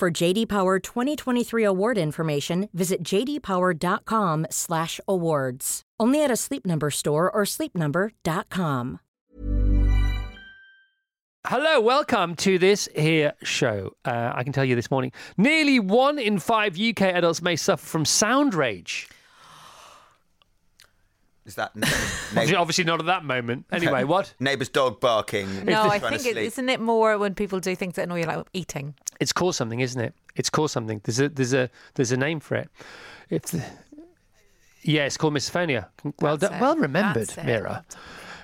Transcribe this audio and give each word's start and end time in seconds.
For 0.00 0.10
JD 0.10 0.48
Power 0.48 0.78
2023 0.78 1.62
award 1.62 1.98
information, 1.98 2.70
visit 2.72 3.02
jdpower.com/awards. 3.02 5.82
Only 6.00 6.24
at 6.24 6.30
a 6.30 6.36
Sleep 6.36 6.64
Number 6.64 6.90
store 6.90 7.30
or 7.30 7.42
sleepnumber.com. 7.42 9.00
Hello, 11.46 11.80
welcome 11.82 12.34
to 12.36 12.58
this 12.58 12.88
here 12.96 13.34
show. 13.42 13.92
Uh, 14.06 14.32
I 14.34 14.42
can 14.42 14.54
tell 14.54 14.64
you 14.64 14.74
this 14.74 14.90
morning, 14.90 15.12
nearly 15.36 15.78
one 15.78 16.18
in 16.18 16.38
five 16.38 16.80
UK 16.80 17.02
adults 17.02 17.42
may 17.42 17.56
suffer 17.56 17.84
from 17.84 18.06
sound 18.06 18.54
rage. 18.54 19.06
Is 21.50 21.56
that 21.56 21.72
Obviously, 22.30 22.54
obviously 22.54 22.84
not 22.84 23.00
at 23.00 23.06
that 23.06 23.24
moment. 23.24 23.66
Anyway, 23.72 24.04
what? 24.04 24.32
neighbour's 24.40 24.68
dog 24.68 25.00
barking? 25.00 25.64
No, 25.64 25.82
I 25.82 25.98
think 25.98 26.14
it, 26.14 26.20
sleep? 26.20 26.36
isn't 26.36 26.68
it 26.68 26.80
more 26.80 27.18
when 27.18 27.34
people 27.34 27.58
do 27.58 27.74
things 27.74 27.94
that 27.96 28.02
annoy 28.04 28.20
you, 28.20 28.26
like 28.26 28.46
eating. 28.52 28.94
It's 29.18 29.32
called 29.32 29.56
something, 29.56 29.80
isn't 29.80 30.00
it? 30.00 30.14
It's 30.36 30.48
called 30.48 30.70
something. 30.70 31.00
There's 31.02 31.18
a 31.18 31.28
there's 31.28 31.52
a 31.52 31.68
there's 31.94 32.12
a 32.12 32.16
name 32.16 32.38
for 32.38 32.54
it. 32.54 32.70
It's 33.30 33.50
the, 33.50 33.64
yeah, 34.82 35.06
it's 35.06 35.16
called 35.16 35.34
misophonia. 35.34 35.88
Well 36.20 36.36
That's 36.36 36.50
done, 36.52 36.58
it. 36.58 36.62
well 36.62 36.76
remembered, 36.76 37.28
That's. 37.30 37.44
Mira. 37.44 37.84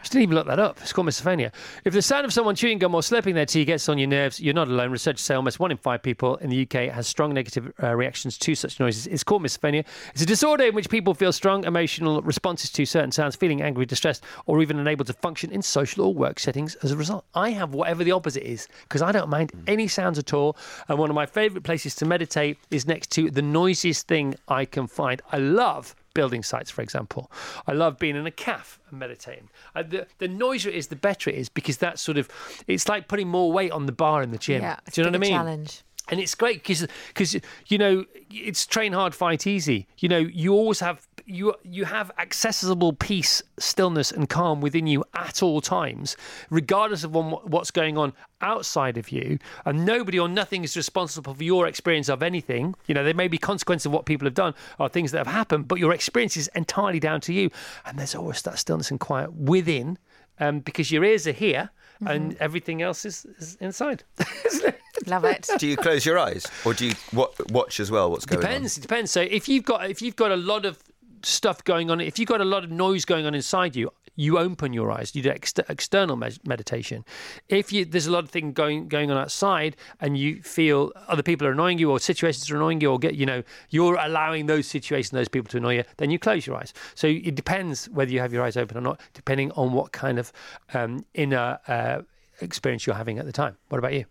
She 0.07 0.11
didn't 0.11 0.23
even 0.23 0.35
look 0.37 0.47
that 0.47 0.61
up. 0.61 0.79
It's 0.83 0.93
called 0.93 1.09
misophonia. 1.09 1.53
If 1.85 1.93
the 1.93 2.01
sound 2.01 2.25
of 2.25 2.33
someone 2.33 2.55
chewing 2.55 2.79
gum 2.79 2.95
or 2.95 3.01
slurping 3.01 3.35
their 3.35 3.45
tea 3.45 3.65
gets 3.65 3.89
on 3.89 3.99
your 3.99 4.07
nerves, 4.07 4.39
you're 4.39 4.55
not 4.55 4.69
alone. 4.69 4.93
Researchers 4.93 5.23
say 5.23 5.35
almost 5.35 5.59
one 5.59 5.73
in 5.73 5.77
five 5.77 6.01
people 6.01 6.37
in 6.37 6.49
the 6.49 6.63
UK 6.63 6.93
has 6.95 7.09
strong 7.09 7.35
negative 7.35 7.73
uh, 7.83 7.93
reactions 7.93 8.39
to 8.39 8.55
such 8.55 8.79
noises. 8.79 9.09
It's 9.09 9.25
called 9.25 9.43
misophonia. 9.43 9.85
It's 10.13 10.23
a 10.23 10.27
disorder 10.27 10.63
in 10.63 10.77
which 10.77 10.89
people 10.89 11.13
feel 11.13 11.33
strong 11.33 11.65
emotional 11.65 12.23
responses 12.23 12.71
to 12.71 12.87
certain 12.87 13.11
sounds, 13.11 13.35
feeling 13.35 13.63
angry, 13.63 13.85
distressed, 13.85 14.23
or 14.47 14.63
even 14.63 14.79
unable 14.79 15.05
to 15.07 15.13
function 15.13 15.51
in 15.51 15.61
social 15.61 16.05
or 16.05 16.15
work 16.15 16.39
settings 16.39 16.77
as 16.77 16.93
a 16.93 16.97
result. 16.97 17.25
I 17.35 17.51
have 17.51 17.75
whatever 17.75 18.05
the 18.05 18.13
opposite 18.13 18.49
is 18.49 18.69
because 18.85 19.03
I 19.03 19.11
don't 19.11 19.29
mind 19.29 19.51
any 19.67 19.89
sounds 19.89 20.21
at 20.21 20.33
all. 20.33 20.57
And 20.87 21.01
one 21.01 21.11
of 21.11 21.17
my 21.17 21.27
favourite 21.27 21.65
places 21.65 21.97
to 21.97 22.07
meditate 22.07 22.59
is 22.71 22.87
next 22.87 23.11
to 23.13 23.29
the 23.29 23.43
noisiest 23.43 24.07
thing 24.07 24.37
I 24.47 24.67
can 24.67 24.87
find. 24.87 25.21
I 25.33 25.39
love 25.39 25.97
building 26.17 26.43
sites, 26.43 26.71
for 26.71 26.81
example. 26.83 27.31
I 27.67 27.73
love 27.73 27.99
being 27.99 28.17
in 28.17 28.27
a 28.27 28.31
cafe 28.31 28.81
and 28.91 28.99
meditating. 28.99 29.51
Uh, 29.75 29.83
the, 29.83 30.07
the 30.19 30.27
noisier 30.29 30.73
it 30.73 30.77
is, 30.77 30.87
the 30.87 30.97
better 30.97 31.29
it 31.31 31.37
is 31.37 31.49
because 31.51 31.77
that's 31.77 32.01
sort 32.01 32.17
of, 32.17 32.29
it's 32.67 32.89
like 32.89 33.07
putting 33.07 33.29
more 33.29 33.53
weight 33.53 33.71
on 33.71 33.85
the 33.85 33.93
bar 33.93 34.23
in 34.23 34.31
the 34.31 34.39
gym. 34.39 34.63
Yeah, 34.63 34.79
Do 34.91 35.01
you 35.01 35.05
know 35.05 35.11
what 35.11 35.17
I 35.17 35.19
mean? 35.19 35.31
challenge. 35.31 35.83
And 36.09 36.21
it's 36.21 36.35
great 36.35 36.63
because 36.63 36.87
because 37.09 37.37
you 37.67 37.79
know 37.79 38.05
it's 38.31 38.67
train 38.67 38.93
hard, 38.93 39.15
fight 39.15 39.47
easy. 39.47 39.87
You 39.99 40.09
know 40.09 40.19
you 40.19 40.53
always 40.53 40.81
have 40.81 41.07
you 41.27 41.55
you 41.65 41.85
have 41.85 42.13
accessible 42.19 42.93
peace, 42.93 43.43
stillness, 43.59 44.13
and 44.13 44.29
calm 44.29 44.61
within 44.61 44.87
you 44.87 45.05
at 45.15 45.43
all 45.43 45.61
times, 45.61 46.17
regardless 46.49 47.03
of 47.03 47.13
what, 47.13 47.49
what's 47.51 47.73
going 47.73 47.99
on 47.99 48.13
outside 48.41 48.97
of 48.97 49.11
you. 49.11 49.39
And 49.65 49.85
nobody 49.85 50.19
or 50.19 50.29
nothing 50.29 50.63
is 50.63 50.77
responsible 50.77 51.35
for 51.35 51.43
your 51.43 51.67
experience 51.67 52.09
of 52.09 52.23
anything. 52.23 52.77
You 52.87 52.95
know 52.95 53.03
there 53.03 53.15
may 53.15 53.29
be 53.29 53.39
consequences 53.39 53.87
of 53.87 53.93
what 53.93 54.07
people 54.07 54.27
have 54.27 54.35
done 54.35 54.55
or 54.79 54.89
things 54.89 55.11
that 55.11 55.19
have 55.19 55.35
happened, 55.35 55.67
but 55.67 55.81
your 55.81 55.93
experience 55.93 56.37
is 56.37 56.49
entirely 56.55 57.01
down 57.01 57.21
to 57.23 57.33
you. 57.33 57.51
And 57.85 57.99
there's 57.99 58.15
always 58.15 58.43
that 58.43 58.61
stillness 58.61 58.93
and 58.93 59.01
quiet 59.01 59.33
within, 59.33 59.99
um, 60.39 60.61
because 60.61 60.93
your 60.93 61.03
ears 61.05 61.27
are 61.27 61.33
here. 61.33 61.71
And 62.05 62.33
mm-hmm. 62.33 62.43
everything 62.43 62.83
else 62.83 63.05
is, 63.05 63.25
is 63.39 63.57
inside. 63.61 64.05
Love 65.07 65.25
it. 65.25 65.49
Do 65.59 65.67
you 65.67 65.77
close 65.77 66.05
your 66.05 66.19
eyes, 66.19 66.47
or 66.65 66.75
do 66.75 66.87
you 66.87 66.95
wa- 67.13 67.29
watch 67.51 67.81
as 67.81 67.91
well? 67.91 68.11
What's 68.11 68.27
going 68.27 68.41
depends. 68.41 68.79
It 68.79 68.81
depends. 68.81 69.11
So 69.11 69.21
if 69.21 69.49
you've 69.49 69.65
got 69.65 69.89
if 69.91 70.01
you've 70.01 70.17
got 70.17 70.33
a 70.33 70.37
lot 70.37 70.65
of 70.65 70.83
stuff 71.23 71.63
going 71.65 71.91
on, 71.91 72.01
if 72.01 72.19
you've 72.19 72.29
got 72.29 72.41
a 72.41 72.45
lot 72.45 72.65
of 72.65 72.71
noise 72.71 73.05
going 73.05 73.27
on 73.27 73.35
inside 73.35 73.77
you, 73.77 73.93
you 74.17 74.39
open 74.39 74.73
your 74.73 74.91
eyes. 74.91 75.15
You 75.15 75.23
do 75.23 75.31
ex- 75.31 75.55
external 75.69 76.17
med- 76.17 76.41
meditation. 76.47 77.05
If 77.49 77.73
you, 77.73 77.85
there's 77.85 78.07
a 78.07 78.11
lot 78.11 78.25
of 78.25 78.31
things 78.31 78.55
going 78.55 78.89
going 78.89 79.11
on 79.11 79.17
outside, 79.17 79.77
and 80.01 80.19
you 80.19 80.43
feel 80.43 80.93
other 81.07 81.23
people 81.23 81.47
are 81.47 81.53
annoying 81.53 81.79
you, 81.79 81.91
or 81.91 82.01
situations 82.01 82.51
are 82.51 82.57
annoying 82.57 82.81
you, 82.81 82.91
or 82.91 82.99
get 82.99 83.15
you 83.15 83.27
know 83.27 83.43
you're 83.71 83.97
allowing 83.97 84.47
those 84.47 84.67
situations, 84.67 85.11
those 85.11 85.29
people 85.29 85.49
to 85.51 85.59
annoy 85.59 85.77
you, 85.77 85.85
then 85.99 86.11
you 86.11 86.19
close 86.19 86.47
your 86.47 86.57
eyes. 86.57 86.73
So 86.95 87.07
it 87.07 87.35
depends 87.35 87.89
whether 87.91 88.11
you 88.11 88.21
have 88.21 88.33
your 88.33 88.43
eyes 88.43 88.57
open 88.57 88.77
or 88.77 88.81
not, 88.81 89.01
depending 89.15 89.53
on 89.53 89.73
what 89.73 89.93
kind 89.93 90.19
of 90.19 90.33
um, 90.75 91.05
inner 91.15 91.59
uh, 91.69 92.03
experience 92.41 92.87
you're 92.87 92.97
having 92.97 93.19
at 93.19 93.27
the 93.27 93.33
time. 93.33 93.57
What 93.69 93.79
about 93.79 93.93
you? 93.93 94.07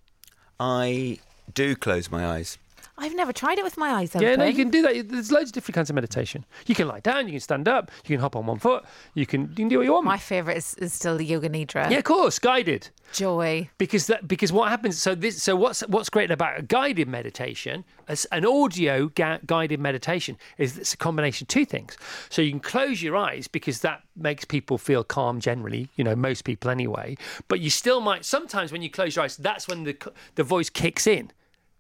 I 0.59 1.19
do 1.53 1.75
close 1.75 2.09
my 2.09 2.25
eyes. 2.25 2.57
I've 2.97 3.13
never 3.16 3.33
tried 3.33 3.57
it 3.57 3.63
with 3.63 3.78
my 3.78 3.89
eyes 3.91 4.16
open. 4.16 4.25
Yeah, 4.28 4.35
no, 4.38 4.45
you 4.45 4.53
can 4.53 4.69
do 4.69 4.81
that. 4.83 5.09
There's 5.09 5.31
loads 5.31 5.50
of 5.50 5.53
different 5.53 5.75
kinds 5.75 5.89
of 5.89 5.95
meditation. 5.95 6.45
You 6.66 6.75
can 6.75 6.88
lie 6.88 7.01
down, 7.01 7.25
you 7.28 7.33
can 7.33 7.41
stand 7.41 7.67
up, 7.67 7.91
you 8.06 8.16
can 8.16 8.19
hop 8.22 8.35
on 8.35 8.45
one 8.45 8.57
foot, 8.57 8.85
you 9.13 9.25
can 9.25 9.41
you 9.50 9.56
can 9.56 9.67
do 9.67 9.78
what 9.79 9.85
you 9.85 9.94
want. 9.94 10.06
My 10.06 10.17
favourite 10.17 10.57
is, 10.57 10.75
is 10.75 10.94
still 10.94 11.17
the 11.17 11.25
Yoga 11.25 11.50
Nidra. 11.50 11.89
yeah, 11.91 11.97
of 11.97 12.05
course, 12.05 12.39
guided. 12.39 12.89
Joy. 13.11 13.69
Because 13.78 14.07
that 14.07 14.28
because 14.28 14.51
what 14.53 14.69
happens? 14.69 15.01
So 15.01 15.13
this 15.13 15.41
so 15.44 15.55
what's 15.55 15.81
what's 15.81 16.09
great 16.09 16.31
about 16.31 16.59
a 16.59 16.63
guided 16.63 17.07
meditation, 17.07 17.84
as 18.07 18.25
an 18.31 18.45
audio 18.45 19.07
ga- 19.09 19.39
guided 19.45 19.79
meditation, 19.79 20.38
is 20.57 20.78
it's 20.78 20.94
a 20.94 20.97
combination 20.97 21.45
of 21.45 21.50
two 21.50 21.66
things. 21.66 21.97
So 22.29 22.41
you 22.41 22.51
can 22.51 22.59
close 22.61 23.03
your 23.03 23.17
eyes 23.17 23.47
because 23.47 23.81
that 23.81 24.03
makes 24.16 24.45
people 24.45 24.78
feel 24.78 25.03
calm 25.03 25.39
generally. 25.39 25.89
You 25.97 26.03
know, 26.05 26.16
most 26.16 26.45
people 26.45 26.72
anyway. 26.72 27.17
But 27.50 27.59
you 27.59 27.69
still 27.69 28.00
might 28.00 28.23
sometimes 28.25 28.72
when 28.72 28.81
you 28.81 28.89
close 28.89 29.16
your 29.16 29.25
eyes, 29.25 29.35
that's 29.35 29.67
when 29.67 29.84
the 29.84 29.95
the 30.35 30.44
voice 30.44 30.69
kicks 30.69 31.07
in. 31.07 31.31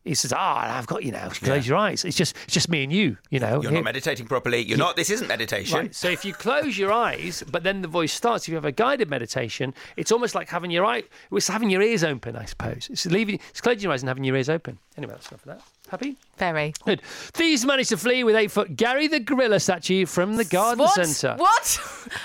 He 0.05 0.13
says, 0.13 0.31
"Ah, 0.31 0.77
I've 0.77 0.87
got 0.87 1.03
you 1.03 1.11
now. 1.11 1.29
Close 1.29 1.67
your 1.67 1.77
eyes. 1.77 2.05
It's 2.05 2.15
just 2.15 2.35
it's 2.45 2.53
just 2.53 2.69
me 2.69 2.83
and 2.83 2.93
you. 2.93 3.17
You 3.31 3.39
know, 3.39 3.61
You're 3.61 3.71
Here- 3.71 3.81
not 3.81 3.85
meditating 3.85 4.27
properly. 4.27 4.61
You're 4.61 4.77
not. 4.77 4.95
This 4.95 5.09
isn't 5.09 5.27
meditation. 5.27 5.77
Right. 5.77 5.95
So 5.95 6.07
if 6.09 6.23
you 6.23 6.31
close 6.33 6.77
your 6.77 6.91
eyes, 6.91 7.43
but 7.51 7.63
then 7.63 7.81
the 7.81 7.87
voice 7.87 8.13
starts, 8.13 8.45
if 8.45 8.49
you 8.49 8.55
have 8.55 8.65
a 8.65 8.71
guided 8.71 9.09
meditation, 9.09 9.73
it's 9.97 10.11
almost 10.11 10.35
like 10.35 10.47
having 10.49 10.69
your 10.71 10.85
eye, 10.85 11.03
it's 11.31 11.47
having 11.47 11.69
your 11.69 11.81
ears 11.81 12.03
open, 12.03 12.35
I 12.35 12.45
suppose. 12.45 12.87
It's 12.91 13.05
leaving, 13.07 13.39
it's 13.49 13.61
closing 13.61 13.81
your 13.81 13.91
eyes 13.91 14.03
and 14.03 14.07
having 14.07 14.23
your 14.23 14.35
ears 14.35 14.47
open. 14.49 14.77
Anyway, 14.97 15.13
that's 15.13 15.29
enough 15.29 15.41
of 15.45 15.47
that. 15.57 15.61
Happy? 15.89 16.15
Very. 16.37 16.73
Good. 16.85 17.01
Thieves 17.01 17.65
managed 17.65 17.89
to 17.89 17.97
flee 17.97 18.23
with 18.23 18.35
eight 18.35 18.49
foot 18.49 18.75
Gary 18.75 19.07
the 19.07 19.19
Gorilla 19.19 19.59
statue 19.59 20.05
from 20.05 20.35
the 20.35 20.45
garden 20.45 20.79
what? 20.79 20.93
centre. 21.05 21.35
What? 21.37 21.79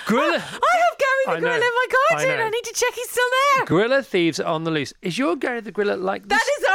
Gorilla. 0.07 0.35
I 0.37 0.37
have 0.37 0.43
Gary 0.43 1.25
I 1.27 1.35
the 1.35 1.41
Gorilla 1.41 1.59
know. 1.59 1.65
in 1.67 1.73
my 1.73 1.85
garden. 2.09 2.37
know. 2.39 2.45
I, 2.45 2.49
need 2.49 2.63
to 2.63 2.73
check 2.73 2.93
he's 2.95 3.09
still 3.09 3.23
there. 3.55 3.65
Gorilla 3.65 4.03
thieves 4.03 4.39
are 4.39 4.47
on 4.47 4.63
the 4.63 4.71
loose. 4.71 4.93
Is 5.01 5.17
your 5.17 5.35
Gary 5.35 5.61
the 5.61 5.71
Gorilla 5.71 5.95
like 5.95 6.27
this? 6.27 6.39
That 6.39 6.47
is 6.59 6.65
our 6.65 6.70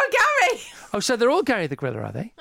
Gary. 0.57 0.67
Oh, 0.95 1.01
so 1.01 1.15
they're 1.17 1.31
all 1.31 1.43
Gary 1.43 1.67
the 1.67 1.77
Griller, 1.77 2.03
are 2.05 2.13
they? 2.13 2.33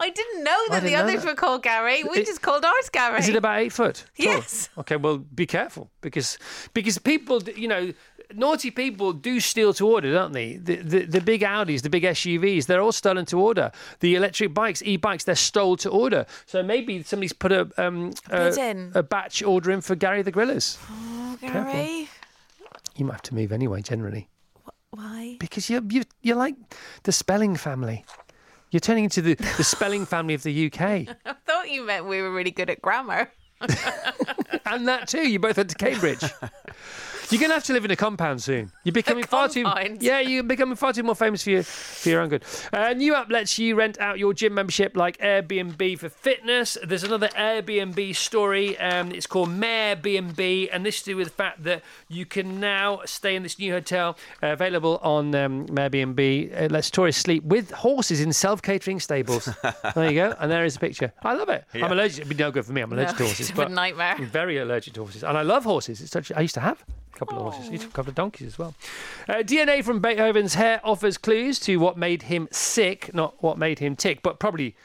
I 0.00 0.08
didn't 0.10 0.42
know 0.44 0.56
that 0.70 0.80
didn't 0.80 0.86
the 0.86 0.92
know 0.96 1.02
others 1.02 1.22
that. 1.24 1.28
were 1.30 1.34
called 1.34 1.62
Gary. 1.62 2.02
We 2.04 2.18
It- 2.20 2.26
just 2.26 2.40
called 2.42 2.64
ours 2.64 2.88
Gary. 2.90 3.18
Is 3.18 3.28
it 3.28 3.36
about 3.36 3.58
eight 3.58 3.72
foot? 3.72 4.04
tall? 4.16 4.26
Yes. 4.26 4.68
Okay, 4.78 4.96
well, 4.96 5.18
be 5.18 5.46
careful 5.46 5.90
because 6.00 6.38
because 6.72 6.96
people, 6.98 7.42
you 7.42 7.68
know, 7.68 7.92
naughty 8.34 8.70
people 8.70 9.12
do 9.12 9.40
steal 9.40 9.74
to 9.74 9.86
order, 9.86 10.10
don't 10.12 10.32
they? 10.32 10.56
The, 10.56 10.76
the 10.76 11.00
the 11.06 11.20
big 11.20 11.42
Audis, 11.42 11.82
the 11.82 11.90
big 11.90 12.04
SUVs, 12.04 12.64
they're 12.66 12.80
all 12.80 12.92
stolen 12.92 13.26
to 13.26 13.38
order. 13.40 13.72
The 14.00 14.14
electric 14.14 14.54
bikes, 14.54 14.80
e-bikes, 14.82 15.24
they're 15.24 15.34
stole 15.34 15.76
to 15.78 15.90
order. 15.90 16.24
So 16.46 16.62
maybe 16.62 17.02
somebody's 17.02 17.32
put 17.34 17.52
a 17.52 17.68
um 17.76 18.12
a, 18.30 18.48
in. 18.58 18.92
a 18.94 19.02
batch 19.02 19.42
order 19.42 19.70
in 19.70 19.80
for 19.82 19.96
Gary 19.96 20.22
the 20.22 20.32
Grillers. 20.32 20.78
oh, 20.90 21.36
Gary? 21.42 22.08
You 22.96 23.04
might 23.04 23.14
have 23.14 23.22
to 23.22 23.34
move 23.34 23.52
anyway, 23.52 23.82
generally, 23.82 24.28
Why? 24.90 25.36
because 25.38 25.68
you're 25.68 25.82
you 25.90 26.04
you're 26.22 26.36
like 26.36 26.54
the 27.02 27.12
spelling 27.12 27.56
family. 27.56 28.04
You're 28.70 28.80
turning 28.80 29.04
into 29.04 29.22
the, 29.22 29.34
the 29.34 29.64
spelling 29.64 30.04
family 30.12 30.34
of 30.34 30.42
the 30.42 30.66
UK. 30.66 30.80
I 30.82 31.34
thought 31.46 31.70
you 31.70 31.86
meant 31.86 32.06
we 32.06 32.20
were 32.20 32.32
really 32.32 32.50
good 32.50 32.68
at 32.70 32.82
grammar. 32.82 33.30
And 34.70 34.86
that 34.86 35.08
too. 35.08 35.26
You 35.26 35.38
both 35.38 35.56
went 35.56 35.70
to 35.70 35.76
Cambridge. 35.76 36.22
You're 37.30 37.40
going 37.40 37.50
to 37.50 37.54
have 37.54 37.64
to 37.64 37.74
live 37.74 37.84
in 37.84 37.90
a 37.90 37.96
compound 37.96 38.42
soon. 38.42 38.72
You're 38.84 38.92
becoming 38.94 39.24
far 39.24 39.48
too. 39.48 39.66
Yeah, 40.00 40.20
you're 40.20 40.42
becoming 40.42 40.76
far 40.76 40.94
too 40.94 41.02
more 41.02 41.14
famous 41.14 41.42
for 41.42 41.50
your 41.50 41.62
for 41.62 42.08
your 42.08 42.20
own 42.22 42.30
good. 42.30 42.42
A 42.72 42.94
new 42.94 43.14
app 43.14 43.30
lets 43.30 43.58
you 43.58 43.74
rent 43.74 44.00
out 44.00 44.18
your 44.18 44.32
gym 44.32 44.54
membership 44.54 44.96
like 44.96 45.18
Airbnb 45.18 45.98
for 45.98 46.08
fitness. 46.08 46.78
There's 46.82 47.04
another 47.04 47.28
Airbnb 47.28 48.16
story. 48.16 48.78
Um, 48.78 49.12
it's 49.12 49.26
called 49.26 49.50
Mare 49.50 49.96
B&B, 49.96 50.70
this 50.82 50.96
is 50.96 51.02
to 51.02 51.10
do 51.10 51.16
with 51.16 51.28
the 51.28 51.34
fact 51.34 51.64
that 51.64 51.82
you 52.08 52.24
can 52.24 52.60
now 52.60 53.00
stay 53.04 53.36
in 53.36 53.42
this 53.42 53.58
new 53.58 53.72
hotel 53.72 54.16
uh, 54.42 54.48
available 54.48 54.98
on 55.02 55.34
um, 55.34 55.66
Mare 55.70 55.90
B&B. 55.90 56.50
It 56.52 56.72
lets 56.72 56.90
tourists 56.90 57.22
sleep 57.22 57.44
with 57.44 57.70
horses 57.70 58.20
in 58.20 58.32
self-catering 58.32 59.00
stables. 59.00 59.50
there 59.94 60.10
you 60.10 60.14
go, 60.14 60.34
and 60.38 60.50
there 60.50 60.64
is 60.64 60.76
a 60.76 60.78
picture. 60.78 61.12
I 61.22 61.34
love 61.34 61.50
it. 61.50 61.64
I'm 61.74 61.92
allergic. 61.92 62.20
It'd 62.20 62.28
be 62.30 62.42
no 62.42 62.50
good 62.50 62.64
for 62.64 62.72
me. 62.72 62.80
I'm 62.80 62.92
allergic 62.92 63.16
to 63.18 63.24
horses. 63.26 63.50
it's 63.50 63.58
a 63.58 63.68
nightmare. 63.68 64.14
I'm 64.16 64.26
very 64.26 64.56
allergic 64.58 64.94
to 64.94 65.00
horses, 65.00 65.24
and 65.24 65.36
I 65.36 65.42
love 65.42 65.64
horses. 65.64 66.00
It's 66.00 66.10
such. 66.10 66.32
I 66.32 66.40
used 66.40 66.54
to 66.54 66.60
have 66.60 66.82
A 67.14 67.18
couple 67.18 67.38
of 67.38 67.54
horses. 67.54 67.84
A 67.84 67.88
couple 67.88 68.10
of 68.10 68.14
donkeys 68.14 68.46
as 68.46 68.58
well. 68.58 68.74
Uh, 69.28 69.34
DNA 69.36 69.82
from 69.82 70.00
Beethoven's 70.00 70.54
hair 70.54 70.80
offers 70.84 71.18
clues 71.18 71.58
to 71.60 71.76
what 71.78 71.96
made 71.96 72.22
him 72.22 72.48
sick, 72.50 73.12
not 73.14 73.34
what 73.42 73.58
made 73.58 73.78
him 73.78 73.96
tick, 73.96 74.22
but 74.22 74.38
probably 74.38 74.76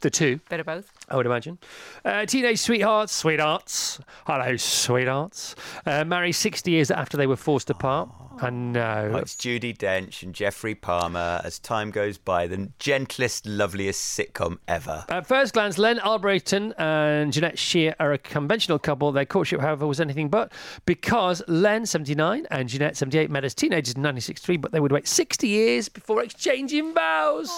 the 0.00 0.10
two. 0.10 0.40
Bit 0.48 0.60
of 0.60 0.66
both. 0.66 0.90
I 1.12 1.16
would 1.16 1.26
imagine. 1.26 1.58
Uh, 2.04 2.24
teenage 2.24 2.58
sweethearts, 2.58 3.14
sweethearts, 3.14 4.00
hello, 4.26 4.56
sweethearts, 4.56 5.54
uh, 5.84 6.04
marry 6.04 6.32
60 6.32 6.70
years 6.70 6.90
after 6.90 7.18
they 7.18 7.26
were 7.26 7.36
forced 7.36 7.68
apart. 7.68 8.08
I 8.40 8.48
know. 8.48 9.10
Oh, 9.12 9.18
it's 9.18 9.36
Judi 9.36 9.76
Dench 9.76 10.22
and 10.22 10.34
Geoffrey 10.34 10.74
Palmer. 10.74 11.42
As 11.44 11.58
time 11.58 11.90
goes 11.90 12.16
by, 12.16 12.46
the 12.46 12.70
gentlest, 12.78 13.46
loveliest 13.46 14.18
sitcom 14.18 14.56
ever. 14.66 15.04
At 15.10 15.26
first 15.26 15.52
glance, 15.52 15.76
Len 15.76 15.98
Albrighton 15.98 16.72
and 16.78 17.30
Jeanette 17.30 17.58
Shear 17.58 17.94
are 18.00 18.12
a 18.12 18.18
conventional 18.18 18.78
couple. 18.78 19.12
Their 19.12 19.26
courtship, 19.26 19.60
however, 19.60 19.86
was 19.86 20.00
anything 20.00 20.30
but 20.30 20.50
because 20.86 21.42
Len, 21.46 21.84
79, 21.84 22.46
and 22.50 22.68
Jeanette, 22.70 22.96
78, 22.96 23.30
met 23.30 23.44
as 23.44 23.54
teenagers 23.54 23.94
in 23.94 24.00
1963, 24.00 24.56
but 24.56 24.72
they 24.72 24.80
would 24.80 24.92
wait 24.92 25.06
60 25.06 25.46
years 25.46 25.90
before 25.90 26.22
exchanging 26.22 26.94
vows. 26.94 27.50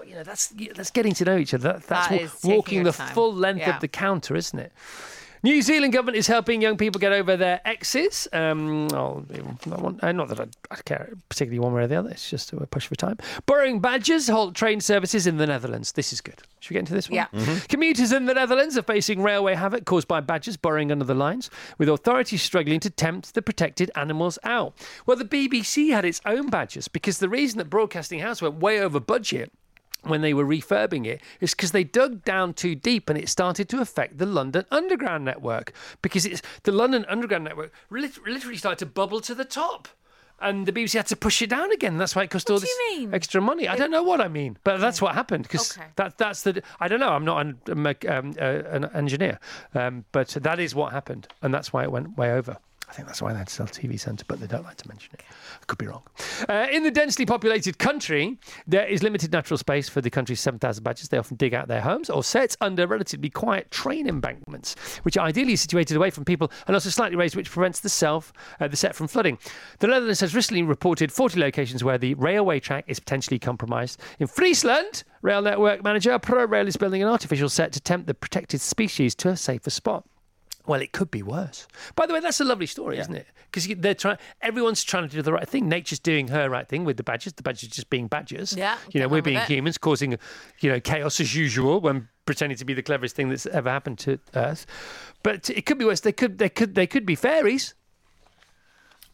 But 0.00 0.08
you 0.08 0.14
know, 0.14 0.22
that's 0.22 0.48
that's 0.74 0.90
getting 0.90 1.12
to 1.14 1.24
know 1.26 1.36
each 1.36 1.52
other. 1.52 1.74
That, 1.74 1.82
that's 1.86 2.08
That 2.08 2.48
wa- 2.48 2.56
walking 2.56 2.84
the 2.84 2.92
time. 2.92 3.12
full 3.12 3.34
length 3.34 3.60
Yeah. 3.60 3.74
of 3.74 3.80
the 3.82 3.88
counter, 3.88 4.34
isn't 4.34 4.58
it? 4.58 4.72
New 5.42 5.62
Zealand 5.62 5.94
government 5.94 6.18
is 6.18 6.26
helping 6.26 6.60
young 6.60 6.76
people 6.76 6.98
get 6.98 7.12
over 7.12 7.34
their 7.34 7.62
exes. 7.64 8.28
Um, 8.30 8.88
oh, 8.92 9.24
I 9.34 9.68
want- 9.80 10.04
uh, 10.04 10.12
not 10.12 10.28
that 10.28 10.38
I, 10.40 10.46
I 10.70 10.76
care 10.84 11.10
particularly 11.30 11.58
one 11.60 11.72
way 11.72 11.84
or 11.84 11.86
the 11.86 11.96
other. 11.96 12.10
It's 12.10 12.28
just 12.28 12.52
a 12.52 12.66
push 12.66 12.86
for 12.86 12.94
time. 12.94 13.16
Borrowing 13.46 13.80
badges 13.80 14.28
halt 14.28 14.54
train 14.54 14.82
services 14.82 15.26
in 15.26 15.38
the 15.38 15.46
Netherlands. 15.46 15.92
This 15.92 16.12
is 16.12 16.20
good. 16.20 16.42
Should 16.60 16.70
we 16.70 16.74
get 16.74 16.80
into 16.80 16.92
this 16.92 17.08
one? 17.08 17.26
Yeah. 17.32 17.58
Commuters 17.70 18.12
in 18.12 18.26
the 18.26 18.34
Netherlands 18.34 18.76
are 18.76 18.82
facing 18.82 19.22
railway 19.22 19.54
havoc 19.54 19.86
caused 19.86 20.06
by 20.08 20.20
badgers 20.20 20.58
borrowing 20.58 20.92
under 20.92 21.06
the 21.06 21.14
lines, 21.14 21.48
with 21.78 21.88
authorities 21.88 22.42
struggling 22.42 22.80
to 22.80 22.90
tempt 22.90 23.32
the 23.32 23.40
protected 23.40 23.90
animals 23.96 24.38
out. 24.44 24.74
Well, 25.06 25.16
the 25.16 25.24
BBC 25.24 25.90
had 25.90 26.04
its 26.04 26.20
own 26.26 26.48
badgers 26.50 26.86
because 26.88 27.16
the 27.18 27.30
reason 27.30 27.56
that 27.58 27.70
Broadcasting 27.70 28.20
House 28.20 28.42
went 28.42 28.56
way 28.56 28.78
over 28.78 29.00
budget 29.00 29.50
when 30.02 30.20
they 30.20 30.32
were 30.34 30.44
refurbing 30.44 31.06
it 31.06 31.20
is 31.40 31.52
because 31.54 31.72
they 31.72 31.84
dug 31.84 32.24
down 32.24 32.54
too 32.54 32.74
deep 32.74 33.08
and 33.10 33.18
it 33.18 33.28
started 33.28 33.68
to 33.68 33.80
affect 33.80 34.18
the 34.18 34.26
London 34.26 34.64
Underground 34.70 35.24
network 35.24 35.72
because 36.02 36.24
it's 36.26 36.42
the 36.62 36.72
London 36.72 37.04
Underground 37.08 37.44
network 37.44 37.72
literally 37.90 38.56
started 38.56 38.78
to 38.78 38.86
bubble 38.86 39.20
to 39.20 39.34
the 39.34 39.44
top. 39.44 39.88
And 40.42 40.64
the 40.64 40.72
BBC 40.72 40.94
had 40.94 41.06
to 41.08 41.16
push 41.16 41.42
it 41.42 41.50
down 41.50 41.70
again. 41.70 41.98
That's 41.98 42.16
why 42.16 42.22
it 42.22 42.30
cost 42.30 42.50
all 42.50 42.58
this 42.58 42.74
extra 43.12 43.42
money. 43.42 43.68
I 43.68 43.76
don't 43.76 43.90
know 43.90 44.02
what 44.02 44.22
I 44.22 44.28
mean, 44.28 44.56
but 44.64 44.78
that's 44.78 45.02
what 45.02 45.14
happened 45.14 45.42
because 45.42 45.76
Okay. 45.76 45.88
that 45.96 46.16
that's 46.16 46.44
the. 46.44 46.62
I 46.80 46.88
don't 46.88 46.98
know. 46.98 47.10
I'm 47.10 47.26
not 47.26 47.42
an, 47.44 47.58
um, 48.08 48.34
uh, 48.40 48.44
an 48.44 48.86
engineer, 48.94 49.38
um, 49.74 50.06
but 50.12 50.28
that 50.28 50.58
is 50.58 50.74
what 50.74 50.92
happened, 50.92 51.28
and 51.42 51.52
that's 51.52 51.74
why 51.74 51.82
it 51.82 51.92
went 51.92 52.16
way 52.16 52.32
over. 52.32 52.56
I 52.90 52.92
think 52.92 53.06
that's 53.06 53.22
why 53.22 53.32
they 53.32 53.38
had 53.38 53.46
to 53.46 53.54
sell 53.54 53.66
TV 53.68 53.98
Centre, 54.00 54.24
but 54.26 54.40
they 54.40 54.48
don't 54.48 54.64
like 54.64 54.76
to 54.78 54.88
mention 54.88 55.10
it. 55.14 55.22
I 55.62 55.64
could 55.66 55.78
be 55.78 55.86
wrong. 55.86 56.02
Uh, 56.48 56.66
in 56.72 56.82
the 56.82 56.90
densely 56.90 57.24
populated 57.24 57.78
country, 57.78 58.36
there 58.66 58.84
is 58.84 59.04
limited 59.04 59.30
natural 59.30 59.58
space 59.58 59.88
for 59.88 60.00
the 60.00 60.10
country's 60.10 60.40
7,000 60.40 60.82
badgers. 60.82 61.08
They 61.08 61.16
often 61.16 61.36
dig 61.36 61.54
out 61.54 61.68
their 61.68 61.82
homes 61.82 62.10
or 62.10 62.24
setts 62.24 62.56
under 62.60 62.88
relatively 62.88 63.30
quiet 63.30 63.70
train 63.70 64.08
embankments, 64.08 64.74
which 65.04 65.16
are 65.16 65.24
ideally 65.24 65.54
situated 65.54 65.96
away 65.96 66.10
from 66.10 66.24
people 66.24 66.50
and 66.66 66.74
also 66.74 66.90
slightly 66.90 67.16
raised, 67.16 67.36
which 67.36 67.48
prevents 67.48 67.78
the 67.78 67.88
self, 67.88 68.32
uh, 68.58 68.66
the 68.66 68.76
set 68.76 68.96
from 68.96 69.06
flooding. 69.06 69.38
The 69.78 69.86
Netherlands 69.86 70.18
has 70.18 70.34
recently 70.34 70.64
reported 70.64 71.12
40 71.12 71.38
locations 71.38 71.84
where 71.84 71.98
the 71.98 72.14
railway 72.14 72.58
track 72.58 72.86
is 72.88 72.98
potentially 72.98 73.38
compromised. 73.38 74.00
In 74.18 74.26
Friesland, 74.26 75.04
rail 75.22 75.42
network 75.42 75.84
manager 75.84 76.18
ProRail 76.18 76.66
is 76.66 76.76
building 76.76 77.02
an 77.02 77.08
artificial 77.08 77.48
sett 77.48 77.70
to 77.72 77.80
tempt 77.80 78.08
the 78.08 78.14
protected 78.14 78.60
species 78.60 79.14
to 79.14 79.28
a 79.28 79.36
safer 79.36 79.70
spot. 79.70 80.09
Well, 80.70 80.80
it 80.80 80.92
could 80.92 81.10
be 81.10 81.24
worse. 81.24 81.66
By 81.96 82.06
the 82.06 82.14
way, 82.14 82.20
that's 82.20 82.38
a 82.38 82.44
lovely 82.44 82.66
story, 82.66 82.96
isn't 82.98 83.12
it? 83.12 83.26
Because 83.50 83.66
they're 83.80 83.92
trying. 83.92 84.18
Everyone's 84.40 84.84
trying 84.84 85.08
to 85.08 85.12
do 85.12 85.20
the 85.20 85.32
right 85.32 85.48
thing. 85.48 85.68
Nature's 85.68 85.98
doing 85.98 86.28
her 86.28 86.48
right 86.48 86.68
thing 86.68 86.84
with 86.84 86.96
the 86.96 87.02
badgers. 87.02 87.32
The 87.32 87.42
badgers 87.42 87.70
just 87.70 87.90
being 87.90 88.06
badgers. 88.06 88.54
Yeah, 88.56 88.78
You 88.92 89.00
know, 89.00 89.08
we're 89.08 89.20
being 89.20 89.40
humans, 89.40 89.78
causing, 89.78 90.16
you 90.60 90.70
know, 90.70 90.78
chaos 90.78 91.18
as 91.18 91.34
usual 91.34 91.80
when 91.80 92.06
pretending 92.24 92.56
to 92.56 92.64
be 92.64 92.72
the 92.72 92.84
cleverest 92.84 93.16
thing 93.16 93.30
that's 93.30 93.46
ever 93.46 93.68
happened 93.68 93.98
to 93.98 94.20
Earth. 94.36 94.64
But 95.24 95.50
it 95.50 95.66
could 95.66 95.76
be 95.76 95.84
worse. 95.84 96.02
They 96.02 96.12
could. 96.12 96.38
They 96.38 96.48
could. 96.48 96.76
They 96.76 96.86
could 96.86 97.04
be 97.04 97.16
fairies. 97.16 97.74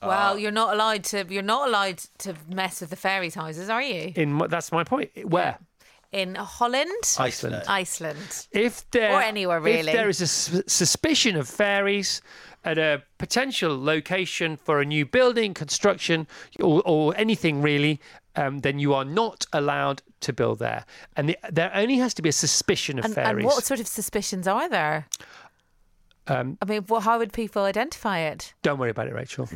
Well, 0.02 0.34
uh, 0.34 0.36
you're 0.36 0.50
not 0.50 0.74
allowed 0.74 1.04
to. 1.04 1.24
You're 1.26 1.42
not 1.42 1.68
allowed 1.68 2.02
to 2.18 2.34
mess 2.52 2.82
with 2.82 2.90
the 2.90 2.96
fairies' 2.96 3.34
houses, 3.34 3.70
are 3.70 3.80
you? 3.80 4.12
In 4.14 4.36
that's 4.50 4.72
my 4.72 4.84
point. 4.84 5.10
Where 5.26 5.56
In 6.12 6.34
Holland, 6.36 7.16
Iceland. 7.18 7.62
Iceland. 7.68 8.46
If 8.52 8.88
there 8.90 9.12
Or 9.12 9.22
anywhere, 9.22 9.60
really. 9.60 9.90
If 9.90 9.96
there 9.96 10.08
is 10.08 10.20
a 10.20 10.26
suspicion 10.68 11.36
of 11.36 11.48
fairies 11.48 12.22
at 12.64 12.78
a 12.78 13.02
potential 13.18 13.80
location 13.82 14.56
for 14.56 14.80
a 14.80 14.84
new 14.84 15.04
building 15.06 15.54
construction 15.54 16.26
or, 16.60 16.82
or 16.84 17.14
anything 17.16 17.62
really, 17.62 18.00
um, 18.34 18.60
then 18.60 18.78
you 18.78 18.92
are 18.94 19.04
not 19.04 19.46
allowed 19.52 20.02
to 20.20 20.32
build 20.32 20.58
there. 20.58 20.84
And 21.16 21.28
the, 21.28 21.38
there 21.50 21.70
only 21.74 21.96
has 21.98 22.14
to 22.14 22.22
be 22.22 22.28
a 22.28 22.32
suspicion 22.32 22.98
of 22.98 23.04
And, 23.04 23.14
fairies. 23.14 23.36
and 23.36 23.44
what 23.44 23.64
sort 23.64 23.80
of 23.80 23.86
suspicions 23.86 24.48
are 24.48 24.68
there? 24.68 25.06
Um, 26.28 26.58
I 26.60 26.64
mean, 26.64 26.84
well, 26.88 27.00
how 27.00 27.18
would 27.18 27.32
people 27.32 27.62
identify 27.62 28.18
it? 28.18 28.52
Don't 28.62 28.78
worry 28.78 28.90
about 28.90 29.06
it, 29.06 29.14
Rachel. 29.14 29.48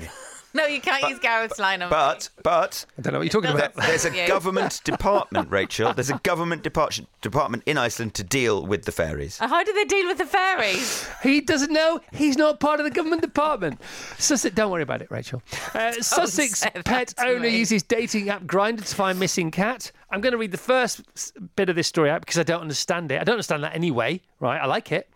No, 0.52 0.66
you 0.66 0.80
can't 0.80 1.08
use 1.08 1.18
Gareth's 1.20 1.58
line 1.58 1.80
on 1.82 1.90
But, 1.90 2.28
but 2.42 2.84
I 2.98 3.02
don't 3.02 3.12
know 3.12 3.20
what 3.20 3.32
you're 3.32 3.42
talking 3.42 3.56
about. 3.56 3.74
there's 3.76 4.04
a 4.04 4.26
government 4.26 4.80
department, 4.84 5.50
Rachel. 5.50 5.92
There's 5.92 6.10
a 6.10 6.18
government 6.24 6.62
depart- 6.64 7.00
department 7.22 7.62
in 7.66 7.78
Iceland 7.78 8.14
to 8.14 8.24
deal 8.24 8.66
with 8.66 8.84
the 8.84 8.92
fairies. 8.92 9.38
And 9.40 9.50
How 9.50 9.62
do 9.62 9.72
they 9.72 9.84
deal 9.84 10.06
with 10.06 10.18
the 10.18 10.26
fairies? 10.26 11.06
He 11.22 11.40
doesn't 11.40 11.70
know. 11.72 12.00
He's 12.12 12.36
not 12.36 12.60
part 12.60 12.80
of 12.80 12.84
the 12.84 12.90
government 12.90 13.20
department. 13.22 13.80
Sussex, 14.18 14.54
don't 14.54 14.70
worry 14.70 14.82
about 14.82 15.02
it, 15.02 15.10
Rachel. 15.10 15.42
Uh, 15.74 15.92
Sussex 15.92 16.64
pet 16.84 17.14
owner 17.20 17.40
me. 17.40 17.58
uses 17.58 17.82
dating 17.82 18.30
app 18.30 18.42
Grindr 18.44 18.84
to 18.84 18.94
find 18.94 19.20
missing 19.20 19.50
cat. 19.50 19.92
I'm 20.10 20.20
going 20.20 20.32
to 20.32 20.38
read 20.38 20.50
the 20.50 20.58
first 20.58 21.02
bit 21.54 21.68
of 21.68 21.76
this 21.76 21.86
story 21.86 22.10
out 22.10 22.20
because 22.20 22.38
I 22.38 22.42
don't 22.42 22.60
understand 22.60 23.12
it. 23.12 23.20
I 23.20 23.24
don't 23.24 23.34
understand 23.34 23.62
that 23.64 23.74
anyway, 23.74 24.20
right? 24.40 24.60
I 24.60 24.66
like 24.66 24.90
it. 24.90 25.08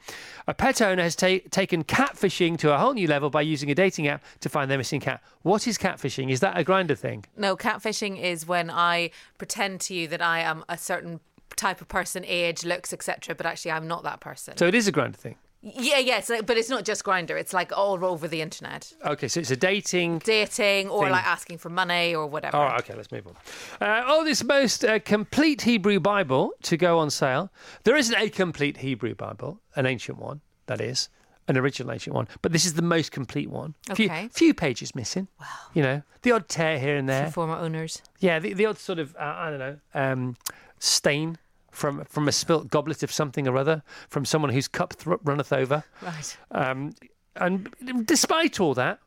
A 0.46 0.54
pet 0.54 0.80
owner 0.80 1.02
has 1.02 1.16
ta- 1.16 1.38
taken 1.50 1.82
catfishing 1.82 2.58
to 2.58 2.72
a 2.72 2.78
whole 2.78 2.94
new 2.94 3.08
level 3.08 3.28
by 3.30 3.42
using 3.42 3.70
a 3.70 3.74
dating 3.74 4.06
app 4.06 4.22
to 4.40 4.48
find 4.48 4.70
their 4.70 4.78
missing 4.78 5.00
cat. 5.00 5.20
What 5.42 5.66
is 5.66 5.78
catfishing? 5.78 6.30
Is 6.30 6.40
that 6.40 6.58
a 6.58 6.64
Grindr 6.64 6.96
thing? 6.96 7.24
No, 7.36 7.56
catfishing 7.56 8.20
is 8.20 8.46
when 8.46 8.70
I 8.70 9.10
pretend 9.38 9.80
to 9.82 9.94
you 9.94 10.06
that 10.08 10.22
I 10.22 10.40
am 10.40 10.64
a 10.68 10.78
certain 10.78 11.20
type 11.56 11.80
of 11.80 11.88
person, 11.88 12.24
age, 12.24 12.64
looks, 12.64 12.92
etc., 12.92 13.34
but 13.34 13.46
actually 13.46 13.72
I'm 13.72 13.88
not 13.88 14.02
that 14.04 14.20
person. 14.20 14.56
So 14.56 14.66
it 14.66 14.74
is 14.74 14.86
a 14.86 14.92
Grindr 14.92 15.16
thing. 15.16 15.36
Yeah, 15.66 15.98
yes, 15.98 16.30
but 16.44 16.58
it's 16.58 16.68
not 16.68 16.84
just 16.84 17.04
Grindr. 17.04 17.40
It's 17.40 17.54
like 17.54 17.72
all 17.74 18.04
over 18.04 18.28
the 18.28 18.42
internet, 18.42 18.92
Okay, 19.06 19.28
so 19.28 19.40
it's 19.40 19.50
a 19.50 19.56
dating 19.56 20.18
dating 20.18 20.90
or 20.90 21.04
Thing. 21.04 21.12
like 21.12 21.24
asking 21.24 21.56
for 21.58 21.70
money 21.70 22.14
or 22.14 22.26
whatever. 22.26 22.56
All 22.58 22.64
right, 22.64 22.80
okay, 22.80 22.94
let's 22.94 23.10
move 23.10 23.26
on. 23.26 23.34
Uh, 23.80 24.02
oh, 24.06 24.24
this 24.24 24.44
most 24.44 24.84
uh, 24.84 24.98
complete 24.98 25.62
Hebrew 25.62 26.00
Bible 26.00 26.52
to 26.64 26.76
go 26.76 26.98
on 26.98 27.08
sale. 27.08 27.50
There 27.84 27.96
isn't 27.96 28.14
a 28.14 28.28
complete 28.28 28.76
Hebrew 28.78 29.14
Bible, 29.14 29.60
an 29.74 29.86
ancient 29.86 30.18
one, 30.18 30.42
that 30.66 30.82
is, 30.82 31.08
an 31.48 31.56
original 31.56 31.92
ancient 31.92 32.14
one, 32.14 32.28
but 32.42 32.52
this 32.52 32.66
is 32.66 32.74
the 32.74 32.82
most 32.82 33.10
complete 33.10 33.48
one. 33.48 33.74
Few, 33.94 34.04
Okay. 34.06 34.28
few 34.32 34.52
pages 34.52 34.94
missing. 34.94 35.28
Wow. 35.40 35.46
You 35.72 35.82
know, 35.82 36.02
the 36.22 36.32
odd 36.32 36.48
tear 36.48 36.78
here 36.78 36.96
and 36.96 37.08
For 37.08 37.12
there. 37.12 37.30
former 37.30 37.56
owners. 37.56 38.02
Yeah, 38.18 38.38
the, 38.38 38.52
the 38.52 38.66
odd 38.66 38.76
sort 38.78 38.98
of, 38.98 39.16
uh, 39.16 39.20
I 39.36 39.48
don't 39.50 39.58
know, 39.60 39.76
um, 39.94 40.36
stain 40.78 41.38
from 41.74 42.04
from 42.04 42.28
a 42.28 42.32
spilt 42.32 42.68
goblet 42.68 43.02
of 43.02 43.12
something 43.12 43.46
or 43.48 43.56
other, 43.56 43.82
from 44.08 44.24
someone 44.24 44.50
whose 44.52 44.68
cup 44.68 44.94
thr 44.94 45.14
runneth 45.24 45.52
over. 45.52 45.84
Right. 46.02 46.36
Um, 46.50 46.94
and 47.36 47.68
despite 48.06 48.60
all 48.60 48.74
that, 48.74 49.00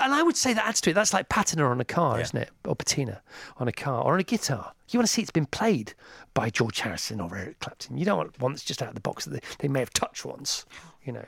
and 0.00 0.14
I 0.14 0.22
would 0.22 0.36
say 0.36 0.52
that 0.54 0.66
adds 0.66 0.80
to 0.82 0.90
it. 0.90 0.94
That's 0.94 1.12
like 1.12 1.28
patina 1.28 1.66
on 1.68 1.80
a 1.80 1.84
car, 1.84 2.20
isn't 2.20 2.38
it? 2.38 2.50
Or 2.64 2.74
patina 2.74 3.20
on 3.58 3.68
a 3.68 3.72
car 3.72 4.02
or 4.02 4.14
on 4.14 4.20
a 4.20 4.24
guitar. 4.24 4.72
You 4.88 4.98
want 4.98 5.08
to 5.08 5.12
see 5.12 5.22
it's 5.22 5.30
been 5.30 5.46
played 5.46 5.94
by 6.34 6.48
George 6.50 6.80
Harrison 6.80 7.20
or 7.20 7.34
Eric 7.36 7.60
Clapton. 7.60 7.96
You 7.98 8.04
don't 8.04 8.16
want 8.18 8.40
one 8.40 8.52
that's 8.52 8.64
just 8.64 8.82
out 8.82 8.88
of 8.90 8.94
the 8.94 9.00
box 9.00 9.24
that 9.24 9.30
they, 9.32 9.40
they 9.58 9.68
may 9.68 9.80
have 9.80 9.92
touched 9.92 10.24
once. 10.24 10.64
You 11.04 11.12
know, 11.14 11.24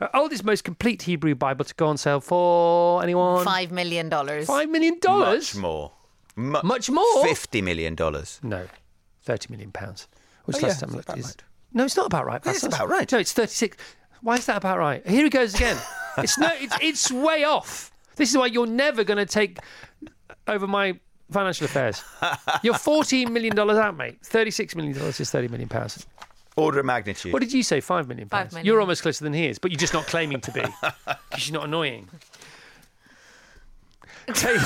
uh, 0.00 0.08
oldest, 0.14 0.44
most 0.44 0.64
complete 0.64 1.02
Hebrew 1.02 1.34
Bible 1.34 1.64
to 1.64 1.74
go 1.74 1.86
on 1.86 1.96
sale 1.96 2.20
for 2.20 3.02
anyone? 3.02 3.44
Five 3.44 3.72
million 3.72 4.08
dollars. 4.08 4.46
Five 4.46 4.68
million 4.68 4.98
dollars. 5.00 5.54
Much 5.54 5.62
more. 5.62 5.92
Mu- 6.36 6.60
Much 6.62 6.90
more? 6.90 7.24
Fifty 7.26 7.62
million 7.62 7.94
dollars. 7.94 8.38
No, 8.42 8.66
thirty 9.22 9.46
million 9.50 9.72
pounds. 9.72 10.08
Which 10.44 10.56
Oh, 10.56 10.66
last 10.66 10.80
yeah, 10.82 10.86
time 10.86 10.96
I 10.96 10.96
it's 10.96 10.96
looked 10.96 11.08
about 11.08 11.18
is 11.18 11.24
right. 11.26 11.42
no, 11.72 11.84
it's 11.84 11.96
not 11.96 12.06
about 12.06 12.26
right. 12.26 12.36
It's 12.44 12.60
That's- 12.60 12.64
about 12.74 12.88
right. 12.88 13.10
No, 13.10 13.18
it's 13.18 13.32
thirty-six. 13.32 13.76
Why 14.22 14.36
is 14.36 14.46
that 14.46 14.56
about 14.58 14.78
right? 14.78 15.06
Here 15.06 15.24
he 15.24 15.30
goes 15.30 15.54
again. 15.54 15.76
it's 16.18 16.38
no, 16.38 16.48
it's, 16.52 16.76
it's 16.80 17.12
way 17.12 17.44
off. 17.44 17.90
This 18.16 18.30
is 18.30 18.36
why 18.36 18.46
you're 18.46 18.66
never 18.66 19.04
going 19.04 19.18
to 19.18 19.26
take 19.26 19.58
over 20.46 20.66
my 20.66 20.98
financial 21.30 21.64
affairs. 21.64 22.02
You're 22.62 22.74
fourteen 22.74 23.32
million 23.32 23.56
dollars 23.56 23.78
out, 23.78 23.96
mate. 23.96 24.18
Thirty-six 24.22 24.76
million 24.76 24.96
dollars 24.96 25.18
is 25.20 25.30
thirty 25.30 25.48
million 25.48 25.68
pounds. 25.68 26.06
Order 26.56 26.78
of 26.80 26.86
magnitude. 26.86 27.32
What 27.32 27.40
did 27.42 27.52
you 27.52 27.64
say? 27.64 27.80
Five 27.80 28.06
million 28.06 28.28
pounds. 28.28 28.52
million. 28.52 28.66
You're 28.66 28.80
almost 28.80 29.02
closer 29.02 29.24
than 29.24 29.32
he 29.32 29.46
is, 29.48 29.58
but 29.58 29.72
you're 29.72 29.78
just 29.78 29.92
not 29.92 30.06
claiming 30.06 30.40
to 30.42 30.52
be 30.52 30.62
because 31.30 31.48
you're 31.48 31.58
not 31.58 31.66
annoying. 31.66 32.08
Take- 34.34 34.60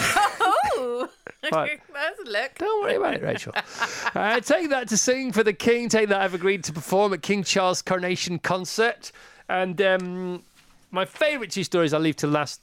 Oh, 0.73 1.09
Right. 1.53 1.81
that's 1.95 2.21
a 2.21 2.31
look. 2.31 2.55
Don't 2.59 2.83
worry 2.83 2.97
about 2.97 3.15
it, 3.15 3.23
Rachel. 3.23 3.53
uh, 4.15 4.41
take 4.41 4.71
that 4.71 4.89
to 4.89 4.97
sing 4.97 5.33
for 5.33 5.43
the 5.45 5.53
King. 5.53 5.89
Take 5.89 6.09
that 6.09 6.21
I've 6.21 6.35
agreed 6.35 6.65
to 6.65 6.73
perform 6.73 7.13
at 7.15 7.23
King 7.23 7.43
Charles 7.45 7.81
Coronation 7.83 8.39
Concert. 8.39 9.13
And 9.49 9.81
um, 9.81 10.43
my 10.91 11.05
favourite 11.05 11.51
two 11.51 11.65
stories 11.65 11.93
I'll 11.95 12.01
leave 12.01 12.17
to 12.17 12.27
last. 12.27 12.61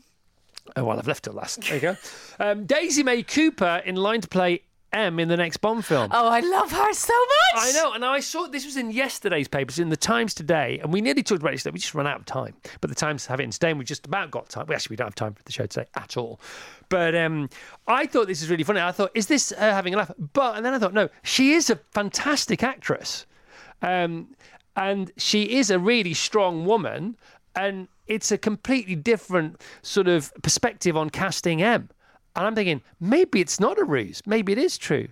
Oh, 0.75 0.83
well, 0.83 0.97
I've 0.99 1.07
left 1.07 1.23
till 1.23 1.33
last. 1.33 1.63
There 1.69 1.75
you 1.75 1.81
go. 1.81 1.95
Um, 2.39 2.65
Daisy 2.65 3.01
May 3.03 3.23
Cooper 3.23 3.81
in 3.85 3.95
line 3.95 4.21
to 4.21 4.27
play 4.27 4.61
M 4.95 5.19
in 5.19 5.27
the 5.27 5.37
next 5.37 5.57
Bond 5.57 5.85
film. 5.85 6.09
Oh, 6.11 6.27
I 6.27 6.39
love 6.39 6.71
her 6.71 6.93
so 6.93 7.13
much. 7.13 7.63
I 7.63 7.71
know, 7.73 7.93
and 7.93 8.03
I 8.03 8.19
saw 8.21 8.47
this 8.47 8.65
was 8.65 8.77
in 8.77 8.91
yesterday's 8.91 9.47
papers, 9.47 9.77
in 9.77 9.89
the 9.89 9.97
Times 9.97 10.33
today, 10.33 10.79
and 10.81 10.91
we 10.91 11.01
nearly 11.01 11.21
talked 11.21 11.41
about 11.41 11.53
it 11.53 11.57
today. 11.57 11.71
We 11.71 11.79
just 11.79 11.93
ran 11.93 12.07
out 12.07 12.19
of 12.19 12.25
time, 12.25 12.55
but 12.81 12.89
the 12.89 12.95
Times 12.95 13.25
have 13.25 13.39
it 13.39 13.43
in 13.43 13.51
today, 13.51 13.71
and 13.71 13.79
we 13.79 13.85
just 13.85 14.05
about 14.05 14.31
got 14.31 14.49
time. 14.49 14.65
We 14.67 14.75
actually, 14.75 14.93
we 14.93 14.97
don't 14.97 15.07
have 15.07 15.15
time 15.15 15.33
for 15.33 15.43
the 15.43 15.51
show 15.51 15.65
today 15.65 15.87
at 15.95 16.17
all. 16.17 16.39
But 16.89 17.15
um, 17.15 17.49
I 17.87 18.05
thought 18.05 18.27
this 18.27 18.41
is 18.41 18.49
really 18.49 18.63
funny. 18.63 18.79
I 18.79 18.91
thought, 18.91 19.11
is 19.13 19.27
this 19.27 19.51
her 19.51 19.73
having 19.73 19.93
a 19.93 19.97
laugh? 19.97 20.11
But 20.33 20.55
and 20.55 20.65
then 20.65 20.73
I 20.73 20.79
thought, 20.79 20.93
no, 20.93 21.09
she 21.23 21.53
is 21.53 21.69
a 21.69 21.75
fantastic 21.91 22.63
actress, 22.63 23.25
um, 23.81 24.29
and 24.75 25.11
she 25.17 25.57
is 25.57 25.69
a 25.69 25.79
really 25.79 26.13
strong 26.13 26.65
woman, 26.65 27.17
and 27.55 27.87
it's 28.07 28.31
a 28.31 28.37
completely 28.37 28.95
different 28.95 29.61
sort 29.81 30.07
of 30.07 30.31
perspective 30.41 30.95
on 30.95 31.09
casting 31.09 31.61
M. 31.61 31.89
And 32.35 32.45
I'm 32.45 32.55
thinking, 32.55 32.81
maybe 32.99 33.41
it's 33.41 33.59
not 33.59 33.79
a 33.79 33.83
ruse. 33.83 34.21
Maybe 34.25 34.51
it 34.51 34.57
is 34.57 34.77
true. 34.77 35.07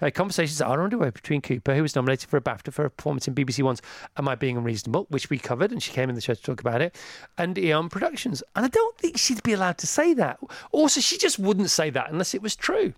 Uh, 0.00 0.10
conversations 0.10 0.60
are 0.60 0.82
underway 0.82 1.10
between 1.10 1.40
Cooper, 1.40 1.74
who 1.74 1.82
was 1.82 1.96
nominated 1.96 2.28
for 2.28 2.36
a 2.36 2.40
BAFTA 2.40 2.72
for 2.72 2.84
a 2.84 2.90
performance 2.90 3.26
in 3.26 3.34
BBC 3.34 3.62
One's 3.62 3.82
Am 4.16 4.28
I 4.28 4.34
Being 4.34 4.56
Unreasonable, 4.56 5.06
which 5.08 5.28
we 5.30 5.38
covered, 5.38 5.72
and 5.72 5.82
she 5.82 5.92
came 5.92 6.08
in 6.08 6.14
the 6.14 6.20
show 6.20 6.34
to 6.34 6.42
talk 6.42 6.60
about 6.60 6.80
it, 6.80 6.94
and 7.38 7.58
Eon 7.58 7.88
Productions. 7.88 8.42
And 8.54 8.64
I 8.64 8.68
don't 8.68 8.96
think 8.98 9.18
she'd 9.18 9.42
be 9.42 9.52
allowed 9.52 9.78
to 9.78 9.86
say 9.86 10.14
that. 10.14 10.38
Also, 10.72 11.00
she 11.00 11.18
just 11.18 11.38
wouldn't 11.38 11.70
say 11.70 11.90
that 11.90 12.10
unless 12.10 12.34
it 12.34 12.42
was 12.42 12.54
true. 12.54 12.94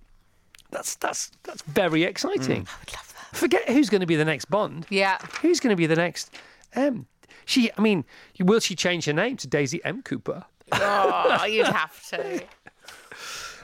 That's 0.71 0.97
that's 0.97 1.31
that's 1.45 1.63
very 1.63 2.03
exciting. 2.03 2.67
I 2.69 2.79
would 2.81 2.93
love 2.93 3.15
that. 3.31 3.37
Forget 3.37 3.69
who's 3.69 3.89
going 3.89 4.03
to 4.03 4.07
be 4.07 4.17
the 4.17 4.25
next 4.25 4.47
Bond. 4.47 4.87
Yeah. 4.91 5.19
Who's 5.41 5.61
going 5.61 5.73
to 5.73 5.77
be 5.77 5.87
the 5.87 5.97
next 5.97 6.35
M? 6.75 7.07
She, 7.47 7.71
I 7.79 7.81
mean, 7.81 8.05
will 8.39 8.61
she 8.61 8.75
change 8.75 9.07
her 9.07 9.15
name 9.15 9.39
to 9.39 9.47
Daisy 9.47 9.83
M. 9.83 10.03
Cooper? 10.03 10.45
Oh, 10.73 11.47
you'd 11.47 11.67
have 11.69 12.07
to. 12.11 12.43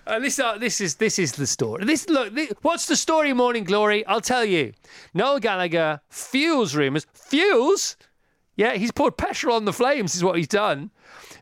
Uh, 0.07 0.19
this, 0.19 0.39
uh, 0.39 0.59
this 0.59 0.81
is 0.81 0.97
this 0.97 1.19
is 1.19 1.33
the 1.33 1.47
story. 1.47 1.85
This 1.85 2.09
look. 2.09 2.35
This, 2.35 2.53
what's 2.63 2.87
the 2.87 2.97
story? 2.97 3.33
Morning 3.33 3.65
Glory. 3.65 4.05
I'll 4.07 4.21
tell 4.21 4.45
you. 4.45 4.73
Noel 5.15 5.39
Gallagher 5.39 6.01
fuels 6.11 6.75
rumours. 6.77 7.07
Fuels. 7.15 7.97
Yeah, 8.57 8.75
he's 8.75 8.93
poured 8.93 9.17
petrol 9.17 9.57
on 9.57 9.65
the 9.65 9.73
flames. 9.73 10.15
Is 10.15 10.23
what 10.23 10.37
he's 10.37 10.49
done. 10.49 10.91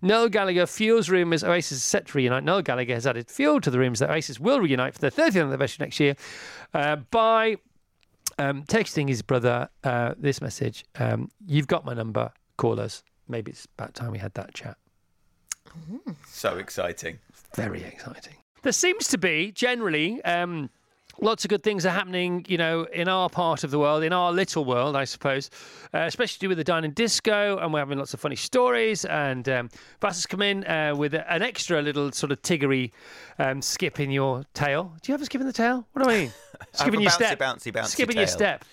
Noel 0.01 0.29
Gallagher 0.29 0.67
fuels 0.67 1.09
rumours 1.11 1.45
Oasis 1.45 1.79
is 1.79 1.85
set 1.85 2.07
to 2.07 2.19
reunite. 2.19 2.45
Noel 2.45 2.63
Gallagher 2.63 2.95
has 2.95 3.07
added 3.07 3.31
fuel 3.31 3.61
to 3.61 3.71
the 3.71 3.79
rumours 3.79 4.01
that 4.01 4.11
Oasis 4.11 4.41
will 4.41 4.61
reunite 4.61 4.95
for 4.95 5.01
their 5.01 5.11
30th 5.11 5.47
anniversary 5.47 5.85
next 5.85 6.01
year 6.01 6.17
uh, 6.75 6.97
by 7.11 7.57
um, 8.39 8.65
texting 8.65 9.09
his 9.09 9.23
brother 9.23 9.69
uh, 9.85 10.15
this 10.19 10.41
message. 10.41 10.85
Um, 10.99 11.31
You've 11.47 11.69
got 11.69 11.85
my 11.85 11.95
number. 11.95 12.33
Call 12.57 12.81
us. 12.81 13.05
Maybe 13.29 13.53
it's 13.53 13.67
about 13.79 13.95
time 13.95 14.11
we 14.11 14.19
had 14.19 14.35
that 14.35 14.55
chat. 14.55 14.77
So 16.27 16.57
exciting. 16.59 17.19
very 17.55 17.83
exciting. 17.85 18.35
There 18.63 18.73
seems 18.73 19.09
to 19.09 19.19
be 19.19 19.51
generally 19.53 20.23
um, 20.25 20.71
lots 21.21 21.45
of 21.45 21.49
good 21.49 21.63
things 21.63 21.85
are 21.85 21.91
happening, 21.91 22.45
you 22.49 22.57
know, 22.57 22.85
in 22.93 23.09
our 23.09 23.29
part 23.29 23.65
of 23.65 23.71
the 23.71 23.79
world, 23.79 24.03
in 24.03 24.13
our 24.13 24.33
little 24.33 24.65
world, 24.65 24.95
I 24.95 25.05
suppose, 25.05 25.51
uh, 25.93 25.99
especially 26.01 26.35
to 26.35 26.39
do 26.39 26.49
with 26.49 26.59
the 26.59 26.65
dine 26.65 26.85
and 26.85 26.95
disco, 26.95 27.59
and 27.59 27.73
we're 27.73 27.81
having 27.81 27.99
lots 27.99 28.15
of 28.15 28.21
funny 28.21 28.37
stories. 28.37 29.05
And 29.05 29.49
um, 29.49 29.69
Vass 30.01 30.17
has 30.17 30.27
come 30.27 30.43
in 30.43 30.65
uh, 30.65 30.95
with 30.97 31.15
an 31.15 31.43
extra 31.43 31.83
little 31.83 32.13
sort 32.13 32.33
of 32.33 32.41
tiggery 32.43 32.93
um, 33.39 33.63
skip 33.63 33.99
in 33.99 34.11
your 34.11 34.45
tail. 34.55 34.95
Do 35.03 35.11
you 35.11 35.15
have 35.15 35.23
a 35.23 35.25
skip 35.25 35.41
in 35.41 35.47
the 35.47 35.53
tail? 35.53 35.87
What 35.93 36.05
do 36.05 36.11
I 36.11 36.19
mean? 36.19 36.33
Skipping 36.73 37.01
your 37.01 37.11
bouncy, 37.11 37.15
step. 37.15 37.39
bouncy, 37.39 37.73
bouncy 37.73 37.87
Skipping 37.87 38.17
your 38.17 38.27
step. 38.27 38.65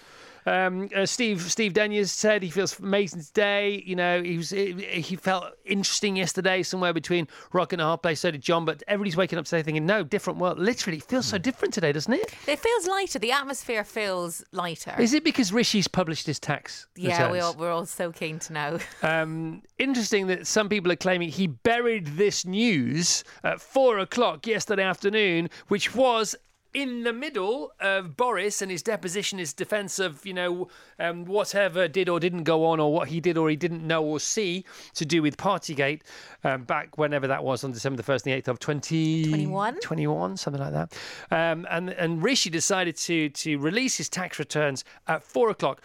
Um, 0.50 0.90
uh, 0.96 1.06
Steve 1.06 1.42
Steve 1.44 1.74
Denyers 1.74 2.12
said 2.12 2.42
he 2.42 2.50
feels 2.50 2.80
amazing 2.80 3.22
today. 3.22 3.84
You 3.86 3.96
know, 3.96 4.24
he 4.24 4.38
was 4.38 4.50
he, 4.50 4.74
he 4.74 5.16
felt 5.16 5.46
interesting 5.64 6.16
yesterday, 6.16 6.64
somewhere 6.64 6.92
between 6.92 7.28
rock 7.54 7.72
and 7.72 7.82
a 7.82 7.86
hard 7.86 8.02
place. 8.02 8.22
So 8.22 8.32
did 8.32 8.42
John, 8.42 8.66
but 8.66 8.82
everybody's 8.88 9.16
waking 9.16 9.38
up 9.38 9.46
today 9.46 9.62
thinking, 9.62 9.86
no, 9.86 10.04
different 10.04 10.40
world. 10.40 10.58
Literally, 10.58 10.98
it 10.98 11.04
feels 11.04 11.28
so 11.28 11.38
different 11.38 11.74
today, 11.74 11.92
doesn't 11.92 12.14
it? 12.14 12.34
It 12.48 12.60
feels 12.60 12.88
lighter. 12.88 13.20
The 13.20 13.32
atmosphere 13.32 13.84
feels 13.84 14.44
lighter. 14.52 14.96
Is 14.98 15.14
it 15.14 15.24
because 15.24 15.52
Rishi's 15.52 15.88
published 15.88 16.26
his 16.26 16.40
tax? 16.40 16.88
yeah, 16.96 17.32
we 17.32 17.40
all, 17.40 17.54
we're 17.54 17.72
all 17.72 17.86
so 17.86 18.12
keen 18.12 18.40
to 18.40 18.54
know. 18.54 18.80
Um, 19.02 19.64
interesting 19.78 20.28
that 20.28 20.46
some 20.46 20.68
people 20.68 20.92
are 20.92 20.98
claiming 20.98 21.30
he 21.30 21.48
buried 21.48 22.06
this 22.08 22.46
news 22.46 23.24
at 23.44 23.62
four 23.62 23.98
o'clock 24.00 24.46
yesterday 24.46 24.84
afternoon, 24.84 25.50
which 25.68 25.96
was 25.96 26.36
in 26.74 27.04
the 27.04 27.14
middle 27.14 27.72
of 27.80 28.16
Boris 28.16 28.62
and 28.62 28.70
his 28.70 28.84
deposition, 28.84 29.40
his 29.40 29.54
defence 29.54 30.00
of, 30.00 30.26
you 30.26 30.34
know, 30.34 30.68
um, 31.00 31.26
whatever 31.26 31.88
did 31.88 32.10
or 32.10 32.20
didn't 32.20 32.44
go 32.44 32.66
on, 32.66 32.80
or 32.80 32.94
what 32.94 33.08
he 33.08 33.20
did 33.20 33.38
or 33.38 33.50
he 33.50 33.56
didn't 33.56 33.86
know 33.86 34.04
or 34.04 34.20
see 34.20 34.66
to 34.94 35.06
do 35.06 35.22
with 35.22 35.38
Partygate 35.38 36.02
um, 36.44 36.64
back 36.64 36.98
whenever 36.98 37.28
that 37.28 37.44
was 37.44 37.64
on 37.64 37.72
December 37.72 38.02
the 38.02 38.12
1st 38.12 38.26
and 38.26 38.34
the 38.34 38.42
8th 38.42 38.48
of 38.50 38.60
20... 38.60 39.30
21? 39.30 39.80
21, 39.80 40.38
something 40.38 40.62
like 40.62 40.74
that. 40.74 40.94
Um, 41.32 41.66
and, 41.70 41.90
and 41.90 42.24
Rishi 42.24 42.50
decided 42.50 42.96
to, 42.98 43.30
to 43.30 43.58
release 43.58 43.98
his 43.98 44.10
tax 44.10 44.38
returns 44.38 44.84
at 45.08 45.24
four 45.24 45.50
o'clock. 45.50 45.82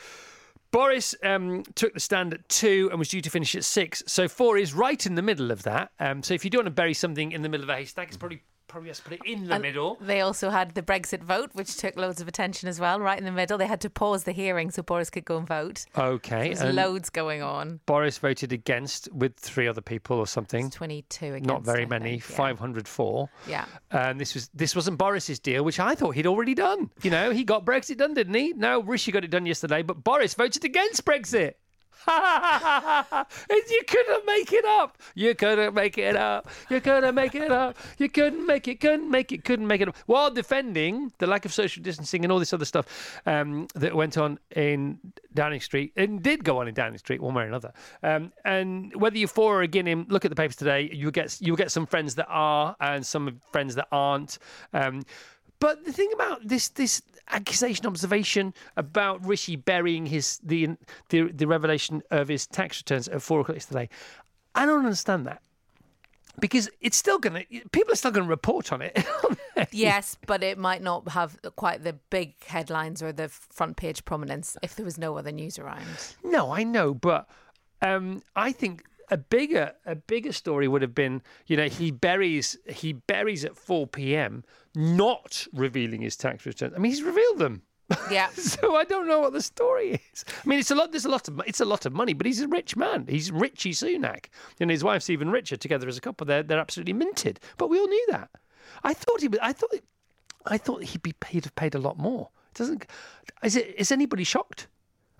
Boris 0.74 1.14
um, 1.22 1.62
took 1.76 1.94
the 1.94 2.00
stand 2.00 2.34
at 2.34 2.48
two 2.48 2.88
and 2.90 2.98
was 2.98 3.08
due 3.08 3.20
to 3.20 3.30
finish 3.30 3.54
at 3.54 3.62
six. 3.62 4.02
So 4.08 4.26
four 4.26 4.58
is 4.58 4.74
right 4.74 5.06
in 5.06 5.14
the 5.14 5.22
middle 5.22 5.52
of 5.52 5.62
that. 5.62 5.92
Um, 6.00 6.20
so 6.20 6.34
if 6.34 6.44
you 6.44 6.50
don't 6.50 6.64
want 6.64 6.66
to 6.66 6.72
bury 6.72 6.94
something 6.94 7.30
in 7.30 7.42
the 7.42 7.48
middle 7.48 7.62
of 7.62 7.70
a 7.70 7.76
haystack, 7.76 8.08
it's 8.08 8.16
probably 8.16 8.42
probably 8.74 8.90
has 8.90 8.98
to 8.98 9.04
put 9.04 9.12
it 9.12 9.20
in 9.24 9.46
the 9.46 9.54
And 9.54 9.62
middle. 9.62 9.96
They 10.00 10.20
also 10.20 10.50
had 10.50 10.74
the 10.74 10.82
Brexit 10.82 11.22
vote, 11.22 11.50
which 11.52 11.76
took 11.76 11.96
loads 11.96 12.20
of 12.20 12.26
attention 12.26 12.68
as 12.68 12.80
well, 12.80 12.98
right 12.98 13.16
in 13.16 13.24
the 13.24 13.30
middle. 13.30 13.56
They 13.56 13.68
had 13.68 13.80
to 13.82 13.88
pause 13.90 14.24
the 14.24 14.32
hearing 14.32 14.72
so 14.72 14.82
Boris 14.82 15.10
could 15.10 15.24
go 15.24 15.36
and 15.36 15.46
vote. 15.46 15.86
Okay. 15.96 16.52
There's 16.52 16.74
loads 16.74 17.08
going 17.08 17.40
on. 17.40 17.78
Boris 17.86 18.18
voted 18.18 18.52
against 18.52 19.08
with 19.12 19.36
three 19.36 19.68
other 19.68 19.80
people 19.80 20.18
or 20.18 20.26
something. 20.26 20.66
It's 20.66 20.74
22 20.74 21.26
against. 21.26 21.46
Not 21.46 21.62
very 21.62 21.82
I 21.82 21.86
many. 21.86 22.18
think, 22.18 22.30
yeah. 22.30 22.36
504. 22.36 23.30
Yeah. 23.48 23.64
And 23.92 24.20
this 24.20 24.34
was 24.34 24.50
this 24.52 24.74
wasn't 24.74 24.98
Boris's 24.98 25.38
deal, 25.38 25.62
which 25.62 25.78
I 25.78 25.94
thought 25.94 26.16
he'd 26.16 26.26
already 26.26 26.54
done. 26.54 26.90
You 27.02 27.10
know, 27.12 27.30
he 27.30 27.44
got 27.44 27.64
Brexit 27.64 27.98
done, 27.98 28.14
didn't 28.14 28.34
he? 28.34 28.54
No, 28.54 28.82
Rishi 28.82 29.12
got 29.12 29.22
it 29.22 29.30
done 29.30 29.46
yesterday, 29.46 29.82
but 29.82 30.02
Boris 30.02 30.34
voted 30.34 30.64
against 30.64 31.04
Brexit. 31.04 31.54
you 32.08 33.82
couldn't 33.86 34.26
make 34.26 34.52
it 34.52 34.64
up. 34.64 34.98
You 35.14 35.34
couldn't 35.34 35.74
make 35.74 35.98
it 35.98 36.16
up. 36.16 36.48
You 36.70 36.80
couldn't 36.80 37.14
make 37.14 37.34
it 37.34 37.50
up. 37.50 37.76
You 37.98 38.08
couldn't 38.08 38.46
make 38.46 38.68
it. 38.68 38.80
Couldn't 38.80 39.10
make 39.10 39.32
it. 39.32 39.44
Couldn't 39.44 39.66
make 39.66 39.80
it 39.80 39.88
up. 39.88 39.96
While 40.06 40.30
defending 40.30 41.12
the 41.18 41.26
lack 41.26 41.44
of 41.44 41.52
social 41.52 41.82
distancing 41.82 42.24
and 42.24 42.32
all 42.32 42.38
this 42.38 42.52
other 42.52 42.64
stuff 42.64 43.20
um, 43.26 43.68
that 43.74 43.94
went 43.94 44.18
on 44.18 44.38
in 44.54 44.98
Downing 45.34 45.60
Street 45.60 45.92
and 45.96 46.22
did 46.22 46.44
go 46.44 46.58
on 46.58 46.68
in 46.68 46.74
Downing 46.74 46.98
Street 46.98 47.22
one 47.22 47.34
way 47.34 47.44
or 47.44 47.46
another. 47.46 47.72
Um, 48.02 48.32
and 48.44 48.94
whether 48.96 49.16
you're 49.16 49.28
for 49.28 49.60
or 49.60 49.62
against 49.62 49.88
him, 49.88 50.06
look 50.08 50.24
at 50.24 50.30
the 50.30 50.36
papers 50.36 50.56
today. 50.56 50.90
You'll 50.92 51.10
get 51.10 51.38
you'll 51.40 51.56
get 51.56 51.70
some 51.70 51.86
friends 51.86 52.14
that 52.16 52.26
are 52.28 52.76
and 52.80 53.04
some 53.04 53.40
friends 53.52 53.74
that 53.76 53.88
aren't. 53.90 54.38
Um, 54.72 55.02
but 55.60 55.84
the 55.84 55.92
thing 55.92 56.10
about 56.14 56.46
this 56.46 56.68
this 56.68 57.02
accusation 57.30 57.86
observation 57.86 58.52
about 58.76 59.24
Rishi 59.24 59.56
burying 59.56 60.06
his 60.06 60.38
the 60.42 60.76
the, 61.08 61.30
the 61.32 61.46
revelation 61.46 62.02
of 62.10 62.28
his 62.28 62.46
tax 62.46 62.80
returns 62.80 63.08
at 63.08 63.22
four 63.22 63.40
o'clock 63.40 63.56
yesterday, 63.56 63.88
I 64.54 64.66
don't 64.66 64.84
understand 64.84 65.26
that. 65.26 65.40
Because 66.40 66.68
it's 66.80 66.96
still 66.96 67.18
gonna 67.18 67.44
people 67.72 67.92
are 67.92 67.96
still 67.96 68.10
gonna 68.10 68.28
report 68.28 68.72
on 68.72 68.82
it. 68.82 69.06
Yes, 69.70 70.16
but 70.26 70.42
it 70.42 70.58
might 70.58 70.82
not 70.82 71.08
have 71.10 71.38
quite 71.56 71.84
the 71.84 71.92
big 72.10 72.42
headlines 72.44 73.02
or 73.02 73.12
the 73.12 73.28
front 73.28 73.76
page 73.76 74.04
prominence 74.04 74.56
if 74.62 74.74
there 74.74 74.84
was 74.84 74.98
no 74.98 75.16
other 75.16 75.32
news 75.32 75.58
around. 75.58 75.86
No, 76.24 76.52
I 76.52 76.64
know, 76.64 76.92
but 76.94 77.28
um, 77.82 78.22
I 78.34 78.52
think 78.52 78.84
a 79.10 79.16
bigger 79.16 79.72
a 79.86 79.94
bigger 79.94 80.32
story 80.32 80.68
would 80.68 80.82
have 80.82 80.94
been, 80.94 81.22
you 81.46 81.56
know, 81.56 81.68
he 81.68 81.90
buries 81.90 82.56
he 82.68 82.92
buries 82.92 83.44
at 83.44 83.56
four 83.56 83.86
p.m. 83.86 84.44
not 84.74 85.46
revealing 85.52 86.02
his 86.02 86.16
tax 86.16 86.46
returns. 86.46 86.74
I 86.74 86.78
mean, 86.78 86.90
he's 86.92 87.02
revealed 87.02 87.38
them. 87.38 87.62
Yeah. 88.10 88.28
so 88.34 88.76
I 88.76 88.84
don't 88.84 89.06
know 89.06 89.20
what 89.20 89.32
the 89.34 89.42
story 89.42 90.00
is. 90.12 90.24
I 90.28 90.48
mean, 90.48 90.58
it's 90.58 90.70
a 90.70 90.74
lot. 90.74 90.90
There's 90.90 91.04
a 91.04 91.10
lot 91.10 91.28
of. 91.28 91.40
It's 91.46 91.60
a 91.60 91.64
lot 91.66 91.84
of 91.86 91.92
money, 91.92 92.12
but 92.14 92.26
he's 92.26 92.40
a 92.40 92.48
rich 92.48 92.76
man. 92.76 93.06
He's 93.08 93.30
Richie 93.30 93.72
Sunak, 93.72 94.26
and 94.58 94.70
his 94.70 94.82
wife's 94.82 95.10
even 95.10 95.30
richer. 95.30 95.56
Together 95.56 95.86
as 95.88 95.98
a 95.98 96.00
couple, 96.00 96.26
they're 96.26 96.42
they're 96.42 96.58
absolutely 96.58 96.94
minted. 96.94 97.40
But 97.58 97.68
we 97.68 97.78
all 97.78 97.88
knew 97.88 98.06
that. 98.10 98.30
I 98.82 98.94
thought 98.94 99.20
he. 99.20 99.28
was- 99.28 99.40
I 99.42 99.52
thought. 99.52 99.74
I 100.46 100.58
thought 100.58 100.82
he'd 100.84 101.02
be 101.02 101.12
paid 101.14 101.44
have 101.44 101.54
paid 101.54 101.74
a 101.74 101.78
lot 101.78 101.98
more. 101.98 102.30
Doesn't? 102.54 102.86
Is 103.42 103.56
it? 103.56 103.74
Is 103.78 103.92
anybody 103.92 104.24
shocked? 104.24 104.68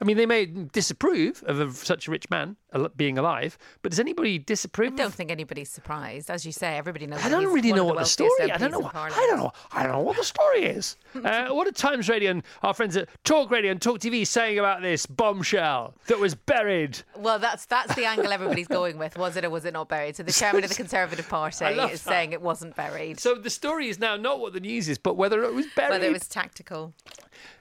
I 0.00 0.04
mean, 0.04 0.16
they 0.16 0.26
may 0.26 0.46
disapprove 0.46 1.42
of, 1.46 1.60
of 1.60 1.76
such 1.76 2.08
a 2.08 2.10
rich 2.10 2.28
man 2.28 2.56
being 2.96 3.16
alive, 3.16 3.56
but 3.82 3.90
does 3.92 4.00
anybody 4.00 4.38
disapprove? 4.38 4.92
I 4.92 4.96
don't 4.96 5.14
think 5.14 5.30
anybody's 5.30 5.70
surprised. 5.70 6.30
As 6.30 6.44
you 6.44 6.50
say, 6.50 6.76
everybody 6.76 7.06
knows. 7.06 7.24
I 7.24 7.28
don't 7.28 7.52
really 7.52 7.72
know 7.72 7.84
what 7.84 7.98
the 7.98 8.04
story. 8.04 8.50
I 8.50 8.56
don't 8.56 8.72
know. 8.72 8.80
What, 8.80 8.94
I 8.96 9.08
don't 9.10 9.38
know. 9.38 9.52
I 9.72 9.84
don't 9.84 9.92
know 9.92 10.00
what 10.00 10.16
the 10.16 10.24
story 10.24 10.64
is. 10.64 10.96
uh, 11.24 11.48
what 11.50 11.68
are 11.68 11.72
Times 11.72 12.08
Radio 12.08 12.32
and 12.32 12.42
our 12.62 12.74
friends 12.74 12.96
at 12.96 13.08
Talk 13.22 13.50
Radio 13.50 13.70
and 13.70 13.80
Talk 13.80 14.00
TV 14.00 14.26
saying 14.26 14.58
about 14.58 14.82
this 14.82 15.06
bombshell 15.06 15.94
that 16.06 16.18
was 16.18 16.34
buried? 16.34 16.98
Well, 17.16 17.38
that's 17.38 17.66
that's 17.66 17.94
the 17.94 18.04
angle 18.04 18.32
everybody's 18.32 18.68
going 18.80 18.98
with. 18.98 19.16
Was 19.16 19.36
it 19.36 19.44
or 19.44 19.50
was 19.50 19.64
it 19.64 19.72
not 19.72 19.88
buried? 19.88 20.16
So 20.16 20.24
the 20.24 20.32
chairman 20.32 20.64
of 20.64 20.70
the 20.70 20.76
Conservative 20.76 21.28
Party 21.28 21.64
is 21.92 22.02
saying 22.02 22.32
it 22.32 22.42
wasn't 22.42 22.74
buried, 22.74 23.20
So 23.20 23.36
the 23.36 23.50
story 23.50 23.88
is 23.88 24.00
now 24.00 24.16
not 24.16 24.40
what 24.40 24.52
the 24.52 24.60
news 24.60 24.88
is, 24.88 24.98
but 24.98 25.16
whether 25.16 25.44
it 25.44 25.54
was 25.54 25.66
buried. 25.76 25.90
whether 25.90 26.06
it 26.06 26.12
was 26.12 26.26
tactical. 26.26 26.92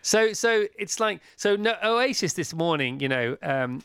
So 0.02 0.34
so 0.34 0.66
it's 0.78 1.00
like 1.00 1.22
so 1.36 1.56
no, 1.56 1.76
Oasis 1.84 2.34
this 2.34 2.54
morning, 2.54 3.00
you 3.00 3.10
know, 3.10 3.38
um, 3.42 3.82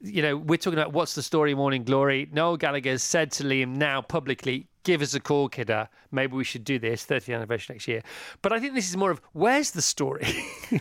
you 0.00 0.22
know, 0.22 0.36
we're 0.36 0.56
talking 0.56 0.78
about 0.78 0.92
what's 0.92 1.14
the 1.14 1.22
story, 1.22 1.54
Morning 1.54 1.84
Glory. 1.84 2.28
Noel 2.32 2.56
Gallagher 2.56 2.98
said 2.98 3.30
to 3.32 3.44
Liam 3.44 3.76
now 3.76 4.00
publicly, 4.00 4.66
"Give 4.82 5.02
us 5.02 5.14
a 5.14 5.20
call, 5.20 5.48
kidder. 5.48 5.88
Maybe 6.10 6.34
we 6.34 6.44
should 6.44 6.64
do 6.64 6.78
this 6.78 7.04
30th 7.04 7.34
anniversary 7.34 7.74
next 7.74 7.88
year." 7.88 8.02
But 8.42 8.52
I 8.52 8.60
think 8.60 8.74
this 8.74 8.88
is 8.88 8.96
more 8.96 9.10
of 9.10 9.20
where's 9.32 9.72
the 9.72 9.82
story. 9.82 10.26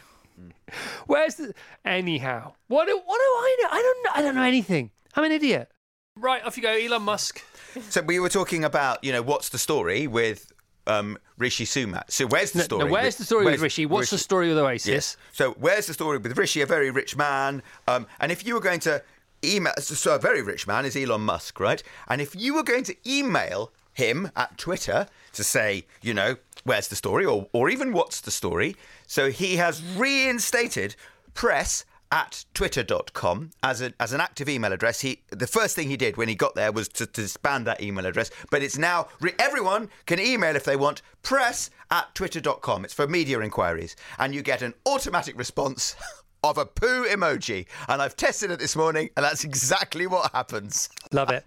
Where's 1.05 1.35
the 1.35 1.53
anyhow? 1.85 2.53
What 2.67 2.87
do 2.87 2.95
what 2.95 3.17
do 3.17 3.23
I 3.23 3.57
know? 3.61 3.69
I 3.71 3.81
don't 3.81 4.03
know. 4.03 4.11
I 4.15 4.21
don't 4.23 4.35
know 4.35 4.43
anything. 4.43 4.89
I'm 5.15 5.23
an 5.23 5.31
idiot. 5.31 5.69
Right, 6.15 6.43
off 6.43 6.57
you 6.57 6.63
go, 6.63 6.71
Elon 6.71 7.03
Musk. 7.03 7.43
So 7.89 8.01
we 8.01 8.19
were 8.19 8.29
talking 8.29 8.63
about, 8.63 9.03
you 9.03 9.11
know, 9.11 9.23
what's 9.23 9.49
the 9.49 9.57
story 9.57 10.05
with 10.05 10.51
um, 10.87 11.17
Rishi 11.37 11.65
Sunak. 11.65 12.11
So 12.11 12.25
where's 12.27 12.51
the 12.51 12.61
story? 12.63 12.85
no, 12.85 12.91
where's 12.91 13.05
with- 13.13 13.17
the 13.17 13.25
story 13.25 13.45
where's- 13.45 13.57
with 13.57 13.63
Rishi? 13.63 13.85
What's 13.85 14.09
the 14.09 14.17
story 14.17 14.49
with 14.49 14.57
Oasis? 14.57 14.87
Yes. 14.87 15.17
So 15.31 15.51
where's 15.53 15.87
the 15.87 15.93
story 15.93 16.17
with 16.17 16.37
Rishi, 16.37 16.61
a 16.61 16.65
very 16.65 16.91
rich 16.91 17.15
man? 17.15 17.63
Um, 17.87 18.07
and 18.19 18.31
if 18.31 18.45
you 18.45 18.53
were 18.53 18.59
going 18.59 18.79
to 18.81 19.01
email, 19.43 19.73
so 19.79 20.15
a 20.15 20.19
very 20.19 20.41
rich 20.41 20.67
man 20.67 20.85
is 20.85 20.95
Elon 20.95 21.21
Musk, 21.21 21.59
right? 21.59 21.81
And 22.07 22.21
if 22.21 22.35
you 22.35 22.53
were 22.53 22.63
going 22.63 22.83
to 22.85 22.95
email 23.05 23.71
him 23.93 24.31
at 24.35 24.57
Twitter 24.57 25.07
to 25.33 25.43
say, 25.43 25.85
you 26.01 26.13
know, 26.13 26.37
where's 26.63 26.87
the 26.87 26.95
story, 26.95 27.25
or 27.25 27.47
or 27.53 27.69
even 27.69 27.93
what's 27.93 28.21
the 28.21 28.31
story? 28.31 28.75
So 29.07 29.29
he 29.31 29.57
has 29.57 29.81
reinstated 29.95 30.95
press 31.33 31.85
at 32.13 32.45
twitter.com 32.53 33.49
as, 33.63 33.81
a, 33.81 33.91
as 33.99 34.13
an 34.13 34.21
active 34.21 34.47
email 34.47 34.71
address. 34.71 35.01
He 35.01 35.23
the 35.31 35.47
first 35.47 35.75
thing 35.75 35.89
he 35.89 35.97
did 35.97 36.15
when 36.15 36.29
he 36.29 36.35
got 36.35 36.53
there 36.53 36.71
was 36.71 36.87
to, 36.89 37.07
to 37.07 37.21
disband 37.23 37.65
that 37.65 37.81
email 37.81 38.05
address, 38.05 38.29
but 38.51 38.61
it's 38.61 38.77
now 38.77 39.07
re- 39.19 39.33
everyone 39.39 39.89
can 40.05 40.19
email 40.19 40.55
if 40.55 40.63
they 40.63 40.75
want 40.75 41.01
press 41.23 41.71
at 41.89 42.13
twitter.com. 42.13 42.85
It's 42.85 42.93
for 42.93 43.07
media 43.07 43.39
inquiries, 43.39 43.95
and 44.19 44.35
you 44.35 44.43
get 44.43 44.61
an 44.61 44.75
automatic 44.85 45.37
response. 45.37 45.95
Of 46.45 46.57
a 46.57 46.65
poo 46.65 47.05
emoji, 47.05 47.67
and 47.87 48.01
I've 48.01 48.17
tested 48.17 48.51
it 48.51 48.59
this 48.59 48.75
morning, 48.75 49.09
and 49.15 49.23
that's 49.23 49.45
exactly 49.45 50.07
what 50.07 50.29
happens. 50.33 50.89
Love 51.13 51.29
it. 51.29 51.45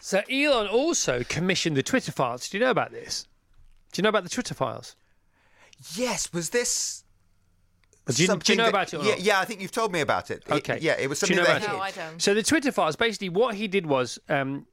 So 0.00 0.22
Elon 0.32 0.68
also 0.68 1.22
commissioned 1.22 1.76
the 1.76 1.82
Twitter 1.82 2.12
files. 2.12 2.48
Do 2.48 2.56
you 2.56 2.64
know 2.64 2.70
about 2.70 2.92
this? 2.92 3.26
Do 3.92 3.98
you 3.98 4.04
know 4.04 4.08
about 4.08 4.22
the 4.22 4.30
Twitter 4.30 4.54
files? 4.54 4.96
Yes, 5.94 6.32
was 6.32 6.48
this? 6.48 7.04
Do 8.14 8.22
you, 8.22 8.28
do 8.36 8.52
you 8.52 8.56
know 8.56 8.64
that- 8.64 8.68
about 8.68 8.94
it? 8.94 8.98
Or 8.98 9.04
yeah, 9.04 9.10
not? 9.10 9.20
yeah, 9.20 9.40
I 9.40 9.44
think 9.44 9.60
you've 9.60 9.72
told 9.72 9.92
me 9.92 10.00
about 10.00 10.30
it. 10.30 10.44
It- 10.46 10.52
Okay. 10.52 10.78
yeah, 10.80 10.96
it 10.98 11.08
was 11.08 11.18
Do 11.20 11.26
you 11.26 11.36
something 11.36 11.54
know 11.54 11.58
that 11.60 11.72
No. 11.72 11.80
I 11.80 11.90
don't. 11.90 12.22
So 12.22 12.34
the 12.34 12.42
Twitter 12.42 12.70
files, 12.72 12.94
basically, 12.96 13.28
what 13.30 13.56
he 13.56 13.66
did 13.68 13.86
was 13.86 14.18
um, 14.28 14.66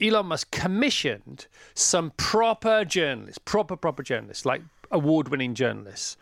Elon 0.00 0.26
Musk 0.26 0.50
commissioned 0.50 1.46
some 1.74 2.12
proper 2.16 2.84
journalists, 2.84 3.38
proper 3.44 3.76
proper 3.76 4.02
journalists, 4.02 4.44
like 4.46 4.62
award-winning 4.90 5.54
journalists, 5.54 6.16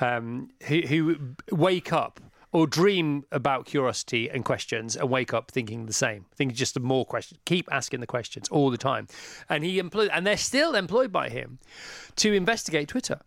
um, 0.00 0.50
who, 0.68 0.80
who 0.82 1.16
wake 1.50 1.92
up 1.92 2.20
or 2.52 2.66
dream 2.66 3.24
about 3.30 3.64
curiosity 3.64 4.28
and 4.28 4.44
questions 4.44 4.96
and 4.96 5.08
wake 5.08 5.32
up 5.32 5.50
thinking 5.52 5.86
the 5.86 5.92
same, 5.92 6.24
thinking 6.34 6.56
just 6.56 6.74
the 6.74 6.80
more 6.80 7.04
questions, 7.04 7.38
keep 7.44 7.68
asking 7.70 8.00
the 8.00 8.06
questions 8.06 8.48
all 8.48 8.70
the 8.70 8.78
time, 8.78 9.06
and 9.48 9.62
he 9.64 9.78
employed, 9.78 10.10
and 10.12 10.26
they're 10.26 10.36
still 10.36 10.74
employed 10.74 11.12
by 11.12 11.28
him 11.28 11.58
to 12.16 12.32
investigate 12.32 12.88
Twitter 12.88 13.20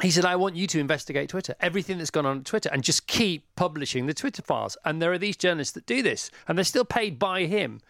he 0.00 0.10
said, 0.10 0.24
I 0.24 0.36
want 0.36 0.56
you 0.56 0.66
to 0.68 0.78
investigate 0.78 1.28
Twitter, 1.30 1.54
everything 1.60 1.98
that's 1.98 2.10
gone 2.10 2.26
on 2.26 2.38
at 2.38 2.44
Twitter, 2.44 2.68
and 2.72 2.82
just 2.82 3.06
keep 3.06 3.44
publishing 3.56 4.06
the 4.06 4.14
Twitter 4.14 4.42
files. 4.42 4.76
And 4.84 5.00
there 5.00 5.12
are 5.12 5.18
these 5.18 5.36
journalists 5.36 5.74
that 5.74 5.86
do 5.86 6.02
this, 6.02 6.30
and 6.46 6.56
they're 6.56 6.64
still 6.64 6.84
paid 6.84 7.18
by 7.18 7.44
him. 7.44 7.80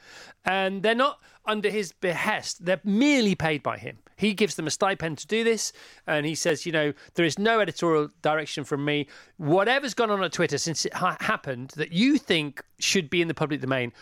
And 0.44 0.82
they're 0.82 0.94
not 0.94 1.20
under 1.46 1.70
his 1.70 1.92
behest, 1.92 2.64
they're 2.64 2.80
merely 2.84 3.34
paid 3.34 3.62
by 3.62 3.78
him. 3.78 3.98
He 4.20 4.34
gives 4.34 4.54
them 4.54 4.66
a 4.66 4.70
stipend 4.70 5.16
to 5.18 5.26
do 5.26 5.42
this, 5.44 5.72
and 6.06 6.26
he 6.26 6.34
says, 6.34 6.66
You 6.66 6.72
know, 6.72 6.92
there 7.14 7.24
is 7.24 7.38
no 7.38 7.60
editorial 7.60 8.10
direction 8.20 8.64
from 8.64 8.84
me. 8.84 9.06
Whatever's 9.38 9.94
gone 9.94 10.10
on 10.10 10.22
at 10.22 10.32
Twitter 10.32 10.58
since 10.58 10.84
it 10.84 10.92
ha- 10.92 11.16
happened 11.20 11.70
that 11.76 11.92
you 11.92 12.18
think 12.18 12.62
should 12.78 13.08
be 13.08 13.22
in 13.22 13.28
the 13.28 13.34
public 13.34 13.62
domain, 13.62 13.92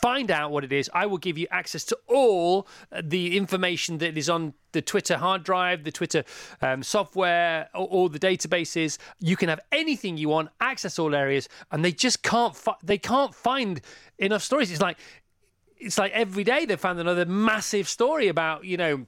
find 0.00 0.30
out 0.30 0.52
what 0.52 0.62
it 0.62 0.72
is. 0.72 0.88
I 0.94 1.06
will 1.06 1.18
give 1.18 1.36
you 1.36 1.48
access 1.50 1.84
to 1.86 1.98
all 2.06 2.68
the 3.02 3.36
information 3.36 3.98
that 3.98 4.16
is 4.16 4.30
on 4.30 4.54
the 4.70 4.80
Twitter 4.80 5.16
hard 5.16 5.42
drive, 5.42 5.82
the 5.82 5.90
Twitter 5.90 6.22
um, 6.62 6.84
software, 6.84 7.68
all, 7.74 7.86
all 7.86 8.08
the 8.08 8.20
databases. 8.20 8.98
You 9.18 9.36
can 9.36 9.48
have 9.48 9.60
anything 9.72 10.16
you 10.16 10.28
want, 10.28 10.50
access 10.60 11.00
all 11.00 11.16
areas, 11.16 11.48
and 11.72 11.84
they 11.84 11.92
just 11.92 12.22
can't. 12.22 12.54
Fi- 12.54 12.76
they 12.84 12.98
can't 12.98 13.34
find 13.34 13.80
enough 14.18 14.44
stories. 14.44 14.70
It's 14.70 14.80
like 14.80 14.98
it's 15.78 15.98
like 15.98 16.12
every 16.12 16.44
day 16.44 16.64
they 16.64 16.76
found 16.76 17.00
another 17.00 17.24
massive 17.26 17.88
story 17.88 18.28
about 18.28 18.64
you 18.64 18.76
know 18.76 19.06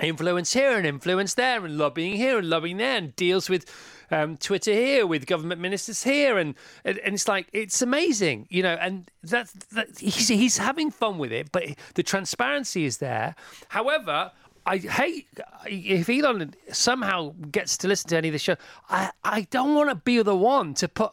influence 0.00 0.52
here 0.52 0.76
and 0.76 0.86
influence 0.86 1.34
there 1.34 1.64
and 1.64 1.76
lobbying 1.76 2.14
here 2.14 2.38
and 2.38 2.48
lobbying 2.48 2.76
there 2.76 2.96
and 2.96 3.14
deals 3.16 3.50
with 3.50 3.64
um, 4.10 4.36
Twitter 4.36 4.72
here 4.72 5.06
with 5.06 5.26
government 5.26 5.60
ministers 5.60 6.02
here 6.02 6.38
and, 6.38 6.54
and 6.84 6.98
and 6.98 7.14
it's 7.14 7.28
like 7.28 7.48
it's 7.52 7.82
amazing 7.82 8.46
you 8.50 8.62
know 8.62 8.76
and 8.80 9.10
that's 9.22 9.52
that 9.72 9.98
he's, 9.98 10.28
he's 10.28 10.58
having 10.58 10.90
fun 10.90 11.18
with 11.18 11.32
it 11.32 11.52
but 11.52 11.64
the 11.94 12.02
transparency 12.02 12.84
is 12.84 12.98
there 12.98 13.34
however 13.68 14.30
I 14.66 14.78
hate 14.78 15.26
if 15.66 16.08
Elon 16.08 16.54
somehow 16.70 17.34
gets 17.50 17.76
to 17.78 17.88
listen 17.88 18.08
to 18.10 18.16
any 18.16 18.28
of 18.28 18.32
the 18.32 18.38
show 18.38 18.56
I, 18.88 19.10
I 19.24 19.42
don't 19.50 19.74
want 19.74 19.90
to 19.90 19.96
be 19.96 20.22
the 20.22 20.36
one 20.36 20.74
to 20.74 20.88
put 20.88 21.12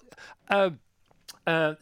a, 0.49 0.73
a, 1.45 1.77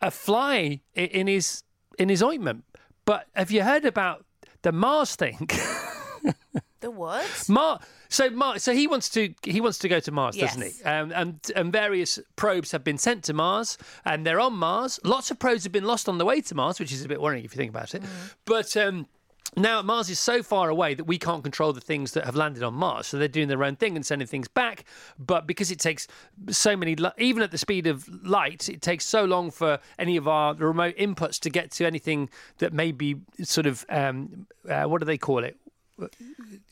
a 0.00 0.10
fly 0.10 0.80
in 0.94 1.26
his 1.26 1.62
in 1.98 2.08
his 2.08 2.22
ointment 2.22 2.64
but 3.04 3.28
have 3.34 3.50
you 3.50 3.62
heard 3.62 3.84
about 3.84 4.24
the 4.62 4.72
Mars 4.72 5.16
thing? 5.16 5.48
The 6.80 6.90
what? 6.90 7.44
Mar- 7.48 7.78
so 8.08 8.30
Mar- 8.30 8.58
so 8.58 8.72
he 8.72 8.86
wants 8.86 9.10
to 9.10 9.34
he 9.44 9.60
wants 9.60 9.78
to 9.80 9.88
go 9.88 10.00
to 10.00 10.10
Mars, 10.10 10.36
doesn't 10.46 10.62
he? 10.62 10.82
Um, 10.82 11.12
and 11.14 11.38
and 11.54 11.70
various 11.72 12.18
probes 12.36 12.72
have 12.72 12.82
been 12.82 12.96
sent 12.98 13.24
to 13.24 13.34
Mars, 13.34 13.76
and 14.04 14.26
they're 14.26 14.40
on 14.40 14.54
Mars. 14.54 14.98
Lots 15.04 15.30
of 15.30 15.38
probes 15.38 15.64
have 15.64 15.72
been 15.72 15.84
lost 15.84 16.08
on 16.08 16.16
the 16.18 16.24
way 16.24 16.40
to 16.40 16.54
Mars, 16.54 16.80
which 16.80 16.92
is 16.92 17.04
a 17.04 17.08
bit 17.08 17.20
worrying 17.20 17.44
if 17.44 17.52
you 17.54 17.58
think 17.58 17.70
about 17.70 17.94
it. 17.94 18.02
But 18.46 18.76
um, 18.78 19.06
now 19.56 19.82
Mars 19.82 20.08
is 20.08 20.18
so 20.18 20.42
far 20.42 20.70
away 20.70 20.94
that 20.94 21.04
we 21.04 21.18
can't 21.18 21.42
control 21.42 21.72
the 21.72 21.80
things 21.80 22.12
that 22.12 22.24
have 22.24 22.36
landed 22.36 22.62
on 22.62 22.72
Mars. 22.74 23.08
So 23.08 23.18
they're 23.18 23.28
doing 23.28 23.48
their 23.48 23.62
own 23.62 23.76
thing 23.76 23.96
and 23.96 24.06
sending 24.06 24.26
things 24.28 24.48
back. 24.48 24.84
But 25.18 25.46
because 25.46 25.70
it 25.70 25.78
takes 25.78 26.06
so 26.48 26.76
many, 26.76 26.96
even 27.18 27.42
at 27.42 27.50
the 27.50 27.58
speed 27.58 27.86
of 27.86 28.08
light, 28.24 28.68
it 28.68 28.80
takes 28.80 29.04
so 29.04 29.24
long 29.24 29.50
for 29.50 29.80
any 29.98 30.16
of 30.16 30.26
our 30.26 30.54
remote 30.54 30.96
inputs 30.96 31.38
to 31.40 31.50
get 31.50 31.72
to 31.72 31.84
anything 31.84 32.30
that 32.58 32.72
may 32.72 32.92
be 32.92 33.16
sort 33.42 33.66
of 33.66 33.84
um, 33.90 34.46
uh, 34.68 34.84
what 34.84 35.00
do 35.00 35.04
they 35.04 35.18
call 35.18 35.44
it? 35.44 35.56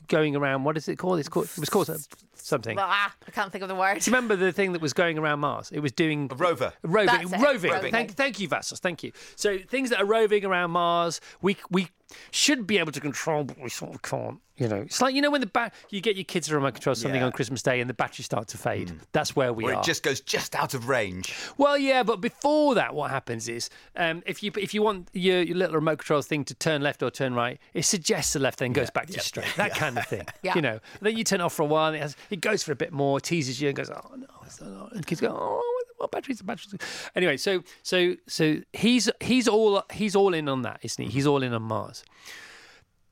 Going 0.08 0.36
around, 0.36 0.64
what 0.64 0.76
is 0.76 0.88
it 0.88 0.96
called? 0.96 1.18
It's 1.18 1.28
called. 1.28 1.46
It 1.46 1.58
was 1.58 1.68
called 1.68 1.90
something. 2.40 2.76
Ah, 2.78 3.14
I 3.26 3.30
can't 3.30 3.50
think 3.52 3.62
of 3.62 3.68
the 3.68 3.74
word. 3.74 4.00
Do 4.00 4.10
you 4.10 4.14
remember 4.14 4.36
the 4.36 4.52
thing 4.52 4.72
that 4.72 4.82
was 4.82 4.92
going 4.92 5.18
around 5.18 5.40
Mars? 5.40 5.70
It 5.72 5.80
was 5.80 5.92
doing 5.92 6.28
A 6.30 6.34
rover. 6.34 6.72
roving, 6.82 7.06
That's 7.06 7.32
it, 7.32 7.40
roving. 7.40 7.70
roving. 7.72 7.92
Thank, 7.92 8.12
thank 8.12 8.40
you, 8.40 8.48
Vassos. 8.48 8.78
Thank 8.80 9.02
you. 9.02 9.12
So 9.36 9.58
things 9.58 9.90
that 9.90 10.00
are 10.00 10.06
roving 10.06 10.44
around 10.44 10.70
Mars, 10.72 11.20
we 11.42 11.56
we 11.70 11.88
should 12.30 12.66
be 12.66 12.78
able 12.78 12.92
to 12.92 13.00
control, 13.00 13.44
but 13.44 13.60
we 13.60 13.68
sort 13.68 13.94
of 13.94 14.02
can't. 14.02 14.40
You 14.56 14.66
know, 14.66 14.76
it's 14.80 15.00
like 15.00 15.14
you 15.14 15.22
know 15.22 15.30
when 15.30 15.40
the 15.40 15.46
ba- 15.46 15.70
you 15.90 16.00
get 16.00 16.16
your 16.16 16.24
kids 16.24 16.48
to 16.48 16.54
remote 16.54 16.74
control 16.74 16.96
something 16.96 17.20
Yeah. 17.20 17.26
on 17.26 17.32
Christmas 17.32 17.62
Day 17.62 17.80
and 17.80 17.88
the 17.88 17.94
batteries 17.94 18.24
start 18.26 18.48
to 18.48 18.58
fade. 18.58 18.92
That's 19.12 19.36
where 19.36 19.52
we 19.52 19.62
Or 19.64 19.74
are. 19.74 19.80
it 19.80 19.84
just 19.84 20.02
goes 20.02 20.20
just 20.20 20.56
out 20.56 20.74
of 20.74 20.88
range. 20.88 21.32
Well, 21.58 21.78
yeah, 21.78 22.02
but 22.02 22.20
before 22.20 22.74
that, 22.74 22.92
what 22.92 23.10
happens 23.12 23.46
is 23.48 23.70
um, 23.94 24.20
if 24.26 24.42
you 24.42 24.50
if 24.58 24.74
you 24.74 24.82
want 24.82 25.10
your, 25.12 25.42
your 25.42 25.56
little 25.56 25.76
remote 25.76 25.98
control 25.98 26.22
thing 26.22 26.44
to 26.46 26.54
turn 26.54 26.82
left 26.82 27.04
or 27.04 27.10
turn 27.10 27.34
right, 27.34 27.60
it 27.72 27.84
suggests 27.84 28.32
the 28.32 28.40
left, 28.40 28.58
then 28.58 28.72
goes 28.72 28.90
back 28.90 29.06
to 29.08 29.20
straight. 29.20 29.46
That 29.56 29.74
kind 29.74 29.96
of 29.98 30.06
thing. 30.06 30.26
Yeah. 30.42 30.54
You 30.56 30.62
know, 30.62 30.80
then 31.02 31.16
you 31.16 31.22
turn 31.24 31.40
it 31.40 31.44
off 31.44 31.52
for 31.54 31.62
a 31.62 31.66
while, 31.66 31.88
and 31.88 31.96
it, 31.96 32.00
has, 32.00 32.16
it 32.30 32.40
goes 32.40 32.62
for 32.62 32.72
a 32.72 32.76
bit 32.76 32.92
more, 32.92 33.20
teases 33.20 33.60
you, 33.60 33.68
and 33.68 33.76
goes, 33.76 33.90
oh 33.90 34.14
no, 34.16 34.26
it's 34.44 34.60
not. 34.60 34.92
And 34.92 35.06
kids 35.06 35.20
go, 35.20 35.28
oh, 35.28 35.84
what 35.96 36.10
batteries? 36.10 36.42
Batteries. 36.42 36.74
Anyway, 37.14 37.36
so 37.36 37.62
so 37.82 38.14
so 38.26 38.60
he's 38.72 39.10
he's 39.20 39.48
all 39.48 39.82
he's 39.92 40.14
all 40.14 40.34
in 40.34 40.48
on 40.48 40.62
that, 40.62 40.80
isn't 40.82 41.04
he? 41.04 41.10
He's 41.10 41.26
all 41.26 41.42
in 41.42 41.52
on 41.52 41.62
Mars 41.62 42.04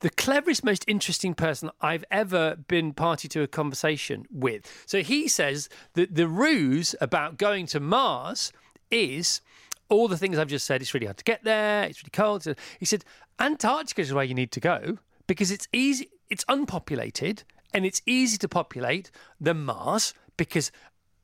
the 0.01 0.11
cleverest, 0.11 0.63
most 0.65 0.85
interesting 0.87 1.35
person 1.35 1.71
I've 1.81 2.05
ever 2.11 2.57
been 2.69 2.93
party 2.93 3.29
to 3.29 3.43
a 3.43 3.47
conversation 3.47 4.27
with. 4.31 4.85
So 4.87 5.03
he 5.03 5.27
says 5.29 5.69
that 5.95 6.15
the 6.15 6.29
ruse 6.29 6.95
about 7.01 7.39
going 7.39 7.67
to 7.69 7.81
Mars 7.81 8.53
is 8.91 9.41
all 9.89 10.09
the 10.09 10.19
things 10.19 10.39
I've 10.39 10.49
just 10.49 10.67
said. 10.67 10.83
It's 10.83 10.93
really 10.93 11.07
hard 11.07 11.17
to 11.19 11.25
get 11.25 11.45
there. 11.45 11.85
It's 11.85 12.03
really 12.03 12.11
cold. 12.13 12.47
He 12.79 12.85
said 12.85 13.05
Antarctica 13.39 14.03
is 14.03 14.13
where 14.13 14.25
you 14.25 14.35
need 14.35 14.53
to 14.53 14.61
go 14.61 14.99
because 15.27 15.51
it's 15.51 15.67
easy. 15.73 16.11
It's 16.29 16.45
unpopulated 16.49 17.45
and 17.77 17.85
it's 17.85 18.01
easy 18.07 18.39
to 18.39 18.49
populate 18.49 19.11
than 19.39 19.67
Mars 19.67 20.15
because 20.39 20.73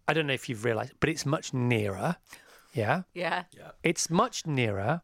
I 0.06 0.12
don't 0.12 0.26
know 0.26 0.34
if 0.34 0.50
you've 0.50 0.66
realised, 0.66 0.92
but 1.00 1.08
it's 1.08 1.24
much 1.24 1.54
nearer. 1.54 2.16
Yeah. 2.74 3.02
Yeah. 3.14 3.44
yeah. 3.56 3.70
It's 3.82 4.10
much 4.10 4.46
nearer. 4.46 5.00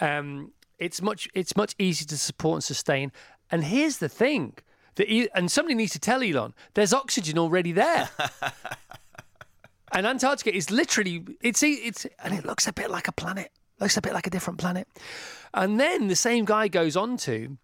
Um, 0.00 0.52
it's 0.78 1.00
much 1.00 1.28
it's 1.34 1.56
much 1.56 1.76
easier 1.78 2.06
to 2.08 2.18
support 2.18 2.56
and 2.56 2.64
sustain. 2.64 3.12
And 3.48 3.62
here's 3.64 3.98
the 3.98 4.08
thing 4.08 4.54
that 4.96 5.08
E- 5.08 5.28
and 5.36 5.52
somebody 5.52 5.76
needs 5.76 5.92
to 5.92 6.00
tell 6.00 6.20
Elon 6.20 6.52
there's 6.74 6.92
oxygen 6.92 7.38
already 7.38 7.70
there. 7.70 8.08
and 9.92 10.04
Antarctica 10.04 10.52
is 10.54 10.68
literally 10.72 11.24
it's 11.40 11.62
it's 11.62 12.06
and 12.24 12.34
it 12.34 12.44
looks 12.44 12.66
a 12.66 12.72
bit 12.72 12.90
like 12.90 13.06
a 13.06 13.12
planet. 13.12 13.52
Looks 13.78 13.96
a 13.96 14.00
bit 14.00 14.14
like 14.14 14.26
a 14.26 14.30
different 14.30 14.58
planet. 14.58 14.88
And 15.54 15.78
then 15.78 16.08
the 16.08 16.16
same 16.16 16.44
guy 16.44 16.66
goes 16.66 16.96
on 16.96 17.16
to 17.18 17.56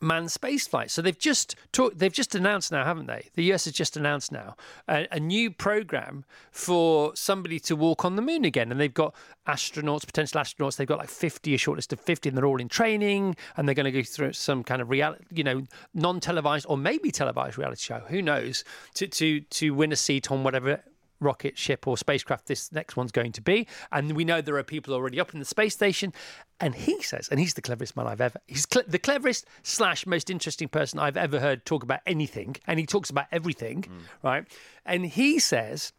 manned 0.00 0.30
space 0.30 0.66
flight. 0.66 0.90
So 0.90 1.02
they've 1.02 1.18
just 1.18 1.56
talk, 1.72 1.94
they've 1.96 2.12
just 2.12 2.34
announced 2.34 2.72
now, 2.72 2.84
haven't 2.84 3.06
they? 3.06 3.30
The 3.34 3.52
US 3.52 3.64
has 3.64 3.74
just 3.74 3.96
announced 3.96 4.32
now 4.32 4.56
a, 4.88 5.06
a, 5.12 5.20
new 5.20 5.50
program 5.50 6.24
for 6.50 7.14
somebody 7.14 7.58
to 7.60 7.76
walk 7.76 8.04
on 8.04 8.16
the 8.16 8.22
moon 8.22 8.44
again, 8.44 8.70
and 8.70 8.80
they've 8.80 8.92
got 8.92 9.14
astronauts, 9.46 10.06
potential 10.06 10.40
astronauts. 10.40 10.76
They've 10.76 10.88
got 10.88 10.98
like 10.98 11.08
fifty, 11.08 11.54
a 11.54 11.58
short 11.58 11.78
list 11.78 11.92
of 11.92 12.00
fifty, 12.00 12.28
and 12.28 12.36
they're 12.36 12.46
all 12.46 12.60
in 12.60 12.68
training, 12.68 13.36
and 13.56 13.66
they're 13.66 13.74
going 13.74 13.84
to 13.84 13.92
go 13.92 14.02
through 14.02 14.32
some 14.32 14.64
kind 14.64 14.82
of 14.82 14.90
reality, 14.90 15.24
you 15.32 15.44
know, 15.44 15.62
non-televised 15.94 16.66
or 16.68 16.76
maybe 16.76 17.10
televised 17.10 17.58
reality 17.58 17.82
show. 17.82 18.00
Who 18.08 18.22
knows? 18.22 18.64
To 18.94 19.06
to 19.06 19.40
to 19.40 19.74
win 19.74 19.92
a 19.92 19.96
seat 19.96 20.30
on 20.30 20.44
whatever 20.44 20.82
rocket 21.24 21.58
ship 21.58 21.86
or 21.86 21.96
spacecraft 21.96 22.46
this 22.46 22.70
next 22.72 22.96
one's 22.96 23.12
going 23.12 23.32
to 23.32 23.40
be. 23.40 23.66
And 23.90 24.12
we 24.12 24.24
know 24.24 24.40
there 24.40 24.56
are 24.56 24.62
people 24.62 24.94
already 24.94 25.18
up 25.20 25.32
in 25.32 25.38
the 25.38 25.44
space 25.44 25.74
station. 25.74 26.12
And 26.60 26.74
he 26.74 27.02
says, 27.02 27.28
and 27.28 27.40
he's 27.40 27.54
the 27.54 27.62
cleverest 27.62 27.96
man 27.96 28.06
I've 28.06 28.20
ever, 28.20 28.38
he's 28.46 28.66
the 28.66 28.98
cleverest 28.98 29.46
slash 29.62 30.06
most 30.06 30.30
interesting 30.30 30.68
person 30.68 30.98
I've 30.98 31.16
ever 31.16 31.40
heard 31.40 31.64
talk 31.64 31.82
about 31.82 32.00
anything. 32.06 32.56
And 32.66 32.78
he 32.78 32.86
talks 32.86 33.10
about 33.10 33.26
everything, 33.32 33.82
mm. 33.82 34.00
right? 34.22 34.44
And 34.86 35.06
he 35.06 35.38
says 35.38 35.92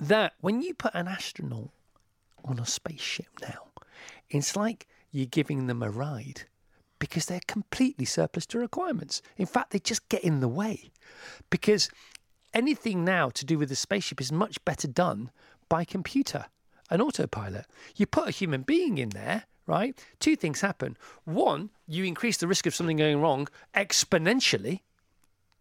that 0.00 0.32
when 0.40 0.62
you 0.62 0.74
put 0.74 0.94
an 0.94 1.08
astronaut 1.08 1.70
on 2.44 2.58
a 2.58 2.66
spaceship 2.66 3.28
now, 3.42 3.68
it's 4.30 4.56
like 4.56 4.86
you're 5.10 5.26
giving 5.26 5.66
them 5.66 5.82
a 5.82 5.90
ride 5.90 6.42
because 6.98 7.26
they're 7.26 7.40
completely 7.46 8.04
surplus 8.04 8.46
to 8.46 8.58
requirements. 8.58 9.22
In 9.36 9.46
fact, 9.46 9.72
they 9.72 9.78
just 9.80 10.08
get 10.08 10.22
in 10.22 10.40
the 10.40 10.48
way 10.48 10.92
because 11.50 11.90
anything 12.54 13.04
now 13.04 13.30
to 13.30 13.44
do 13.44 13.58
with 13.58 13.68
the 13.68 13.76
spaceship 13.76 14.20
is 14.20 14.32
much 14.32 14.64
better 14.64 14.88
done 14.88 15.30
by 15.68 15.84
computer, 15.84 16.46
an 16.90 17.00
autopilot. 17.00 17.66
You 17.96 18.06
put 18.06 18.28
a 18.28 18.32
human 18.32 18.62
being 18.62 18.98
in 18.98 19.10
there, 19.10 19.44
right? 19.66 19.98
Two 20.20 20.36
things 20.36 20.60
happen. 20.60 20.96
One, 21.24 21.70
you 21.86 22.04
increase 22.04 22.36
the 22.36 22.46
risk 22.46 22.66
of 22.66 22.74
something 22.74 22.96
going 22.96 23.20
wrong 23.20 23.48
exponentially 23.74 24.80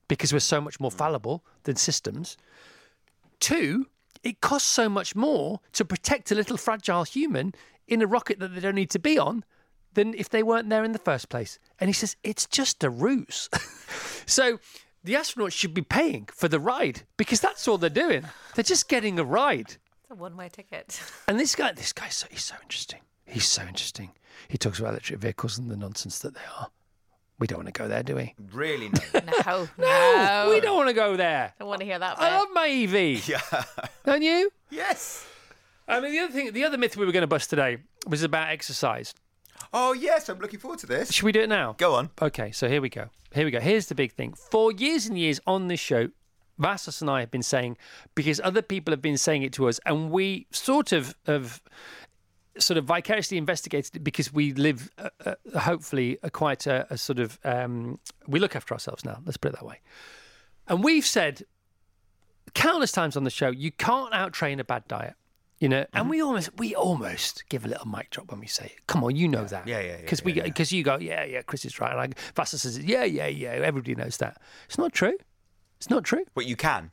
because 0.08 0.34
we're 0.34 0.40
so 0.40 0.60
much 0.60 0.80
more 0.80 0.92
fallible 0.92 1.44
than 1.64 1.78
systems. 1.78 2.36
Two, 3.40 3.88
it 4.24 4.42
costs 4.42 4.70
so 4.70 4.90
much 4.90 5.16
more 5.16 5.62
to 5.74 5.86
protect 5.86 6.32
a 6.32 6.36
little 6.36 6.58
fragile 6.58 7.04
human 7.04 7.54
in 7.88 8.02
a 8.02 8.08
rocket 8.08 8.40
that 8.40 8.54
they 8.54 8.60
don't 8.60 8.76
need 8.76 8.90
to 8.90 9.00
be 9.00 9.18
on 9.18 9.44
than 9.94 10.14
if 10.16 10.30
they 10.30 10.44
weren't 10.44 10.70
there 10.70 10.84
in 10.84 10.92
the 10.92 11.00
first 11.00 11.30
place. 11.30 11.60
And 11.80 11.90
he 11.90 11.94
says, 11.94 12.16
it's 12.24 12.46
just 12.46 12.84
a 12.84 12.90
ruse. 12.90 13.50
so 14.26 14.60
the 15.04 15.14
astronauts 15.14 15.54
should 15.54 15.74
be 15.74 15.82
paying 15.82 16.28
for 16.32 16.48
the 16.48 16.60
ride 16.60 17.04
because 17.18 17.40
that's 17.40 17.68
all 17.68 17.78
they're 17.78 17.90
doing. 17.90 18.26
They're 18.56 18.64
just 18.64 18.88
getting 18.88 19.20
a 19.20 19.24
ride. 19.24 19.78
It's 20.02 20.12
a 20.12 20.16
one-way 20.16 20.50
ticket. 20.50 21.02
And 21.28 21.40
this 21.40 21.56
guy, 21.56 21.72
this 21.72 21.94
guy, 21.94 22.10
so, 22.10 22.28
he's 22.30 22.44
so 22.44 22.56
interesting. 22.62 23.00
He's 23.26 23.48
so 23.48 23.62
interesting. 23.64 24.12
He 24.48 24.58
talks 24.58 24.80
about 24.80 24.90
electric 24.90 25.20
vehicles 25.20 25.58
and 25.58 25.70
the 25.70 25.78
nonsense 25.78 26.20
that 26.20 26.34
they 26.34 26.42
are. 26.60 26.68
We 27.40 27.48
don't 27.48 27.58
want 27.58 27.74
to 27.74 27.80
go 27.82 27.88
there, 27.88 28.04
do 28.04 28.16
we? 28.16 28.36
Really? 28.52 28.90
No. 28.90 29.00
no, 29.44 29.68
no, 29.80 30.48
we 30.52 30.60
don't 30.60 30.76
want 30.76 30.90
to 30.90 30.94
go 30.94 31.16
there. 31.16 31.54
I 31.60 31.64
want 31.64 31.80
to 31.80 31.86
hear 31.86 31.98
that. 31.98 32.18
Bit. 32.18 32.24
I 32.24 32.38
love 32.38 32.50
my 32.54 32.68
EV. 32.68 33.28
Yeah. 33.28 33.64
Don't 34.06 34.22
you? 34.22 34.52
Yes. 34.70 35.26
I 35.88 36.00
mean, 36.00 36.12
the 36.12 36.20
other 36.20 36.34
thing, 36.34 36.52
the 36.54 36.64
other 36.66 36.78
myth 36.78 36.96
we 36.96 37.06
were 37.06 37.12
going 37.12 37.22
to 37.22 37.28
bust 37.28 37.50
today 37.50 37.78
was 38.06 38.22
about 38.22 38.50
exercise. 38.50 39.14
Oh 39.74 39.94
yes, 39.94 40.28
I'm 40.30 40.40
looking 40.40 40.60
forward 40.60 40.80
to 40.80 40.88
this. 40.88 41.12
Should 41.12 41.24
we 41.24 41.32
do 41.32 41.42
it 41.42 41.50
now? 41.50 41.76
Go 41.78 41.96
on. 41.96 42.10
Okay, 42.22 42.52
so 42.52 42.68
here 42.68 42.82
we 42.82 42.90
go. 42.90 43.10
Here 43.34 43.46
we 43.46 43.52
go. 43.52 43.60
Here's 43.62 43.88
the 43.88 43.96
big 43.96 44.12
thing. 44.12 44.34
For 44.34 44.72
years 44.72 45.06
and 45.06 45.18
years 45.18 45.40
on 45.48 45.68
this 45.68 45.80
show, 45.80 46.10
Vassos 46.58 47.02
and 47.02 47.10
I 47.10 47.22
have 47.22 47.32
been 47.32 47.44
saying, 47.44 47.78
because 48.14 48.42
other 48.44 48.62
people 48.62 48.92
have 48.92 49.02
been 49.02 49.18
saying 49.18 49.44
it 49.44 49.54
to 49.54 49.70
us, 49.70 49.80
and 49.86 50.12
we 50.12 50.48
sort 50.52 50.92
of 50.92 51.16
have 51.26 51.62
sort 52.58 52.78
of 52.78 52.84
vicariously 52.84 53.38
investigated 53.38 53.96
it 53.96 54.04
because 54.04 54.34
we 54.34 54.54
live, 54.54 54.90
uh, 54.98 55.10
uh, 55.26 55.60
hopefully, 55.60 56.18
a 56.22 56.30
quite 56.30 56.68
a, 56.68 56.86
a 56.90 56.98
sort 56.98 57.20
of, 57.20 57.40
um, 57.46 57.98
we 58.28 58.40
look 58.40 58.56
after 58.56 58.74
ourselves 58.74 59.06
now, 59.06 59.20
let's 59.26 59.38
put 59.38 59.54
it 59.54 59.60
that 59.60 59.66
way. 59.66 59.80
And 60.68 60.84
we've 60.84 61.06
said 61.06 61.44
countless 62.54 62.92
times 62.92 63.16
on 63.16 63.24
the 63.24 63.30
show, 63.30 63.50
you 63.50 63.72
can't 63.72 64.12
outtrain 64.14 64.60
a 64.60 64.66
bad 64.66 64.86
diet 64.88 65.16
you 65.62 65.70
know 65.70 65.86
and 65.94 66.04
mm-hmm. 66.04 66.10
we 66.10 66.22
almost 66.22 66.50
we 66.58 66.76
almost 66.76 67.44
give 67.48 67.64
a 67.64 67.68
little 67.68 67.88
mic 67.88 68.10
drop 68.10 68.32
when 68.32 68.40
we 68.40 68.48
say 68.48 68.66
it. 68.66 68.88
Come 68.88 69.04
on 69.04 69.16
you 69.16 69.28
know 69.28 69.46
that. 69.46 69.68
Yeah 69.68 69.80
yeah 69.80 69.98
because 69.98 70.20
yeah, 70.20 70.26
we 70.26 70.34
yeah, 70.34 70.44
because 70.44 70.72
you 70.72 70.84
go 70.84 70.98
yeah 70.98 71.24
yeah 71.24 71.44
chris 71.44 71.64
is 71.64 71.80
right. 71.80 71.96
Like 71.96 72.18
Vassos 72.36 72.64
says 72.64 72.80
yeah 72.80 73.04
yeah 73.04 73.28
yeah 73.28 73.52
everybody 73.52 73.96
knows 73.96 74.18
that. 74.18 74.42
It's 74.66 74.80
not 74.80 74.92
true. 74.92 75.18
It's 75.78 75.90
not 75.90 76.04
true. 76.04 76.26
But 76.34 76.48
you 76.48 76.56
can. 76.56 76.92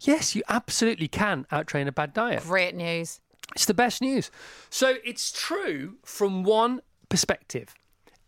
Yes 0.00 0.36
you 0.36 0.42
absolutely 0.48 1.08
can 1.08 1.44
outtrain 1.50 1.88
a 1.88 1.92
bad 1.92 2.14
diet. 2.14 2.44
Great 2.44 2.76
news. 2.76 3.20
It's 3.54 3.66
the 3.66 3.74
best 3.74 4.00
news. 4.00 4.30
So 4.70 4.94
it's 5.04 5.32
true 5.32 5.96
from 6.04 6.44
one 6.44 6.80
perspective 7.08 7.74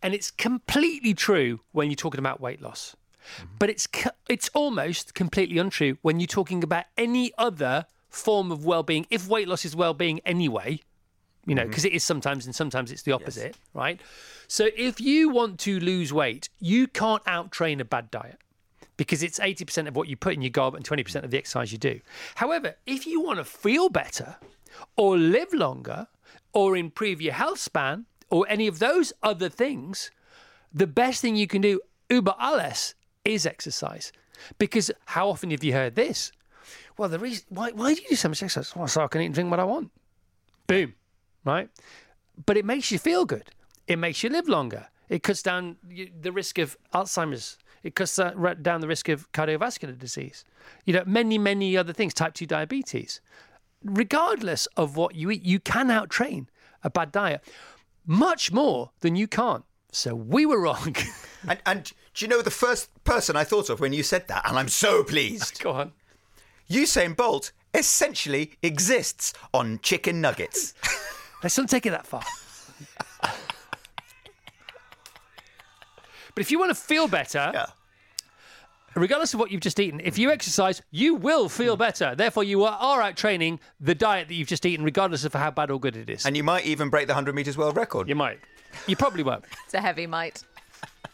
and 0.03 0.15
it's 0.15 0.33
completely 0.33 1.15
true 1.15 1.61
when 1.71 1.89
you're 1.89 1.97
talking 1.97 2.19
about 2.19 2.41
weight 2.41 2.61
loss. 2.61 2.97
Mm-hmm. 3.25 3.55
but 3.59 3.71
it's 3.71 3.89
it's 4.29 4.51
almost 4.53 5.15
completely 5.15 5.57
untrue 5.57 5.97
when 6.03 6.21
you're 6.21 6.27
talking 6.27 6.63
about 6.63 6.85
any 6.99 7.33
other 7.39 7.87
form 8.15 8.53
of 8.53 8.65
well-being 8.65 9.07
if 9.11 9.29
weight 9.29 9.49
loss 9.49 9.65
is 9.65 9.75
well-being 9.75 10.21
anyway 10.25 10.81
you 11.47 11.55
know 11.55 11.67
because 11.67 11.85
mm-hmm. 11.85 11.99
sometimes 11.99 12.47
and 12.47 12.55
sometimes 12.55 12.91
it's 12.91 13.03
the 13.03 13.13
opposite 13.13 13.57
yes. 13.57 13.75
right 13.75 14.01
so 14.47 14.69
if 14.77 15.01
you 15.01 15.29
want 15.29 15.59
to 15.59 15.81
lose 15.81 16.13
weight 16.13 16.49
you 16.61 16.87
can't 16.87 17.23
out-train 17.27 17.81
a 17.81 17.85
bad 17.85 18.11
diet 18.11 18.39
because 18.97 19.25
it's 19.25 19.41
80% 19.41 19.89
of 19.89 19.97
what 19.97 20.07
you 20.07 20.17
put 20.17 20.35
in 20.35 20.43
your 20.43 20.51
gob 20.51 20.77
and 20.77 20.85
20% 20.89 21.25
of 21.25 21.33
the 21.33 21.39
exercise 21.39 21.73
you 21.73 21.79
do 21.79 22.01
however 22.37 22.77
if 22.87 23.07
you 23.07 23.21
want 23.21 23.39
to 23.39 23.45
feel 23.45 23.89
better 23.89 24.37
or 24.97 25.17
live 25.17 25.53
longer 25.53 26.07
or 26.53 26.77
improve 26.77 27.21
your 27.21 27.35
health 27.35 27.59
span 27.59 28.07
or 28.31 28.47
any 28.49 28.67
of 28.67 28.79
those 28.79 29.13
other 29.23 29.49
things 29.49 30.11
the 30.73 30.87
best 30.87 31.21
thing 31.21 31.37
you 31.37 31.47
can 31.47 31.61
do 31.61 31.81
uber 32.09 32.35
alles 32.41 32.95
is 33.25 33.45
exercise 33.45 34.13
because 34.59 34.91
how 35.07 35.29
often 35.29 35.51
have 35.51 35.65
you 35.65 35.73
heard 35.73 35.95
this 35.95 36.31
well, 36.97 37.09
the 37.09 37.19
reason 37.19 37.45
why 37.49 37.71
why 37.71 37.95
do 37.95 38.03
you 38.03 38.09
do 38.11 38.17
so 38.17 38.29
much 38.29 38.43
exercise? 38.43 38.75
Well, 38.77 38.89
so 38.89 39.03
I 39.03 39.09
can 39.09 39.23
eat 39.23 39.27
and 39.27 39.35
drink 39.35 39.51
what 39.51 39.61
I 39.61 39.65
want. 39.65 39.91
Boom, 40.67 40.95
right? 41.45 41.69
But 42.47 42.57
it 42.57 42.65
makes 42.65 42.91
you 42.91 42.99
feel 42.99 43.25
good. 43.25 43.51
It 43.87 43.99
makes 43.99 44.23
you 44.23 44.31
live 44.31 44.49
longer. 44.49 44.89
It 45.09 45.23
cuts 45.23 45.43
down 45.43 45.77
the 45.83 46.33
risk 46.33 46.59
of 46.59 46.77
Alzheimer's. 46.95 47.59
It 47.83 47.95
cuts 47.95 48.17
down 48.17 48.81
the 48.81 48.89
risk 48.89 49.09
of 49.11 49.31
cardiovascular 49.33 49.99
disease. 49.99 50.45
You 50.87 50.95
know, 50.95 51.03
many 51.07 51.39
many 51.39 51.77
other 51.77 51.93
things. 51.93 52.15
Type 52.15 52.35
two 52.35 52.47
diabetes. 52.47 53.21
Regardless 53.83 54.67
of 54.77 54.97
what 54.97 55.15
you 55.15 55.31
eat, 55.31 55.43
you 55.43 55.61
can 55.61 55.91
out 55.91 56.09
train 56.09 56.49
a 56.83 56.89
bad 56.89 57.13
diet 57.13 57.43
much 58.07 58.53
more 58.53 58.91
than 59.01 59.17
you 59.17 59.27
can't. 59.27 59.65
So 59.93 60.15
we 60.15 60.45
were 60.47 60.61
wrong. 60.61 60.95
and, 61.49 61.59
and 61.65 61.93
do 62.15 62.25
you 62.25 62.29
know 62.29 62.43
the 62.43 62.51
first 62.51 62.91
person 63.05 63.37
I 63.37 63.45
thought 63.45 63.71
of 63.71 63.81
when 63.81 63.93
you 63.93 64.03
said 64.03 64.29
that? 64.29 64.49
And 64.49 64.59
I'm 64.59 64.69
so 64.69 65.05
pleased. 65.05 65.61
Go 65.63 65.73
on. 65.73 65.93
Usain 66.71 67.17
Bolt 67.17 67.53
essentially 67.75 68.53
exists 68.63 69.33
on 69.53 69.81
chicken 69.83 70.21
nuggets. 70.21 70.75
Let's 71.43 71.59
not 71.59 71.69
take 71.69 71.87
it 71.87 71.91
that 71.91 72.07
far. 72.07 72.23
but 76.35 76.41
if 76.41 76.51
you 76.51 76.59
want 76.59 76.71
to 76.71 76.75
feel 76.75 77.07
better, 77.09 77.51
yeah. 77.53 77.67
regardless 78.95 79.35
of 79.35 79.41
what 79.41 79.51
you've 79.51 79.61
just 79.61 79.79
eaten, 79.79 80.01
if 80.01 80.19
you 80.19 80.31
exercise, 80.31 80.81
you 80.91 81.15
will 81.15 81.49
feel 81.49 81.77
better. 81.77 82.15
Therefore, 82.15 82.45
you 82.45 82.65
are, 82.65 82.79
are 82.81 83.03
out 83.03 83.17
training 83.17 83.61
the 83.81 83.95
diet 83.95 84.29
that 84.29 84.35
you've 84.35 84.49
just 84.49 84.65
eaten, 84.65 84.85
regardless 84.85 85.25
of 85.25 85.35
how 85.35 85.51
bad 85.51 85.71
or 85.71 85.79
good 85.79 85.97
it 85.97 86.09
is. 86.09 86.25
And 86.25 86.37
you 86.37 86.45
might 86.45 86.65
even 86.65 86.89
break 86.89 87.09
the 87.09 87.13
100 87.13 87.35
metres 87.35 87.59
world 87.59 87.77
record. 87.77 88.09
You 88.09 88.15
might. 88.15 88.39
You 88.87 88.97
probably 88.97 89.23
won't. 89.23 89.45
It's 89.65 89.75
a 89.75 89.81
heavy 89.81 90.07
might. 90.07 90.43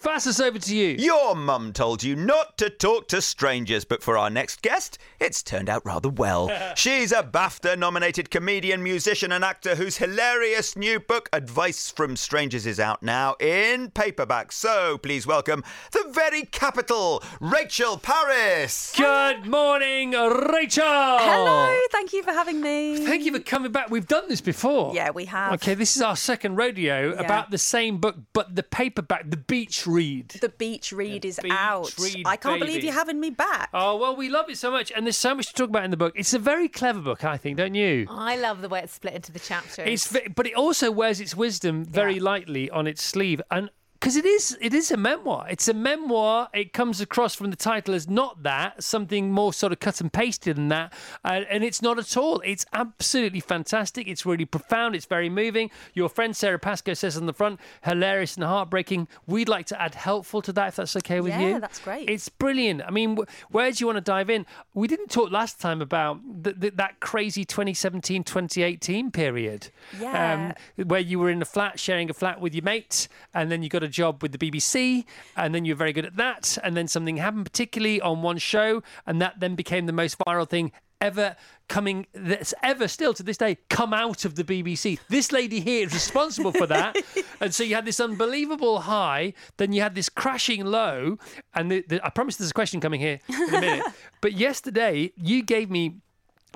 Vass 0.00 0.38
over 0.38 0.60
to 0.60 0.76
you. 0.76 0.90
Your 0.96 1.34
mum 1.34 1.72
told 1.72 2.04
you 2.04 2.14
not 2.14 2.56
to 2.58 2.70
talk 2.70 3.08
to 3.08 3.20
strangers, 3.20 3.84
but 3.84 4.00
for 4.00 4.16
our 4.16 4.30
next 4.30 4.62
guest, 4.62 4.96
it's 5.18 5.42
turned 5.42 5.68
out 5.68 5.84
rather 5.84 6.08
well. 6.08 6.48
She's 6.76 7.10
a 7.10 7.24
BAFTA 7.24 7.76
nominated 7.76 8.30
comedian, 8.30 8.80
musician, 8.80 9.32
and 9.32 9.44
actor 9.44 9.74
whose 9.74 9.96
hilarious 9.96 10.76
new 10.76 11.00
book, 11.00 11.28
Advice 11.32 11.90
from 11.90 12.14
Strangers, 12.14 12.64
is 12.64 12.78
out 12.78 13.02
now 13.02 13.34
in 13.40 13.90
paperback. 13.90 14.52
So 14.52 14.98
please 14.98 15.26
welcome 15.26 15.64
the 15.90 16.04
very 16.12 16.42
capital, 16.44 17.20
Rachel 17.40 17.98
Parris. 17.98 18.94
Good 18.96 19.46
morning, 19.46 20.12
Rachel. 20.12 20.84
Hello, 20.86 21.76
thank 21.90 22.12
you 22.12 22.22
for 22.22 22.30
having 22.32 22.60
me. 22.60 23.04
Thank 23.04 23.24
you 23.24 23.32
for 23.32 23.40
coming 23.40 23.72
back. 23.72 23.90
We've 23.90 24.06
done 24.06 24.28
this 24.28 24.40
before. 24.40 24.94
Yeah, 24.94 25.10
we 25.10 25.24
have. 25.24 25.54
Okay, 25.54 25.74
this 25.74 25.96
is 25.96 26.02
our 26.02 26.14
second 26.14 26.54
rodeo 26.54 27.14
Yeah. 27.14 27.20
about 27.20 27.50
the 27.50 27.58
same 27.58 27.98
book, 27.98 28.14
but 28.32 28.54
the 28.54 28.62
paperback, 28.62 29.28
the 29.30 29.36
beach 29.36 29.87
read. 29.88 30.28
The 30.40 30.48
beach 30.50 30.92
read 30.92 31.24
is 31.24 31.40
beach 31.42 31.50
out. 31.52 31.92
read, 31.98 32.22
I 32.26 32.36
can't 32.36 32.60
believe 32.60 32.84
you're 32.84 32.92
having 32.92 33.18
me 33.18 33.30
back. 33.30 33.70
Oh, 33.74 33.96
well, 33.96 34.14
we 34.14 34.28
love 34.28 34.48
it 34.50 34.58
so 34.58 34.70
much, 34.70 34.92
and 34.94 35.06
there's 35.06 35.16
so 35.16 35.34
much 35.34 35.46
to 35.48 35.52
talk 35.54 35.70
about 35.70 35.84
in 35.84 35.90
the 35.90 35.96
book. 35.96 36.12
It's 36.16 36.34
a 36.34 36.38
very 36.38 36.68
clever 36.68 37.00
book, 37.00 37.24
I 37.24 37.36
think, 37.36 37.56
don't 37.56 37.74
you? 37.74 38.06
I 38.08 38.36
love 38.36 38.60
the 38.60 38.68
way 38.68 38.80
it's 38.80 38.92
split 38.92 39.14
into 39.14 39.32
the 39.32 39.38
chapters. 39.40 39.86
It's, 39.88 40.16
but 40.36 40.46
it 40.46 40.54
also 40.54 40.90
wears 40.90 41.20
its 41.20 41.34
wisdom 41.34 41.84
very 41.84 42.14
Yeah. 42.16 42.22
lightly 42.22 42.70
on 42.70 42.86
its 42.86 43.02
sleeve, 43.02 43.40
and 43.50 43.70
because 44.00 44.16
it 44.16 44.24
is, 44.24 44.56
it 44.60 44.72
is 44.74 44.90
a 44.90 44.96
memoir. 44.96 45.46
It's 45.50 45.66
a 45.68 45.74
memoir. 45.74 46.48
It 46.54 46.72
comes 46.72 47.00
across 47.00 47.34
from 47.34 47.50
the 47.50 47.56
title 47.56 47.94
as 47.94 48.08
not 48.08 48.42
that, 48.44 48.82
something 48.82 49.32
more 49.32 49.52
sort 49.52 49.72
of 49.72 49.80
cut 49.80 50.00
and 50.00 50.12
pasted 50.12 50.56
than 50.56 50.68
that, 50.68 50.92
uh, 51.24 51.40
and 51.50 51.64
it's 51.64 51.82
not 51.82 51.98
at 51.98 52.16
all. 52.16 52.40
It's 52.44 52.64
absolutely 52.72 53.40
fantastic. 53.40 54.06
It's 54.06 54.24
really 54.24 54.44
profound. 54.44 54.94
It's 54.94 55.06
very 55.06 55.28
moving. 55.28 55.70
Your 55.94 56.08
friend 56.08 56.36
Sara 56.36 56.58
Pascoe 56.58 56.94
says 56.94 57.16
on 57.16 57.26
the 57.26 57.32
front, 57.32 57.58
hilarious 57.82 58.36
and 58.36 58.44
heartbreaking. 58.44 59.08
We'd 59.26 59.48
like 59.48 59.66
to 59.66 59.80
add 59.82 59.94
helpful 59.96 60.42
to 60.42 60.52
that, 60.52 60.68
if 60.68 60.76
that's 60.76 60.94
okay 60.96 61.20
with 61.20 61.32
Yeah, 61.32 61.40
you. 61.40 61.48
Yeah, 61.48 61.58
that's 61.58 61.80
great. 61.80 62.08
It's 62.08 62.28
brilliant. 62.28 62.82
I 62.86 62.90
mean, 62.90 63.16
wh- 63.16 63.52
where 63.54 63.70
do 63.72 63.76
you 63.80 63.86
want 63.86 63.96
to 63.96 64.00
dive 64.00 64.30
in? 64.30 64.46
We 64.74 64.86
didn't 64.86 65.10
talk 65.10 65.30
last 65.32 65.60
time 65.60 65.82
about 65.82 66.20
th- 66.44 66.60
th- 66.60 66.74
that 66.76 67.00
crazy 67.00 67.44
2017 67.44 68.22
2018 68.24 69.10
period. 69.10 69.70
Yeah. 70.00 70.54
Um, 70.76 70.86
where 70.86 71.00
you 71.00 71.18
were 71.18 71.30
in 71.30 71.42
a 71.42 71.44
flat, 71.44 71.80
sharing 71.80 72.08
a 72.10 72.14
flat 72.14 72.40
with 72.40 72.54
your 72.54 72.62
mate, 72.64 73.08
and 73.34 73.50
then 73.50 73.62
you 73.62 73.68
got 73.68 73.82
a 73.82 73.87
job 73.88 74.22
with 74.22 74.32
the 74.32 74.38
BBC, 74.38 75.04
and 75.36 75.54
then 75.54 75.64
you 75.64 75.74
were 75.74 75.78
very 75.78 75.92
good 75.92 76.06
at 76.06 76.16
that, 76.16 76.58
and 76.62 76.76
then 76.76 76.88
something 76.88 77.16
happened, 77.16 77.44
particularly 77.44 78.00
on 78.00 78.22
one 78.22 78.38
show, 78.38 78.82
and 79.06 79.20
that 79.20 79.40
then 79.40 79.54
became 79.54 79.86
the 79.86 79.92
most 79.92 80.18
viral 80.18 80.48
thing 80.48 80.72
ever 81.00 81.36
coming 81.68 82.06
that's 82.12 82.54
ever 82.62 82.88
still 82.88 83.12
to 83.14 83.22
this 83.22 83.36
day 83.36 83.58
come 83.68 83.92
out 83.92 84.24
of 84.24 84.34
the 84.34 84.44
BBC. 84.44 84.98
This 85.08 85.32
lady 85.32 85.60
here 85.60 85.86
is 85.86 85.92
responsible 85.92 86.52
for 86.52 86.66
that. 86.66 86.96
and 87.40 87.54
so 87.54 87.62
you 87.62 87.74
had 87.74 87.84
this 87.84 88.00
unbelievable 88.00 88.80
high, 88.80 89.34
then 89.58 89.72
you 89.72 89.82
had 89.82 89.94
this 89.94 90.08
crashing 90.08 90.64
low, 90.64 91.18
and 91.54 91.70
the, 91.70 91.84
the, 91.86 92.04
I 92.04 92.10
promise 92.10 92.36
there's 92.36 92.50
a 92.50 92.54
question 92.54 92.80
coming 92.80 93.00
here 93.00 93.20
in 93.28 93.54
a 93.54 93.60
minute. 93.60 93.84
but 94.20 94.32
yesterday 94.32 95.12
you 95.16 95.42
gave 95.42 95.70
me 95.70 95.96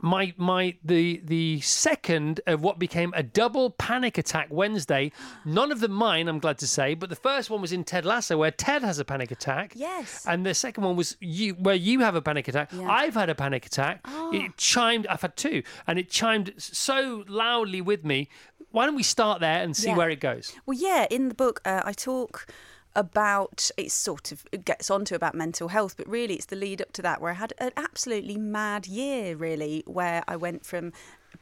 my 0.02 0.34
my 0.36 0.76
the 0.84 1.22
the 1.24 1.60
second 1.60 2.40
of 2.46 2.60
what 2.60 2.78
became 2.78 3.12
a 3.16 3.22
double 3.22 3.70
panic 3.70 4.18
attack 4.18 4.48
Wednesday. 4.50 5.12
None 5.44 5.72
of 5.72 5.80
them 5.80 5.92
mine, 5.92 6.28
I'm 6.28 6.40
glad 6.40 6.58
to 6.58 6.66
say, 6.66 6.94
but 6.94 7.08
the 7.08 7.16
first 7.16 7.48
one 7.48 7.60
was 7.62 7.72
in 7.72 7.84
Ted 7.84 8.04
Lasso 8.04 8.36
where 8.36 8.50
Ted 8.50 8.82
has 8.82 8.98
a 8.98 9.04
panic 9.04 9.30
attack. 9.30 9.72
Yes. 9.76 10.26
And 10.26 10.44
the 10.44 10.54
second 10.54 10.84
one 10.84 10.96
was 10.96 11.16
you 11.20 11.54
where 11.54 11.74
you 11.76 12.00
have 12.00 12.14
a 12.14 12.20
panic 12.22 12.48
attack. 12.48 12.70
Yeah. 12.72 12.90
I've 12.90 13.14
had 13.14 13.30
a 13.30 13.34
panic 13.34 13.64
attack. 13.64 14.00
Oh. 14.04 14.30
It 14.34 14.56
chimed 14.56 15.06
I've 15.06 15.22
had 15.22 15.36
two 15.36 15.62
and 15.86 15.98
it 15.98 16.10
chimed 16.10 16.52
so 16.58 17.24
loudly 17.28 17.80
with 17.80 18.04
me. 18.04 18.28
Why 18.72 18.86
don't 18.86 18.96
we 18.96 19.02
start 19.02 19.40
there 19.40 19.62
and 19.62 19.76
see 19.76 19.88
Yeah. 19.88 19.96
where 19.96 20.10
it 20.10 20.18
goes? 20.20 20.52
Well, 20.66 20.76
yeah, 20.78 21.06
in 21.10 21.28
the 21.28 21.34
book, 21.34 21.60
uh, 21.64 21.82
I 21.84 21.92
talk 21.92 22.46
about 22.94 23.70
it 23.76 23.90
sort 23.90 24.32
of 24.32 24.44
gets 24.64 24.90
onto 24.90 25.14
about 25.14 25.34
mental 25.34 25.68
health 25.68 25.96
but 25.96 26.06
really 26.08 26.34
it's 26.34 26.46
the 26.46 26.56
lead 26.56 26.80
up 26.82 26.92
to 26.92 27.00
that 27.02 27.20
where 27.20 27.30
i 27.30 27.34
had 27.34 27.52
an 27.58 27.72
absolutely 27.76 28.36
mad 28.36 28.86
year 28.86 29.34
really 29.34 29.82
where 29.86 30.22
i 30.28 30.36
went 30.36 30.64
from 30.64 30.92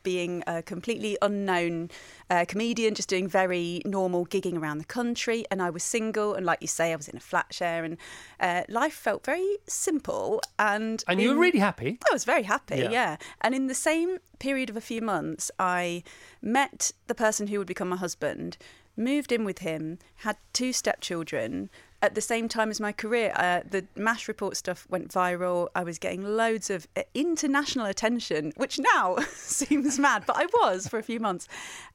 being 0.05 0.43
a 0.47 0.63
completely 0.63 1.19
unknown 1.21 1.91
uh, 2.31 2.45
comedian 2.47 2.95
just 2.95 3.09
doing 3.09 3.27
very 3.29 3.83
normal 3.85 4.25
gigging 4.25 4.57
around 4.57 4.79
the 4.79 4.85
country 4.85 5.45
and 5.51 5.61
i 5.61 5.69
was 5.69 5.83
single 5.83 6.35
and 6.35 6.47
like 6.47 6.59
you 6.61 6.69
say 6.69 6.93
i 6.93 6.97
was 6.97 7.09
in 7.09 7.17
a 7.17 7.21
flat 7.21 7.53
share 7.53 7.85
and 7.85 7.97
uh, 8.39 8.63
life 8.69 8.95
felt 8.95 9.25
very 9.25 9.59
simple 9.67 10.41
and 10.59 11.03
And 11.09 11.21
you 11.21 11.31
were 11.31 11.41
really 11.41 11.59
happy. 11.59 11.99
I 12.09 12.13
was 12.13 12.25
very 12.25 12.45
happy, 12.45 12.79
Yeah. 12.79 12.91
yeah. 12.91 13.17
And 13.43 13.55
in 13.55 13.67
the 13.67 13.75
same 13.75 14.19
period 14.39 14.71
of 14.71 14.77
a 14.77 14.81
few 14.81 15.03
months, 15.03 15.51
I 15.59 16.03
met 16.41 16.93
the 17.07 17.15
person 17.15 17.49
who 17.49 17.59
would 17.59 17.67
become 17.67 17.91
my 17.91 17.97
husband, 17.97 18.57
moved 18.97 19.33
in 19.33 19.45
with 19.45 19.61
him, 19.61 19.99
had 20.17 20.37
two 20.53 20.73
stepchildren. 20.73 21.71
At 22.03 22.15
the 22.15 22.21
same 22.23 22.49
time 22.49 22.71
as 22.71 22.81
my 22.81 22.93
career, 22.93 23.33
uh, 23.37 23.61
the 23.69 23.85
MASH 23.95 24.27
report 24.27 24.57
stuff 24.57 24.87
went 24.89 25.09
viral. 25.09 25.69
I 25.75 25.85
was 25.85 25.99
getting 25.99 26.25
loads 26.25 26.71
of 26.71 26.89
uh, 26.97 27.03
international 27.13 27.85
attention, 27.87 28.53
which 28.57 28.79
now 28.79 29.17
seems 29.35 29.99
mad, 29.99 30.25
but 30.27 30.37
I 30.37 30.47
was 30.47 30.89
for 30.89 30.99
a 30.99 31.03
few 31.03 31.21
months. 31.21 31.47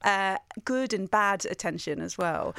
Uh, 0.03 0.38
good 0.63 0.93
and 0.93 1.10
bad 1.10 1.45
attention 1.47 2.01
as 2.01 2.17
well. 2.19 2.55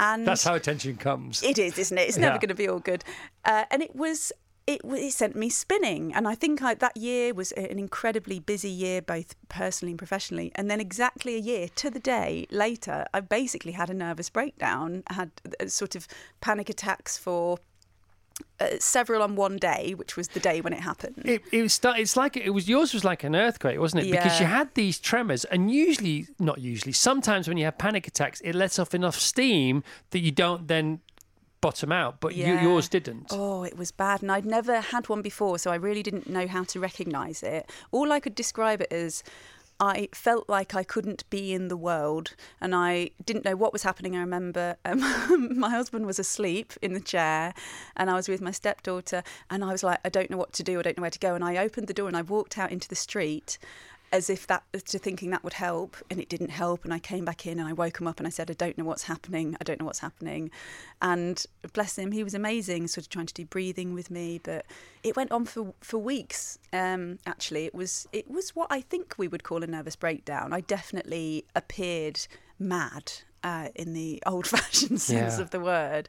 And 0.00 0.26
That's 0.26 0.44
how 0.44 0.54
attention 0.54 0.96
comes. 0.96 1.42
it 1.42 1.58
is, 1.58 1.78
isn't 1.78 1.98
it? 1.98 2.08
It's 2.08 2.16
never 2.18 2.34
Yeah. 2.34 2.38
going 2.40 2.48
to 2.48 2.54
be 2.54 2.68
all 2.68 2.78
good. 2.80 3.04
Uh, 3.44 3.64
and 3.70 3.82
it 3.82 3.94
was. 3.94 4.32
It, 4.68 4.82
it 4.84 5.12
sent 5.14 5.34
me 5.34 5.48
spinning, 5.48 6.12
and 6.12 6.28
I 6.28 6.34
think 6.34 6.60
I, 6.62 6.74
that 6.74 6.94
year 6.94 7.32
was 7.32 7.52
an 7.52 7.78
incredibly 7.78 8.38
busy 8.38 8.68
year, 8.68 9.00
both 9.00 9.34
personally 9.48 9.92
and 9.92 9.98
professionally. 9.98 10.52
And 10.56 10.70
then, 10.70 10.78
exactly 10.78 11.36
a 11.36 11.38
year 11.38 11.68
to 11.76 11.88
the 11.88 11.98
day 11.98 12.46
later, 12.50 13.06
I 13.14 13.20
basically 13.20 13.72
had 13.72 13.88
a 13.88 13.94
nervous 13.94 14.28
breakdown. 14.28 15.04
I 15.06 15.14
had 15.14 15.30
uh, 15.58 15.68
sort 15.68 15.96
of 15.96 16.06
panic 16.42 16.68
attacks 16.68 17.16
for 17.16 17.56
uh, 18.60 18.66
several 18.78 19.22
on 19.22 19.36
one 19.36 19.56
day, 19.56 19.94
which 19.96 20.18
was 20.18 20.28
the 20.28 20.40
day 20.40 20.60
when 20.60 20.74
it 20.74 20.80
happened. 20.80 21.22
It, 21.24 21.42
it 21.50 21.62
was 21.62 21.80
it's 21.82 22.14
like 22.14 22.36
it 22.36 22.50
was 22.50 22.68
yours 22.68 22.92
was 22.92 23.04
like 23.04 23.24
an 23.24 23.34
earthquake, 23.34 23.80
wasn't 23.80 24.02
it? 24.02 24.08
Yeah. 24.08 24.22
Because 24.22 24.38
you 24.38 24.44
had 24.46 24.74
these 24.74 24.98
tremors, 24.98 25.46
and 25.46 25.70
usually, 25.70 26.26
not 26.38 26.58
usually, 26.60 26.92
sometimes 26.92 27.48
when 27.48 27.56
you 27.56 27.64
have 27.64 27.78
panic 27.78 28.06
attacks, 28.06 28.42
it 28.42 28.54
lets 28.54 28.78
off 28.78 28.94
enough 28.94 29.18
steam 29.18 29.82
that 30.10 30.18
you 30.18 30.30
don't 30.30 30.68
then 30.68 31.00
bottom 31.60 31.92
out. 31.92 32.20
But 32.20 32.34
you, 32.34 32.46
yours 32.58 32.88
didn't. 32.88 33.28
Oh, 33.30 33.64
it 33.64 33.76
was 33.76 33.90
bad. 33.90 34.22
And 34.22 34.30
I'd 34.30 34.46
never 34.46 34.80
had 34.80 35.08
one 35.08 35.22
before, 35.22 35.58
so 35.58 35.70
I 35.70 35.76
really 35.76 36.02
didn't 36.02 36.28
know 36.28 36.46
how 36.46 36.64
to 36.64 36.80
recognise 36.80 37.42
it. 37.42 37.70
All 37.90 38.12
I 38.12 38.20
could 38.20 38.34
describe 38.34 38.80
it 38.80 38.92
as 38.92 39.22
I 39.80 40.08
felt 40.12 40.48
like 40.48 40.74
I 40.74 40.82
couldn't 40.82 41.28
be 41.30 41.52
in 41.54 41.68
the 41.68 41.76
world 41.76 42.34
and 42.60 42.74
I 42.74 43.10
didn't 43.24 43.44
know 43.44 43.54
what 43.54 43.72
was 43.72 43.84
happening. 43.84 44.16
I 44.16 44.20
remember 44.20 44.76
um, 44.84 45.00
my 45.58 45.70
husband 45.70 46.04
was 46.04 46.18
asleep 46.18 46.72
in 46.82 46.94
the 46.94 47.00
chair 47.00 47.54
and 47.96 48.10
I 48.10 48.14
was 48.14 48.28
with 48.28 48.40
my 48.40 48.50
stepdaughter 48.50 49.22
and 49.50 49.64
I 49.64 49.70
was 49.70 49.84
like, 49.84 50.00
I 50.04 50.08
don't 50.08 50.30
know 50.30 50.36
what 50.36 50.52
to 50.54 50.64
do, 50.64 50.80
I 50.80 50.82
don't 50.82 50.98
know 50.98 51.02
where 51.02 51.10
to 51.10 51.18
go. 51.18 51.36
And 51.36 51.44
I 51.44 51.58
opened 51.58 51.86
the 51.86 51.94
door 51.94 52.08
and 52.08 52.16
I 52.16 52.22
walked 52.22 52.58
out 52.58 52.72
into 52.72 52.88
the 52.88 52.96
street 52.96 53.58
as 54.10 54.30
if 54.30 54.46
that 54.46 54.62
to 54.86 54.98
thinking 54.98 55.30
that 55.30 55.44
would 55.44 55.52
help 55.52 55.96
and 56.10 56.18
it 56.20 56.28
didn't 56.28 56.50
help 56.50 56.84
and 56.84 56.94
I 56.94 56.98
came 56.98 57.24
back 57.24 57.46
in 57.46 57.58
and 57.58 57.68
I 57.68 57.72
woke 57.72 58.00
him 58.00 58.06
up 58.06 58.18
and 58.18 58.26
I 58.26 58.30
said 58.30 58.50
I 58.50 58.54
don't 58.54 58.78
know 58.78 58.84
what's 58.84 59.04
happening. 59.04 59.56
I 59.60 59.64
don't 59.64 59.78
know 59.78 59.86
what's 59.86 59.98
happening. 59.98 60.50
And 61.02 61.44
bless 61.72 61.98
him 61.98 62.12
he 62.12 62.24
was 62.24 62.34
amazing 62.34 62.88
sort 62.88 63.04
of 63.04 63.10
trying 63.10 63.26
to 63.26 63.34
do 63.34 63.44
breathing 63.44 63.92
with 63.94 64.10
me 64.10 64.40
but 64.42 64.64
it 65.02 65.14
went 65.16 65.30
on 65.32 65.44
for 65.44 65.74
for 65.80 65.98
weeks 65.98 66.58
um 66.72 67.18
actually. 67.26 67.66
It 67.66 67.74
was 67.74 68.08
it 68.12 68.30
was 68.30 68.56
what 68.56 68.68
I 68.70 68.80
think 68.80 69.14
we 69.18 69.28
would 69.28 69.44
call 69.44 69.62
a 69.62 69.66
nervous 69.66 69.96
breakdown. 69.96 70.52
I 70.52 70.60
definitely 70.62 71.44
appeared 71.54 72.20
mad 72.58 73.12
uh, 73.44 73.68
in 73.74 73.92
the 73.92 74.22
old 74.26 74.46
fashioned 74.46 75.00
sense 75.00 75.36
Yeah. 75.36 75.42
of 75.42 75.50
the 75.50 75.60
word 75.60 76.08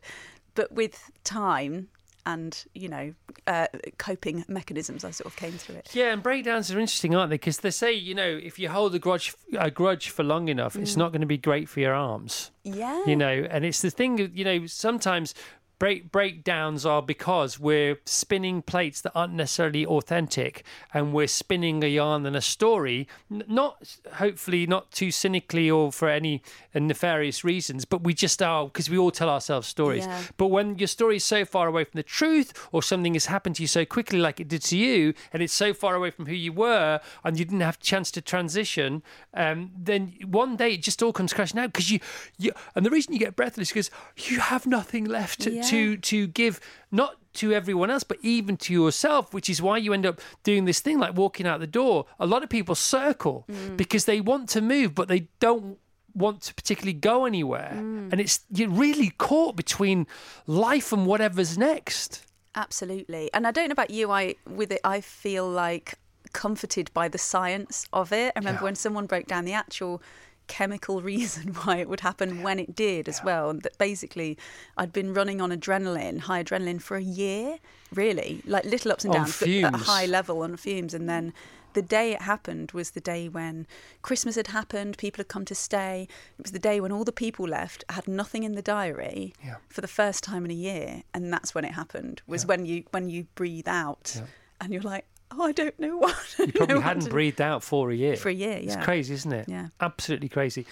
but 0.56 0.72
with 0.72 1.12
time 1.24 1.90
and 2.34 2.66
you 2.74 2.88
know 2.90 3.14
uh, 3.48 3.68
coping 3.98 4.46
mechanisms 4.48 5.04
I 5.04 5.12
sort 5.12 5.28
of 5.32 5.36
came 5.36 5.54
through 5.54 5.76
it 5.76 5.90
Yeah, 5.94 6.14
and 6.14 6.22
breakdowns 6.24 6.72
are 6.72 6.80
interesting, 6.80 7.16
aren't 7.16 7.30
they? 7.32 7.36
Because 7.42 7.60
they 7.60 7.72
say, 7.72 7.94
you 7.94 8.14
know, 8.16 8.40
if 8.50 8.60
you 8.60 8.70
hold 8.70 8.94
a 8.96 9.00
grudge, 9.00 9.34
a 9.58 9.72
grudge 9.72 10.10
for 10.10 10.24
long 10.24 10.48
enough, 10.50 10.76
it's 10.76 10.96
not 10.98 11.12
going 11.12 11.22
to 11.22 11.28
be 11.28 11.38
great 11.38 11.68
for 11.70 11.80
your 11.80 11.94
arms. 11.94 12.52
yeah 12.64 13.04
you 13.06 13.16
know 13.16 13.36
and 13.54 13.66
it's 13.66 13.82
the 13.82 13.90
thing 13.90 14.12
you 14.40 14.44
know 14.50 14.66
sometimes 14.68 15.34
break 15.80 16.12
breakdowns 16.12 16.86
are 16.86 17.02
because 17.02 17.58
we're 17.60 17.98
spinning 18.06 18.62
plates 18.62 19.00
that 19.02 19.12
aren't 19.16 19.34
necessarily 19.34 19.86
authentic 19.86 20.64
and 20.94 21.14
we're 21.14 21.28
spinning 21.28 21.84
a 21.84 21.88
yarn 21.88 22.26
and 22.26 22.36
a 22.36 22.42
story 22.42 23.08
not 23.30 23.98
hopefully 24.16 24.68
not 24.68 24.92
too 24.92 25.10
cynically 25.10 25.72
or 25.72 25.92
for 25.92 26.10
any 26.10 26.42
nefarious 26.74 27.44
reasons 27.44 27.86
but 27.86 28.04
we 28.04 28.14
just 28.14 28.42
are 28.42 28.66
because 28.66 28.90
we 28.90 28.98
all 28.98 29.12
tell 29.12 29.30
ourselves 29.30 29.68
stories 29.68 30.06
Yeah. 30.06 30.22
but 30.38 30.48
when 30.48 30.78
your 30.78 30.88
story 30.88 31.16
is 31.16 31.24
so 31.26 31.46
far 31.46 31.68
away 31.68 31.86
from 31.86 31.98
the 31.98 32.04
truth 32.04 32.54
or 32.72 32.84
something 32.84 33.14
has 33.14 33.28
happened 33.28 33.56
to 33.56 33.64
you 33.64 33.68
so 33.68 33.86
quickly 33.86 34.20
like 34.20 34.40
it 34.40 34.48
did 34.48 34.62
to 34.64 34.78
you 34.78 35.14
and 35.34 35.42
it's 35.42 35.54
so 35.54 35.74
far 35.74 35.96
away 35.96 36.12
from 36.12 36.26
who 36.26 36.34
you 36.36 36.52
were 36.54 37.00
and 37.24 37.40
you 37.40 37.46
didn't 37.46 37.62
have 37.62 37.76
a 37.78 37.84
chance 37.84 38.12
to 38.12 38.22
transition 38.22 39.02
um, 39.34 39.72
then 39.78 40.14
one 40.26 40.56
day 40.58 40.74
it 40.74 40.84
just 40.84 41.02
all 41.02 41.14
comes 41.14 41.34
crashing 41.34 41.60
out 41.60 41.72
because 41.72 41.90
you, 41.90 42.00
you 42.38 42.52
and 42.76 42.86
the 42.86 42.90
reason 42.90 43.14
you 43.14 43.20
get 43.20 43.36
breathless 43.36 43.70
is 43.76 43.90
because 43.90 44.30
you 44.30 44.40
have 44.42 44.66
nothing 44.68 45.06
left 45.06 45.42
to, 45.42 45.52
Yeah. 45.52 45.62
To 45.72 45.98
to 45.98 46.28
give 46.28 46.60
not 46.92 47.16
to 47.34 47.54
everyone 47.54 47.90
else 47.92 48.04
but 48.04 48.18
even 48.22 48.58
to 48.58 48.74
yourself 48.74 49.34
which 49.34 49.50
is 49.50 49.62
why 49.62 49.78
you 49.78 49.94
end 49.94 50.06
up 50.06 50.20
doing 50.44 50.66
this 50.66 50.80
thing 50.80 50.98
like 51.00 51.14
walking 51.16 51.46
out 51.48 51.60
the 51.60 51.68
door 51.82 52.06
a 52.20 52.26
lot 52.26 52.42
of 52.44 52.50
people 52.50 52.76
circle 52.76 53.46
Mm. 53.48 53.78
because 53.78 54.06
they 54.06 54.20
want 54.20 54.50
to 54.50 54.62
move 54.62 54.90
but 54.96 55.08
they 55.08 55.28
don't 55.40 55.78
want 56.16 56.42
to 56.42 56.54
particularly 56.56 57.00
go 57.12 57.26
anywhere, 57.26 57.74
Mm. 57.76 58.12
and 58.12 58.20
it's 58.20 58.40
you're 58.52 58.68
really 58.86 59.12
caught 59.28 59.56
between 59.56 60.08
life 60.48 60.92
and 60.92 61.06
whatever's 61.06 61.56
next. 61.58 62.26
Absolutely. 62.56 63.30
And 63.34 63.46
I 63.48 63.52
don't 63.52 63.70
know 63.70 63.74
about 63.74 63.92
you, 63.92 64.12
I 64.12 64.36
with 64.48 64.72
it 64.72 64.82
I 64.84 65.02
feel 65.02 65.48
like 65.48 65.94
comforted 66.34 66.92
by 66.94 67.08
the 67.08 67.18
science 67.18 67.86
of 67.94 68.12
it. 68.12 68.34
I 68.36 68.40
remember 68.40 68.60
Yeah. 68.62 68.66
when 68.66 68.76
someone 68.76 69.06
broke 69.06 69.28
down 69.28 69.46
the 69.46 69.54
actual 69.54 70.02
chemical 70.50 71.02
reason 71.14 71.54
why 71.64 71.78
it 71.78 71.88
would 71.88 72.02
happen 72.02 72.44
when 72.44 72.60
it 72.60 72.76
did 72.76 73.08
as 73.08 73.24
well. 73.24 73.50
And 73.50 73.62
that 73.62 73.78
basically 73.78 74.38
I'd 74.76 74.92
been 74.92 75.14
running 75.14 75.40
on 75.40 75.52
adrenaline, 75.52 76.20
high 76.20 76.44
adrenaline 76.44 76.82
for 76.82 76.98
a 76.98 77.02
year, 77.02 77.60
really. 77.94 78.42
Like 78.46 78.66
little 78.66 78.92
ups 78.92 79.06
and 79.06 79.14
downs 79.14 79.40
but 79.40 79.48
at 79.48 79.74
a 79.74 79.78
high 79.78 80.06
level 80.06 80.42
on 80.42 80.58
fumes 80.58 80.94
and 80.94 81.08
then 81.08 81.32
the 81.74 81.82
day 81.84 82.14
it 82.14 82.24
happened 82.24 82.72
was 82.72 82.92
the 82.92 83.00
day 83.00 83.30
when 83.30 83.68
Christmas 84.02 84.36
had 84.36 84.48
happened, 84.48 84.98
people 84.98 85.20
had 85.20 85.28
come 85.28 85.46
to 85.46 85.54
stay. 85.54 86.08
It 86.40 86.44
was 86.44 86.52
the 86.52 86.58
day 86.58 86.82
when 86.82 86.92
all 86.92 87.04
the 87.04 87.12
people 87.12 87.48
left, 87.48 87.84
I 87.88 87.94
had 87.94 88.08
nothing 88.08 88.42
in 88.42 88.54
the 88.54 88.64
diary 88.64 89.34
Yeah. 89.46 89.58
for 89.70 89.82
the 89.82 89.88
first 89.88 90.24
time 90.24 90.44
in 90.46 90.52
a 90.52 90.56
year, 90.56 91.04
and 91.14 91.32
that's 91.32 91.54
when 91.54 91.64
it 91.66 91.74
happened. 91.74 92.24
Was 92.26 92.44
when 92.44 92.66
you 92.66 92.86
when 92.90 93.12
you 93.12 93.28
breathe 93.36 93.68
out, 93.68 94.14
Yeah. 94.16 94.26
and 94.60 94.74
you're 94.74 94.82
like, 94.82 95.06
oh, 95.32 95.44
I 95.44 95.52
don't 95.52 95.80
know 95.80 95.98
what. 96.04 96.36
You 96.40 96.52
probably 96.52 96.82
hadn't 96.82 97.04
to-" 97.06 97.10
breathed 97.10 97.42
out 97.42 97.64
for 97.64 97.92
a 97.92 97.96
year. 97.96 98.16
For 98.16 98.30
a 98.30 98.34
year, 98.34 98.58
yeah. 98.58 98.74
It's 98.74 98.76
crazy, 98.84 99.14
isn't 99.14 99.32
it? 99.34 99.48
Yeah. 99.48 99.68
Absolutely 99.80 100.30
crazy. 100.30 100.66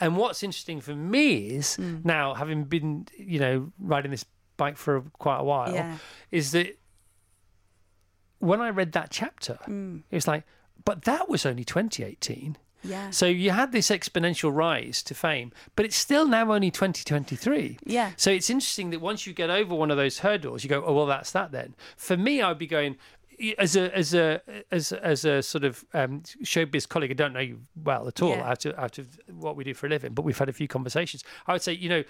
And 0.00 0.16
what's 0.16 0.42
interesting 0.42 0.80
for 0.80 0.94
me 0.94 1.46
is 1.50 1.76
Mm. 1.80 2.04
now, 2.04 2.34
having 2.34 2.64
been, 2.64 3.06
you 3.16 3.38
know, 3.40 3.72
riding 3.78 4.10
this 4.10 4.24
bike 4.56 4.76
for 4.76 5.00
quite 5.18 5.38
a 5.38 5.44
while, 5.44 5.72
Yeah. 5.72 5.98
is 6.30 6.52
that 6.52 6.78
when 8.38 8.60
I 8.60 8.70
read 8.70 8.92
that 8.92 9.10
chapter, 9.10 9.58
Mm. 9.66 10.02
it 10.10 10.14
was 10.14 10.28
like, 10.28 10.44
but 10.84 11.02
that 11.04 11.28
was 11.28 11.46
only 11.46 11.64
2018. 11.64 12.56
Yeah. 12.82 13.08
So 13.10 13.24
you 13.24 13.50
had 13.52 13.72
this 13.72 13.88
exponential 13.88 14.54
rise 14.54 15.02
to 15.04 15.14
fame, 15.14 15.52
but 15.74 15.86
it's 15.86 15.96
still 15.96 16.26
now 16.28 16.52
only 16.52 16.70
2023. 16.70 17.78
Yeah. 17.86 18.12
So 18.18 18.30
it's 18.30 18.50
interesting 18.50 18.90
that 18.90 19.00
once 19.00 19.26
you 19.26 19.32
get 19.32 19.48
over 19.48 19.74
one 19.74 19.90
of 19.90 19.96
those 19.96 20.18
hurdles, 20.18 20.62
you 20.64 20.68
go, 20.68 20.84
oh 20.84 20.92
well, 20.92 21.06
that's 21.06 21.30
that 21.32 21.50
then. 21.50 21.74
For 21.96 22.16
me, 22.18 22.42
I'd 22.42 22.58
be 22.58 22.66
going 22.66 22.96
as 23.58 23.76
a 23.76 23.94
as 23.96 24.14
a 24.14 24.40
as 24.70 24.92
as 24.92 25.24
a 25.24 25.42
sort 25.42 25.64
of 25.64 25.84
um, 25.94 26.22
showbiz 26.42 26.88
colleague. 26.88 27.10
I 27.10 27.14
don't 27.14 27.32
know 27.32 27.40
you 27.40 27.60
well 27.82 28.08
at 28.08 28.22
all 28.22 28.30
Yeah. 28.30 28.48
out 28.50 28.64
of 28.64 28.78
out 28.78 28.98
of 28.98 29.18
what 29.28 29.56
we 29.56 29.64
do 29.64 29.74
for 29.74 29.86
a 29.86 29.90
living, 29.90 30.12
but 30.14 30.22
we've 30.22 30.38
had 30.38 30.48
a 30.48 30.52
few 30.52 30.68
conversations. 30.68 31.22
I 31.46 31.52
would 31.52 31.62
say, 31.62 31.72
you 31.72 31.88
know, 31.88 32.04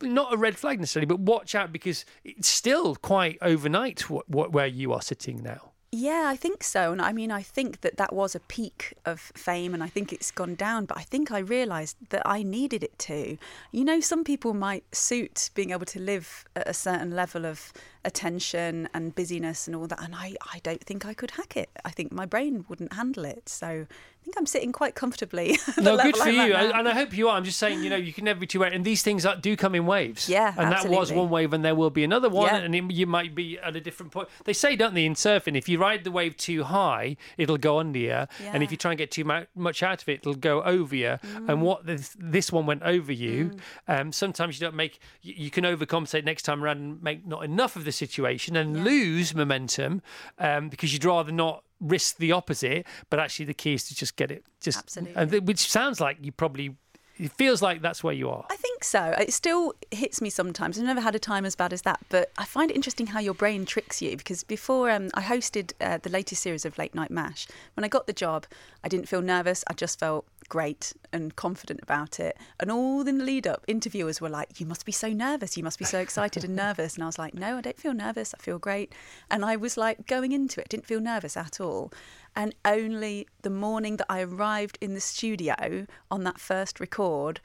not 0.00 0.32
a 0.32 0.36
red 0.36 0.56
flag 0.56 0.78
necessarily, 0.80 1.06
but 1.06 1.20
watch 1.20 1.54
out 1.54 1.72
because 1.72 2.04
it's 2.24 2.48
still 2.48 2.96
quite 2.96 3.38
overnight 3.42 4.08
what, 4.10 4.28
what 4.28 4.52
where 4.52 4.66
you 4.66 4.92
are 4.92 5.02
sitting 5.02 5.42
now. 5.42 5.70
Yeah, 5.94 6.24
I 6.26 6.36
think 6.36 6.64
so. 6.64 6.90
And 6.92 7.02
I 7.02 7.12
mean, 7.12 7.30
I 7.30 7.42
think 7.42 7.82
that 7.82 7.98
that 7.98 8.14
was 8.14 8.34
a 8.34 8.40
peak 8.40 8.94
of 9.04 9.20
fame 9.34 9.74
and 9.74 9.82
I 9.82 9.88
think 9.88 10.10
it's 10.10 10.30
gone 10.30 10.54
down. 10.54 10.86
But 10.86 10.96
I 10.96 11.02
think 11.02 11.30
I 11.30 11.38
realised 11.40 11.98
that 12.08 12.22
I 12.24 12.42
needed 12.42 12.82
it 12.82 12.98
to. 13.00 13.36
You 13.72 13.84
know, 13.84 14.00
some 14.00 14.24
people 14.24 14.54
might 14.54 14.84
suit 14.94 15.50
being 15.54 15.68
able 15.70 15.84
to 15.84 16.00
live 16.00 16.46
at 16.56 16.66
a 16.66 16.72
certain 16.72 17.10
level 17.10 17.44
of 17.44 17.74
attention 18.04 18.88
and 18.94 19.14
busyness 19.14 19.66
and 19.66 19.76
all 19.76 19.86
that. 19.86 20.02
And 20.02 20.14
I, 20.14 20.34
I 20.52 20.60
don't 20.62 20.82
think 20.82 21.06
I 21.06 21.14
could 21.14 21.32
hack 21.32 21.56
it. 21.56 21.70
I 21.84 21.90
think 21.90 22.12
my 22.12 22.26
brain 22.26 22.64
wouldn't 22.68 22.92
handle 22.92 23.24
it. 23.24 23.48
So 23.48 23.66
I 23.66 24.24
think 24.24 24.36
I'm 24.38 24.46
sitting 24.46 24.72
quite 24.72 24.94
comfortably. 24.94 25.58
No, 25.82 25.96
good 26.00 26.16
for 26.16 26.28
I'm 26.28 26.34
you. 26.34 26.54
I- 26.54 26.78
and 26.78 26.88
I 26.88 26.94
hope 26.94 27.12
you 27.16 27.28
are. 27.28 27.36
I'm 27.36 27.44
just 27.44 27.58
saying, 27.58 27.82
you 27.82 27.90
know, 27.90 27.96
you 27.96 28.12
can 28.12 28.24
never 28.24 28.38
be 28.38 28.46
too 28.46 28.60
right, 28.60 28.72
and 28.72 28.84
these 28.84 29.02
things 29.02 29.26
are, 29.26 29.34
do 29.34 29.56
come 29.56 29.74
in 29.74 29.84
waves. 29.84 30.28
Yeah, 30.28 30.54
and 30.56 30.70
that 30.70 30.88
was 30.88 31.10
one 31.12 31.28
wave, 31.28 31.52
and 31.52 31.64
there 31.64 31.74
will 31.74 31.90
be 31.90 32.04
another 32.04 32.28
one, 32.28 32.46
Yeah. 32.46 32.56
and 32.58 32.74
it, 32.74 32.92
you 32.92 33.06
might 33.06 33.34
be 33.34 33.58
at 33.58 33.74
a 33.74 33.80
different 33.80 34.12
point. 34.12 34.28
They 34.44 34.52
say, 34.52 34.76
don't 34.76 34.94
they, 34.94 35.04
in 35.04 35.14
surfing, 35.14 35.56
if 35.56 35.68
you 35.68 35.78
ride 35.78 36.04
the 36.04 36.12
wave 36.12 36.36
too 36.36 36.62
high, 36.64 37.16
it'll 37.36 37.56
go 37.58 37.78
under 37.80 37.98
you, 37.98 38.12
and 38.12 38.28
Yeah. 38.40 38.52
Mm. 38.54 38.62
if 38.62 38.70
you 38.70 38.76
try 38.76 38.92
and 38.92 38.98
get 38.98 39.10
too 39.10 39.24
much 39.56 39.82
out 39.82 40.02
of 40.02 40.08
it, 40.08 40.20
it'll 40.20 40.34
go 40.34 40.62
over 40.62 40.94
you. 40.94 41.18
And 41.48 41.62
what 41.62 41.84
this, 41.86 42.14
this 42.18 42.52
one 42.52 42.66
went 42.66 42.82
over 42.82 43.12
you. 43.12 43.56
Um, 43.88 44.12
sometimes 44.12 44.60
you 44.60 44.64
don't 44.66 44.76
make, 44.76 45.00
you, 45.22 45.34
you 45.36 45.50
can 45.50 45.64
overcompensate 45.64 46.24
next 46.24 46.42
time 46.42 46.62
around 46.62 46.76
and 46.78 47.02
make 47.02 47.26
not 47.26 47.44
enough 47.44 47.74
of 47.74 47.84
the 47.92 48.06
situation 48.06 48.56
and 48.56 48.84
lose 48.84 49.34
momentum 49.34 50.02
um, 50.38 50.68
because 50.68 50.92
you'd 50.92 51.04
rather 51.04 51.32
not 51.32 51.62
risk 51.80 52.16
the 52.16 52.32
opposite. 52.32 52.86
But 53.10 53.20
actually, 53.20 53.46
the 53.46 53.54
key 53.54 53.74
is 53.74 53.84
to 53.88 53.94
just 53.94 54.16
get 54.16 54.30
it, 54.30 54.44
just 54.60 54.78
Absolutely. 54.78 55.14
and 55.16 55.46
which 55.46 55.70
sounds 55.70 56.00
like 56.00 56.18
you 56.20 56.32
probably. 56.32 56.76
It 57.18 57.32
feels 57.32 57.62
like 57.62 57.82
that's 57.82 58.02
where 58.02 58.14
you 58.14 58.30
are. 58.30 58.46
I 58.50 58.56
think 58.56 58.84
so. 58.84 59.14
It 59.18 59.32
still 59.32 59.74
hits 59.90 60.20
me 60.20 60.30
sometimes. 60.30 60.78
I've 60.78 60.84
never 60.84 61.00
had 61.00 61.14
a 61.14 61.18
time 61.18 61.44
as 61.44 61.54
bad 61.54 61.72
as 61.72 61.82
that, 61.82 62.00
but 62.08 62.30
I 62.38 62.44
find 62.44 62.70
it 62.70 62.74
interesting 62.74 63.08
how 63.08 63.20
your 63.20 63.34
brain 63.34 63.64
tricks 63.66 64.00
you 64.00 64.16
because 64.16 64.42
before 64.44 64.90
um, 64.90 65.10
I 65.14 65.22
hosted 65.22 65.72
uh, 65.80 65.98
the 65.98 66.10
latest 66.10 66.42
series 66.42 66.64
of 66.64 66.78
Late 66.78 66.94
Night 66.94 67.10
Mash, 67.10 67.46
when 67.74 67.84
I 67.84 67.88
got 67.88 68.06
the 68.06 68.12
job, 68.12 68.46
I 68.82 68.88
didn't 68.88 69.08
feel 69.08 69.22
nervous. 69.22 69.62
I 69.68 69.74
just 69.74 69.98
felt 69.98 70.24
great 70.48 70.92
and 71.12 71.34
confident 71.36 71.80
about 71.82 72.20
it. 72.20 72.36
And 72.60 72.70
all 72.70 73.06
in 73.06 73.18
the 73.18 73.24
lead 73.24 73.46
up, 73.46 73.64
interviewers 73.66 74.20
were 74.20 74.28
like, 74.28 74.60
You 74.60 74.66
must 74.66 74.84
be 74.84 74.92
so 74.92 75.08
nervous. 75.08 75.56
You 75.56 75.64
must 75.64 75.78
be 75.78 75.84
so 75.84 75.98
excited 75.98 76.44
and 76.44 76.56
nervous. 76.56 76.94
And 76.94 77.02
I 77.02 77.06
was 77.06 77.18
like, 77.18 77.34
No, 77.34 77.58
I 77.58 77.60
don't 77.60 77.78
feel 77.78 77.94
nervous. 77.94 78.34
I 78.34 78.42
feel 78.42 78.58
great. 78.58 78.92
And 79.30 79.44
I 79.44 79.56
was 79.56 79.76
like 79.76 80.06
going 80.06 80.32
into 80.32 80.60
it, 80.60 80.68
didn't 80.68 80.86
feel 80.86 81.00
nervous 81.00 81.36
at 81.36 81.60
all. 81.60 81.92
And 82.34 82.54
only 82.64 83.28
the 83.42 83.50
morning 83.50 83.96
that 83.98 84.06
I 84.08 84.22
arrived 84.22 84.78
in 84.80 84.94
the 84.94 85.00
studio 85.00 85.86
on 86.10 86.24
that 86.24 86.40
first 86.40 86.80
record, 86.80 87.40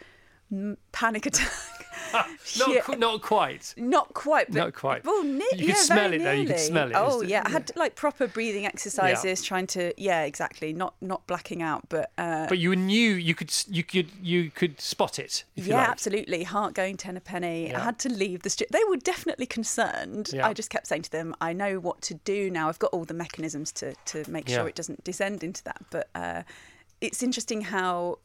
panic 0.92 1.26
attack. 1.26 1.52
not, 2.14 2.30
Yeah. 2.74 2.80
qu- 2.82 2.96
not 2.96 3.22
quite. 3.22 3.74
Not 3.76 4.14
quite, 4.14 4.48
but 4.48 4.56
Not 4.56 4.74
quite. 4.74 5.04
Well, 5.04 5.26
ne- 5.26 5.44
You 5.56 5.68
could 5.68 5.76
smell 5.76 6.14
it, 6.14 6.20
though. 6.20 6.32
You 6.32 6.48
could 6.48 6.60
smell 6.60 6.90
it. 6.90 6.94
Oh 6.96 7.22
yeah, 7.22 7.44
I 7.46 7.50
had 7.50 7.70
like 7.76 7.96
proper 7.96 8.28
breathing 8.28 8.66
exercises, 8.66 9.44
trying 9.44 9.68
to 9.68 9.94
yeah, 9.98 10.24
exactly, 10.24 10.72
not 10.72 10.94
not 11.02 11.28
blacking 11.28 11.62
out, 11.62 11.90
but 11.90 12.12
uh, 12.18 12.48
But 12.48 12.60
you 12.60 12.74
knew 12.78 13.12
you 13.16 13.36
could 13.36 13.54
you 13.68 13.84
could 13.84 14.08
you 14.22 14.52
could 14.52 14.80
spot 14.80 15.20
it. 15.20 15.44
Yeah, 15.56 15.80
absolutely, 15.80 16.44
heart 16.44 16.74
going 16.74 16.96
ten 16.96 17.18
a 17.18 17.20
penny. 17.20 17.68
Yeah. 17.72 17.82
I 17.82 17.84
had 17.84 18.00
to 18.00 18.10
leave 18.10 18.44
the 18.44 18.50
studio. 18.52 18.70
They 18.72 18.86
were 18.90 18.98
definitely 18.98 19.46
concerned. 19.46 20.30
Yeah. 20.32 20.48
I 20.48 20.54
just 20.54 20.70
kept 20.70 20.88
saying 20.88 21.02
to 21.04 21.12
them, 21.12 21.36
I 21.42 21.52
know 21.52 21.78
what 21.80 22.02
to 22.04 22.14
do 22.14 22.50
now. 22.50 22.70
I've 22.70 22.80
got 22.80 22.92
all 22.94 23.04
the 23.04 23.14
mechanisms 23.16 23.74
to 23.74 23.96
to 24.06 24.24
make 24.32 24.48
Yeah. 24.48 24.58
sure 24.60 24.68
it 24.70 24.76
doesn't 24.76 25.04
descend 25.04 25.44
into 25.44 25.62
that. 25.66 25.82
But 25.92 26.08
uh, 26.16 26.44
it's 27.02 27.22
interesting 27.22 27.62
how. 27.64 28.20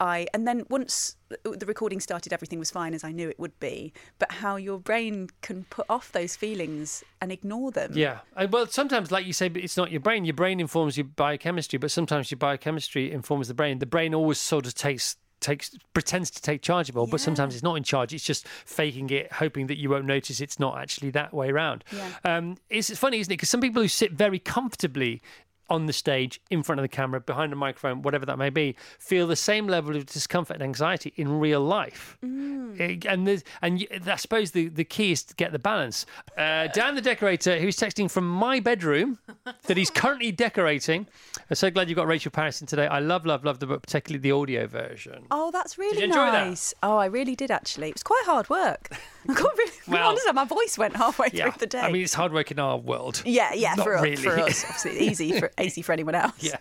I 0.00 0.26
and 0.34 0.46
then 0.46 0.64
once 0.68 1.16
the 1.42 1.66
recording 1.66 2.00
started, 2.00 2.32
everything 2.32 2.58
was 2.58 2.70
fine 2.70 2.94
as 2.94 3.02
I 3.02 3.12
knew 3.12 3.28
it 3.28 3.38
would 3.38 3.58
be. 3.58 3.92
But 4.18 4.32
how 4.32 4.56
your 4.56 4.78
brain 4.78 5.28
can 5.42 5.64
put 5.70 5.86
off 5.88 6.12
those 6.12 6.36
feelings 6.36 7.02
and 7.20 7.32
ignore 7.32 7.70
them. 7.70 7.92
Yeah. 7.94 8.18
Well, 8.50 8.66
sometimes, 8.66 9.10
like 9.10 9.26
you 9.26 9.32
say, 9.32 9.50
it's 9.54 9.76
not 9.76 9.90
your 9.90 10.00
brain. 10.00 10.24
Your 10.24 10.34
brain 10.34 10.60
informs 10.60 10.96
your 10.96 11.04
biochemistry, 11.04 11.78
but 11.78 11.90
sometimes 11.90 12.30
your 12.30 12.38
biochemistry 12.38 13.10
informs 13.10 13.48
the 13.48 13.54
brain. 13.54 13.78
The 13.78 13.86
brain 13.86 14.14
always 14.14 14.38
sort 14.38 14.66
of 14.66 14.74
takes 14.74 15.16
takes 15.40 15.76
pretends 15.92 16.30
to 16.30 16.40
take 16.40 16.62
charge 16.62 16.88
of 16.88 16.96
it, 16.96 16.98
all, 16.98 17.06
but 17.06 17.20
sometimes 17.20 17.54
it's 17.54 17.62
not 17.62 17.74
in 17.74 17.82
charge. 17.82 18.14
It's 18.14 18.24
just 18.24 18.48
faking 18.64 19.10
it, 19.10 19.30
hoping 19.32 19.66
that 19.66 19.78
you 19.78 19.90
won't 19.90 20.06
notice 20.06 20.40
it's 20.40 20.58
not 20.58 20.78
actually 20.78 21.10
that 21.10 21.34
way 21.34 21.50
around. 21.50 21.84
Yeah. 21.92 22.08
Um, 22.24 22.56
it's 22.70 22.96
funny, 22.98 23.20
isn't 23.20 23.30
it? 23.30 23.36
Because 23.36 23.50
some 23.50 23.60
people 23.60 23.82
who 23.82 23.88
sit 23.88 24.12
very 24.12 24.38
comfortably 24.38 25.22
on 25.68 25.86
the 25.86 25.92
stage, 25.92 26.40
in 26.50 26.62
front 26.62 26.78
of 26.78 26.82
the 26.82 26.88
camera, 26.88 27.20
behind 27.20 27.52
a 27.52 27.56
microphone, 27.56 28.02
whatever 28.02 28.24
that 28.26 28.38
may 28.38 28.50
be, 28.50 28.76
feel 28.98 29.26
the 29.26 29.36
same 29.36 29.66
level 29.66 29.96
of 29.96 30.06
discomfort 30.06 30.54
and 30.56 30.62
anxiety 30.62 31.12
in 31.16 31.38
real 31.40 31.60
life. 31.60 32.16
Eh, 32.22 32.96
And 33.08 33.42
and 33.62 33.86
I 34.06 34.16
suppose 34.16 34.52
the, 34.52 34.68
the 34.68 34.84
key 34.84 35.12
is 35.12 35.22
to 35.24 35.34
get 35.34 35.52
the 35.52 35.58
balance. 35.58 36.06
Uh, 36.36 36.68
Dan 36.68 36.94
the 36.94 37.00
decorator, 37.00 37.58
who's 37.58 37.76
texting 37.76 38.10
from 38.10 38.28
my 38.28 38.60
bedroom 38.60 39.18
that 39.66 39.76
he's 39.76 39.90
currently 39.90 40.32
decorating. 40.32 41.06
I'm 41.50 41.56
so 41.56 41.70
glad 41.70 41.88
you 41.88 41.94
got 41.94 42.06
Rachel 42.06 42.30
Parris 42.30 42.60
in 42.60 42.66
today. 42.66 42.86
I 42.86 42.98
love, 43.00 43.26
love, 43.26 43.44
love 43.44 43.58
the 43.58 43.66
book, 43.66 43.82
particularly 43.82 44.20
the 44.20 44.32
audio 44.32 44.66
version. 44.66 45.26
Oh, 45.30 45.50
that's 45.50 45.78
really 45.78 45.98
you 45.98 46.04
enjoy 46.04 46.30
that? 46.30 46.46
nice. 46.48 46.74
Oh, 46.82 46.96
I 46.96 47.06
really 47.06 47.34
did 47.36 47.50
actually. 47.50 47.88
It 47.88 47.94
was 47.94 48.02
quite 48.02 48.22
hard 48.26 48.48
work. 48.50 48.88
I 49.28 49.34
got 49.34 49.56
really 49.56 49.72
Well- 49.88 50.16
my 50.34 50.44
voice 50.44 50.76
went 50.78 50.94
halfway 50.96 51.28
Yeah, 51.32 51.50
through 51.50 51.60
the 51.60 51.66
day. 51.66 51.80
I 51.80 51.90
mean 51.90 52.02
it's 52.02 52.14
hard 52.14 52.32
work 52.32 52.50
in 52.50 52.58
our 52.58 52.76
world. 52.76 53.22
yeah, 53.24 53.52
yeah, 53.54 53.74
not 53.74 53.84
for, 53.84 53.96
us, 53.96 54.02
really. 54.02 54.16
for 54.16 54.38
us, 54.38 54.64
obviously 54.64 54.98
easy 55.00 55.38
for 55.40 55.50
easy 55.60 55.82
for 55.82 55.92
anyone 55.92 56.14
else. 56.14 56.34
Yeah. 56.40 56.56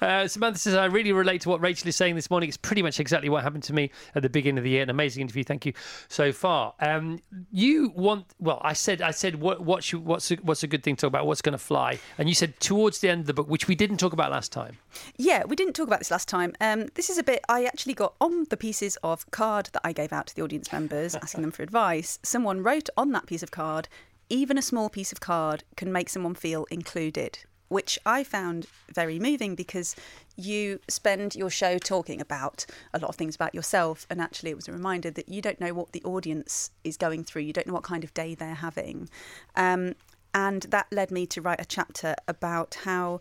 Uh, 0.00 0.28
Samantha 0.28 0.58
says, 0.58 0.74
I 0.74 0.86
really 0.86 1.12
relate 1.12 1.42
to 1.42 1.48
what 1.48 1.60
Rachel 1.60 1.88
is 1.88 1.96
saying 1.96 2.14
this 2.14 2.30
morning. 2.30 2.48
It's 2.48 2.56
pretty 2.56 2.82
much 2.82 3.00
exactly 3.00 3.28
what 3.28 3.42
happened 3.42 3.62
to 3.64 3.72
me 3.72 3.90
at 4.14 4.22
the 4.22 4.28
beginning 4.28 4.58
of 4.58 4.64
the 4.64 4.70
year. 4.70 4.82
An 4.82 4.90
amazing 4.90 5.22
interview. 5.22 5.44
Thank 5.44 5.66
you 5.66 5.72
so 6.08 6.32
far. 6.32 6.74
Um, 6.80 7.20
you 7.50 7.92
want, 7.94 8.26
well, 8.38 8.60
I 8.62 8.72
said, 8.72 9.02
I 9.02 9.10
said, 9.10 9.36
what, 9.36 9.62
what 9.62 9.82
should, 9.82 10.04
what's, 10.04 10.30
a, 10.30 10.36
what's 10.36 10.62
a 10.62 10.66
good 10.66 10.82
thing 10.82 10.96
to 10.96 11.02
talk 11.02 11.08
about? 11.08 11.26
What's 11.26 11.42
going 11.42 11.52
to 11.52 11.58
fly? 11.58 11.98
And 12.18 12.28
you 12.28 12.34
said 12.34 12.58
towards 12.60 13.00
the 13.00 13.08
end 13.08 13.20
of 13.22 13.26
the 13.26 13.34
book, 13.34 13.48
which 13.48 13.68
we 13.68 13.74
didn't 13.74 13.98
talk 13.98 14.12
about 14.12 14.30
last 14.30 14.52
time. 14.52 14.78
Yeah, 15.16 15.44
we 15.44 15.56
didn't 15.56 15.74
talk 15.74 15.86
about 15.86 16.00
this 16.00 16.10
last 16.10 16.28
time. 16.28 16.54
Um, 16.60 16.88
this 16.94 17.10
is 17.10 17.18
a 17.18 17.22
bit 17.22 17.40
I 17.48 17.64
actually 17.64 17.94
got 17.94 18.14
on 18.20 18.46
the 18.50 18.56
pieces 18.56 18.96
of 19.02 19.30
card 19.30 19.70
that 19.72 19.82
I 19.84 19.92
gave 19.92 20.12
out 20.12 20.26
to 20.28 20.36
the 20.36 20.42
audience 20.42 20.72
members, 20.72 21.14
asking 21.22 21.42
them 21.42 21.50
for 21.50 21.62
advice. 21.62 22.18
Someone 22.22 22.62
wrote 22.62 22.88
on 22.96 23.12
that 23.12 23.26
piece 23.26 23.42
of 23.42 23.50
card, 23.50 23.88
even 24.28 24.56
a 24.56 24.62
small 24.62 24.88
piece 24.88 25.12
of 25.12 25.20
card 25.20 25.64
can 25.76 25.92
make 25.92 26.08
someone 26.08 26.34
feel 26.34 26.66
included, 26.70 27.40
which 27.74 27.98
I 28.06 28.22
found 28.22 28.66
very 28.92 29.18
moving 29.18 29.56
because 29.56 29.96
you 30.36 30.78
spend 30.88 31.34
your 31.34 31.50
show 31.50 31.76
talking 31.76 32.20
about 32.20 32.66
a 32.92 33.00
lot 33.00 33.08
of 33.08 33.16
things 33.16 33.34
about 33.34 33.52
yourself, 33.52 34.06
and 34.08 34.20
actually 34.20 34.50
it 34.50 34.56
was 34.56 34.68
a 34.68 34.72
reminder 34.72 35.10
that 35.10 35.28
you 35.28 35.42
don't 35.42 35.60
know 35.60 35.74
what 35.74 35.90
the 35.90 36.02
audience 36.04 36.70
is 36.84 36.96
going 36.96 37.24
through, 37.24 37.42
you 37.42 37.52
don't 37.52 37.66
know 37.66 37.74
what 37.74 37.82
kind 37.82 38.04
of 38.04 38.14
day 38.14 38.36
they're 38.36 38.62
having. 38.68 39.10
Um, 39.56 39.96
and 40.32 40.62
that 40.74 40.86
led 40.92 41.10
me 41.10 41.26
to 41.26 41.40
write 41.42 41.60
a 41.60 41.64
chapter 41.64 42.14
about 42.28 42.78
how 42.84 43.20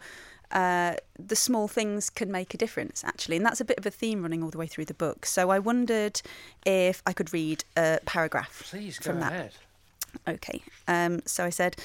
uh, 0.52 0.98
the 1.18 1.36
small 1.36 1.68
things 1.68 2.12
can 2.12 2.32
make 2.32 2.54
a 2.54 2.58
difference, 2.58 3.04
actually. 3.04 3.38
And 3.38 3.46
that's 3.46 3.62
a 3.62 3.66
bit 3.66 3.80
of 3.80 3.88
a 3.88 3.92
theme 3.92 4.22
running 4.22 4.44
all 4.44 4.52
the 4.52 4.60
way 4.60 4.68
through 4.68 4.86
the 4.86 4.94
book. 4.94 5.26
So 5.26 5.50
I 5.50 5.58
wondered 5.58 6.22
if 6.64 7.02
I 7.08 7.14
could 7.14 7.34
read 7.34 7.64
a 7.76 8.00
paragraph 8.06 8.68
Please 8.70 9.00
go 9.00 9.12
from 9.12 9.20
that. 9.20 9.32
ahead. 9.34 9.52
Okay. 10.28 10.62
Um, 10.88 11.22
so 11.26 11.44
I 11.44 11.50
said, 11.50 11.76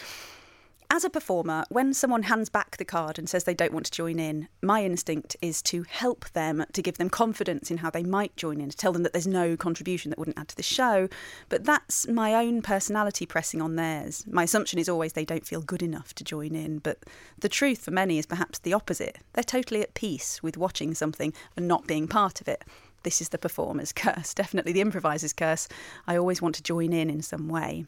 as 0.91 1.05
a 1.05 1.11
performer, 1.11 1.65
when 1.69 1.93
someone 1.93 2.23
hands 2.23 2.49
back 2.49 2.77
the 2.77 2.85
card 2.85 3.19
and 3.19 3.29
says 3.29 3.45
they 3.45 3.55
don't 3.55 3.75
want 3.75 3.85
to 3.87 3.93
join 3.93 4.19
in, 4.19 4.49
my 4.63 4.83
instinct 4.83 5.37
is 5.43 5.61
to 5.63 5.83
help 5.83 6.31
them, 6.31 6.65
to 6.73 6.81
give 6.81 6.97
them 6.97 7.11
confidence 7.11 7.71
in 7.71 7.79
how 7.79 7.91
they 7.91 8.03
might 8.03 8.35
join 8.37 8.59
in, 8.59 8.71
to 8.71 8.77
tell 8.77 8.93
them 8.93 9.03
that 9.03 9.13
there's 9.13 9.27
no 9.27 9.55
contribution 9.55 10.09
that 10.09 10.19
wouldn't 10.19 10.39
add 10.39 10.49
to 10.49 10.57
the 10.57 10.63
show. 10.63 11.09
But 11.51 11.65
that's 11.65 12.09
my 12.09 12.35
own 12.35 12.63
personality 12.63 13.27
pressing 13.27 13.61
on 13.61 13.77
theirs. 13.77 14.25
My 14.27 14.45
assumption 14.45 14.79
is 14.79 14.89
always 14.89 15.13
they 15.13 15.27
don't 15.27 15.47
feel 15.47 15.61
good 15.61 15.83
enough 15.83 16.15
to 16.15 16.25
join 16.25 16.55
in. 16.55 16.79
But 16.79 17.01
the 17.39 17.51
truth 17.51 17.81
for 17.81 17.91
many 17.91 18.19
is 18.19 18.25
perhaps 18.25 18.59
the 18.59 18.73
opposite. 18.73 19.19
They're 19.35 19.45
totally 19.45 19.83
at 19.83 19.93
peace 19.93 20.43
with 20.43 20.57
watching 20.57 20.95
something 20.95 21.35
and 21.55 21.69
not 21.69 21.87
being 21.87 22.09
part 22.09 22.41
of 22.41 22.49
it. 22.49 22.65
This 23.03 23.21
is 23.21 23.29
the 23.29 23.39
performer's 23.39 23.93
curse, 23.95 24.33
definitely 24.33 24.73
the 24.73 24.81
improviser's 24.81 25.35
curse. 25.35 25.69
I 26.07 26.17
always 26.17 26.41
want 26.41 26.55
to 26.55 26.63
join 26.63 26.95
in 26.95 27.11
in 27.11 27.21
some 27.21 27.49
way. 27.49 27.85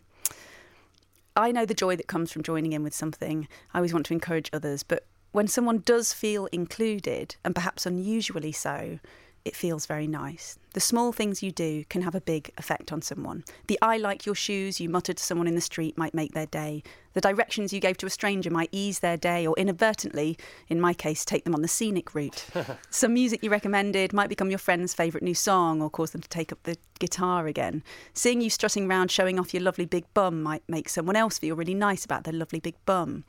I 1.37 1.53
know 1.53 1.64
the 1.64 1.74
joy 1.74 1.97
that 1.97 2.07
comes 2.07 2.33
from 2.33 2.43
joining 2.43 2.72
in 2.72 2.83
with 2.83 2.95
something. 2.95 3.49
I 3.72 3.78
always 3.78 3.93
want 3.93 4.07
to 4.07 4.14
encourage 4.14 4.51
others, 4.53 4.83
but 4.83 5.07
when 5.33 5.47
someone 5.47 5.78
does 5.78 6.12
feel 6.12 6.47
included, 6.47 7.37
and 7.45 7.55
perhaps 7.55 7.87
unusually 7.87 8.53
so, 8.53 8.99
it 9.45 9.57
feels 9.57 9.87
very 9.87 10.07
nice. 10.07 10.59
The 10.74 10.81
small 10.81 11.12
things 11.12 11.43
you 11.43 11.51
do 11.51 11.85
can 11.85 12.03
have 12.03 12.14
a 12.14 12.20
big 12.20 12.51
effect 12.59 12.93
on 12.93 13.01
someone. 13.01 13.45
The 13.68 13.78
I 13.81 13.97
like 13.97 14.26
your 14.26 14.35
shoes 14.35 14.81
you 14.81 14.89
muttered 14.89 15.16
to 15.16 15.24
someone 15.24 15.47
in 15.47 15.55
the 15.55 15.61
street 15.61 15.97
might 15.97 16.14
make 16.14 16.33
their 16.33 16.47
day. 16.47 16.83
The 17.12 17.20
directions 17.20 17.72
you 17.72 17.80
gave 17.80 17.96
to 17.98 18.06
a 18.06 18.11
stranger 18.11 18.50
might 18.50 18.68
ease 18.72 19.00
their 19.00 19.16
day, 19.16 19.46
or 19.46 19.54
inadvertently, 19.56 20.38
in 20.68 20.80
my 20.80 20.94
case, 20.94 21.24
take 21.24 21.44
them 21.44 21.54
on 21.54 21.62
the 21.62 21.68
scenic 21.68 22.14
route. 22.14 22.46
Some 22.90 23.14
music 23.14 23.42
you 23.42 23.50
recommended 23.50 24.12
might 24.12 24.28
become 24.28 24.50
your 24.50 24.58
friend's 24.58 24.94
favourite 24.94 25.24
new 25.24 25.34
song 25.34 25.82
or 25.82 25.90
cause 25.90 26.12
them 26.12 26.20
to 26.20 26.28
take 26.28 26.52
up 26.52 26.62
the 26.62 26.76
guitar 26.98 27.46
again. 27.46 27.82
Seeing 28.14 28.40
you 28.40 28.50
strutting 28.50 28.88
around 28.88 29.11
showing 29.11 29.38
off 29.40 29.52
your 29.52 29.62
lovely 29.62 29.86
big 29.86 30.04
bum 30.14 30.42
might 30.42 30.62
make 30.68 30.88
someone 30.88 31.16
else 31.16 31.38
feel 31.38 31.56
really 31.56 31.74
nice 31.74 32.04
about 32.04 32.24
their 32.24 32.34
lovely 32.34 32.61
big 32.61 32.76
bum. 32.86 33.24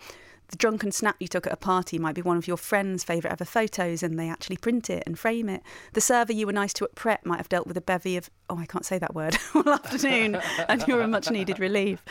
The 0.52 0.58
drunken 0.58 0.92
snap 0.92 1.16
you 1.20 1.30
took 1.30 1.48
at 1.48 1.54
a 1.54 1.58
party 1.58 1.98
might 1.98 2.14
be 2.14 2.22
one 2.22 2.36
of 2.36 2.46
your 2.46 2.58
friend's 2.58 3.06
favourite 3.06 3.32
ever 3.32 3.46
photos 3.46 4.04
and 4.04 4.20
they 4.20 4.28
actually 4.28 4.58
print 4.58 4.90
it 4.90 5.02
and 5.06 5.18
frame 5.18 5.48
it. 5.48 5.64
The 5.94 6.02
server 6.02 6.34
you 6.34 6.46
were 6.46 6.52
nice 6.52 6.74
to 6.74 6.84
at 6.84 6.94
Pret 6.94 7.26
might 7.26 7.38
have 7.38 7.48
dealt 7.48 7.68
with 7.68 7.78
a 7.78 7.82
bevy 7.82 8.18
of, 8.18 8.30
oh, 8.50 8.58
I 8.58 8.66
can't 8.66 8.86
say 8.86 9.00
that 9.00 9.16
word, 9.16 9.38
all 9.56 9.70
afternoon 9.70 10.42
and 10.68 10.86
you're 10.88 11.02
a 11.02 11.08
much 11.08 11.32
needed 11.32 11.58
relief. 11.58 12.04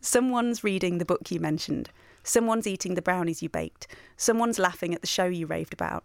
Someone's 0.00 0.64
reading 0.64 0.96
the 0.96 1.04
book 1.04 1.30
you 1.30 1.38
mentioned. 1.40 1.90
Someone's 2.22 2.66
eating 2.66 2.94
the 2.94 3.02
brownies 3.02 3.42
you 3.42 3.50
baked. 3.50 3.86
Someone's 4.16 4.58
laughing 4.58 4.94
at 4.94 5.02
the 5.02 5.06
show 5.06 5.26
you 5.26 5.46
raved 5.46 5.74
about. 5.74 6.04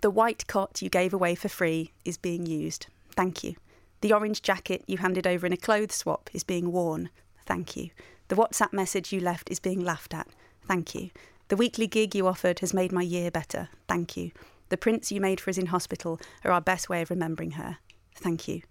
The 0.00 0.10
white 0.10 0.46
cot 0.46 0.80
you 0.80 0.88
gave 0.88 1.12
away 1.12 1.34
for 1.34 1.48
free 1.48 1.92
is 2.04 2.16
being 2.16 2.46
used. 2.46 2.86
Thank 3.16 3.42
you. 3.42 3.56
The 4.00 4.12
orange 4.12 4.42
jacket 4.42 4.84
you 4.86 4.98
handed 4.98 5.26
over 5.26 5.46
in 5.46 5.52
a 5.52 5.56
clothes 5.56 5.94
swap 5.94 6.30
is 6.32 6.44
being 6.44 6.70
worn. 6.70 7.10
Thank 7.46 7.76
you. 7.76 7.90
The 8.28 8.36
WhatsApp 8.36 8.72
message 8.72 9.12
you 9.12 9.20
left 9.20 9.50
is 9.50 9.58
being 9.58 9.80
laughed 9.84 10.14
at. 10.14 10.28
Thank 10.64 10.94
you. 10.94 11.10
The 11.48 11.56
weekly 11.56 11.86
gig 11.86 12.14
you 12.14 12.26
offered 12.28 12.60
has 12.60 12.74
made 12.74 12.92
my 12.92 13.02
year 13.02 13.30
better. 13.30 13.70
Thank 13.88 14.16
you. 14.16 14.30
The 14.68 14.76
prints 14.76 15.10
you 15.10 15.20
made 15.20 15.40
for 15.40 15.50
us 15.50 15.58
in 15.58 15.66
hospital 15.66 16.20
are 16.44 16.52
our 16.52 16.60
best 16.60 16.88
way 16.88 17.02
of 17.02 17.10
remembering 17.10 17.52
her. 17.52 17.78
Thank 18.14 18.46
you. 18.46 18.62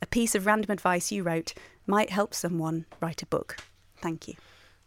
A 0.00 0.06
piece 0.06 0.34
of 0.34 0.46
random 0.46 0.70
advice 0.70 1.12
you 1.12 1.22
wrote 1.22 1.54
might 1.86 2.10
help 2.10 2.34
someone 2.34 2.86
write 3.00 3.22
a 3.22 3.26
book. 3.26 3.56
Thank 4.02 4.28
you. 4.28 4.34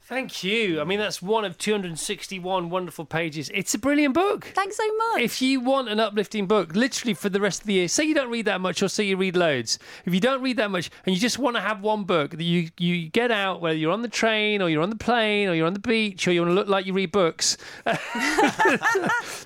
Thank 0.08 0.44
you. 0.44 0.80
I 0.80 0.84
mean, 0.84 1.00
that's 1.00 1.20
one 1.20 1.46
of 1.46 1.58
261 1.58 2.70
wonderful 2.70 3.06
pages. 3.06 3.50
It's 3.56 3.74
a 3.74 3.80
brilliant 3.80 4.14
book. 4.14 4.46
Thanks 4.54 4.78
so 4.78 4.84
much. 4.98 5.22
If 5.22 5.42
you 5.42 5.60
want 5.60 5.90
an 5.90 6.00
uplifting 6.00 6.46
book, 6.46 6.76
literally 6.76 7.16
for 7.16 7.28
the 7.30 7.42
rest 7.42 7.62
of 7.62 7.66
the 7.68 7.74
year, 7.74 7.88
say 7.88 8.04
you 8.04 8.14
don't 8.14 8.30
read 8.30 8.46
that 8.46 8.62
much 8.62 8.84
or 8.84 8.88
say 8.88 9.04
you 9.04 9.18
read 9.18 9.36
loads. 9.36 9.80
If 10.06 10.14
you 10.14 10.20
don't 10.20 10.44
read 10.44 10.58
that 10.58 10.70
much 10.70 10.92
and 11.08 11.16
you 11.16 11.20
just 11.20 11.40
want 11.40 11.56
to 11.56 11.62
have 11.62 11.82
one 11.82 12.04
book 12.04 12.32
that 12.32 12.44
you, 12.44 12.70
you 12.78 13.10
get 13.10 13.32
out, 13.32 13.62
whether 13.62 13.76
you're 13.76 13.92
on 13.92 14.04
the 14.04 14.08
train 14.08 14.62
or 14.62 14.70
you're 14.70 14.84
on 14.84 14.92
the 14.92 14.96
plane 14.96 15.50
or 15.50 15.56
you're 15.56 15.66
on 15.66 15.74
the 15.74 15.80
beach 15.80 16.28
or 16.28 16.32
you 16.32 16.42
want 16.42 16.52
to 16.52 16.56
look 16.56 16.68
like 16.68 16.86
you 16.86 16.94
read 16.94 17.12
books, 17.12 17.58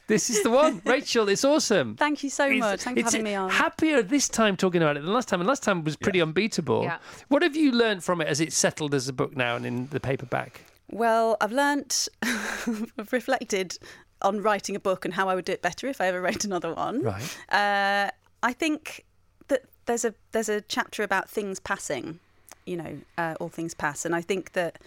this 0.08 0.30
is 0.30 0.44
the 0.44 0.50
one. 0.50 0.82
Rachel, 0.86 1.30
it's 1.30 1.46
awesome. 1.46 1.96
Thank 1.96 2.22
you 2.22 2.30
so 2.30 2.46
It's- 2.48 2.60
much. 2.60 2.82
Thanks 2.82 3.00
for 3.02 3.06
having 3.06 3.24
me 3.24 3.36
on. 3.36 3.50
Happier 3.50 4.02
this 4.02 4.28
time 4.28 4.58
talking 4.58 4.82
about 4.82 4.98
it 4.98 5.04
than 5.04 5.14
last 5.14 5.30
time, 5.30 5.40
and 5.40 5.48
last 5.48 5.64
time 5.64 5.86
was 5.86 5.96
pretty 5.96 6.22
unbeatable. 6.22 6.84
Yeah. 6.84 6.98
What 7.30 7.44
have 7.44 7.56
you 7.56 7.72
learned 7.72 8.04
from 8.04 8.20
it 8.20 8.28
as 8.28 8.42
it's 8.42 8.58
settled 8.58 8.94
as 8.94 9.08
a 9.08 9.14
book 9.14 9.38
now 9.38 9.56
and 9.56 9.66
in 9.66 9.88
the 9.88 10.02
paperback? 10.02 10.49
Well, 10.92 11.38
I've 11.42 11.52
learnt, 11.52 12.08
I've 12.24 13.12
reflected 13.12 13.78
on 14.22 14.42
writing 14.42 14.76
a 14.76 14.80
book 14.80 15.06
and 15.06 15.14
how 15.14 15.30
I 15.30 15.36
would 15.36 15.46
do 15.46 15.52
it 15.54 15.62
better 15.62 15.88
if 15.88 16.02
I 16.02 16.08
ever 16.08 16.22
wrote 16.22 16.44
another 16.44 16.74
one. 16.74 17.02
Right. 17.04 17.38
Uh, 17.50 18.10
I 18.44 18.54
think 18.54 19.06
that 19.48 19.64
there's 19.86 20.04
a 20.06 20.14
there's 20.32 20.50
a 20.50 20.62
chapter 20.62 21.04
about 21.04 21.30
things 21.30 21.60
passing, 21.60 22.20
you 22.66 22.78
know, 22.78 22.98
uh, 23.18 23.36
all 23.40 23.50
things 23.50 23.74
pass, 23.74 24.06
and 24.06 24.16
I 24.16 24.22
think 24.22 24.54
that 24.54 24.80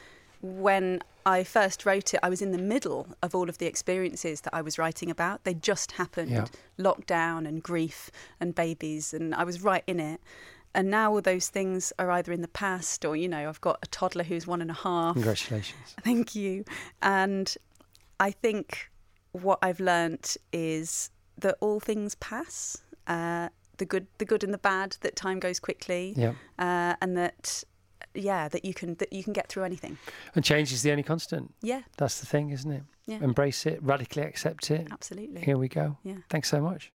when 0.43 1.01
I 1.25 1.45
first 1.45 1.87
wrote 1.87 2.15
it, 2.15 2.21
I 2.23 2.29
was 2.29 2.43
in 2.43 2.51
the 2.51 2.59
middle 2.59 3.07
of 3.23 3.33
all 3.35 3.49
of 3.49 3.59
the 3.59 3.67
experiences 3.67 4.41
that 4.41 4.53
I 4.53 4.61
was 4.61 4.77
writing 4.77 5.09
about. 5.11 5.45
They 5.45 5.55
just 5.55 5.93
happened, 5.93 6.31
Yeah. 6.33 6.47
lockdown 6.79 7.47
and 7.47 7.63
grief 7.63 8.11
and 8.41 8.55
babies, 8.55 9.15
and 9.15 9.35
I 9.35 9.45
was 9.45 9.63
right 9.63 9.85
in 9.87 10.01
it. 10.01 10.21
And 10.75 10.91
now 10.91 11.12
all 11.12 11.20
those 11.20 11.49
things 11.49 11.93
are 11.99 12.11
either 12.11 12.33
in 12.33 12.41
the 12.41 12.49
past 12.49 13.05
or, 13.05 13.14
you 13.16 13.29
know, 13.29 13.49
I've 13.49 13.61
got 13.61 13.79
a 13.83 13.87
toddler 13.89 14.25
who's 14.25 14.47
one 14.47 14.62
and 14.62 14.70
a 14.70 14.75
half. 14.75 15.14
Congratulations. 15.14 15.95
Thank 16.03 16.35
you. 16.35 16.64
And 17.03 17.55
I 18.20 18.31
think 18.31 18.91
what 19.33 19.59
I've 19.62 19.81
learnt 19.81 20.37
is 20.53 21.11
that 21.39 21.57
all 21.61 21.79
things 21.81 22.14
pass. 22.16 22.83
Uh, 23.07 23.49
the 23.79 23.85
good, 23.85 24.07
the 24.18 24.25
good 24.25 24.45
and 24.45 24.53
the 24.55 24.59
bad. 24.59 24.97
That 25.03 25.16
time 25.16 25.41
goes 25.41 25.59
quickly. 25.61 26.14
Yeah. 26.16 26.33
Uh, 26.59 26.95
and 27.03 27.16
that, 27.16 27.64
yeah, 28.14 28.49
that 28.49 28.64
you 28.64 28.73
can 28.75 28.95
that 28.97 29.12
you 29.12 29.25
can 29.25 29.33
get 29.33 29.49
through 29.49 29.64
anything. 29.64 29.99
And 30.35 30.45
change 30.45 30.73
is 30.73 30.83
the 30.83 30.91
only 30.91 31.03
constant. 31.03 31.53
Yeah, 31.62 31.83
That's 31.99 32.20
the 32.20 32.27
thing, 32.27 32.51
isn't 32.51 32.70
it? 32.70 32.83
Yeah. 33.07 33.18
Embrace 33.20 33.66
it, 33.66 33.83
radically 33.83 34.23
accept 34.23 34.70
it. 34.70 34.87
absolutely. 34.91 35.41
Here 35.43 35.59
we 35.59 35.68
go. 35.68 35.99
Yeah. 36.05 36.18
Thanks 36.31 36.49
so 36.49 36.61
much. 36.61 36.93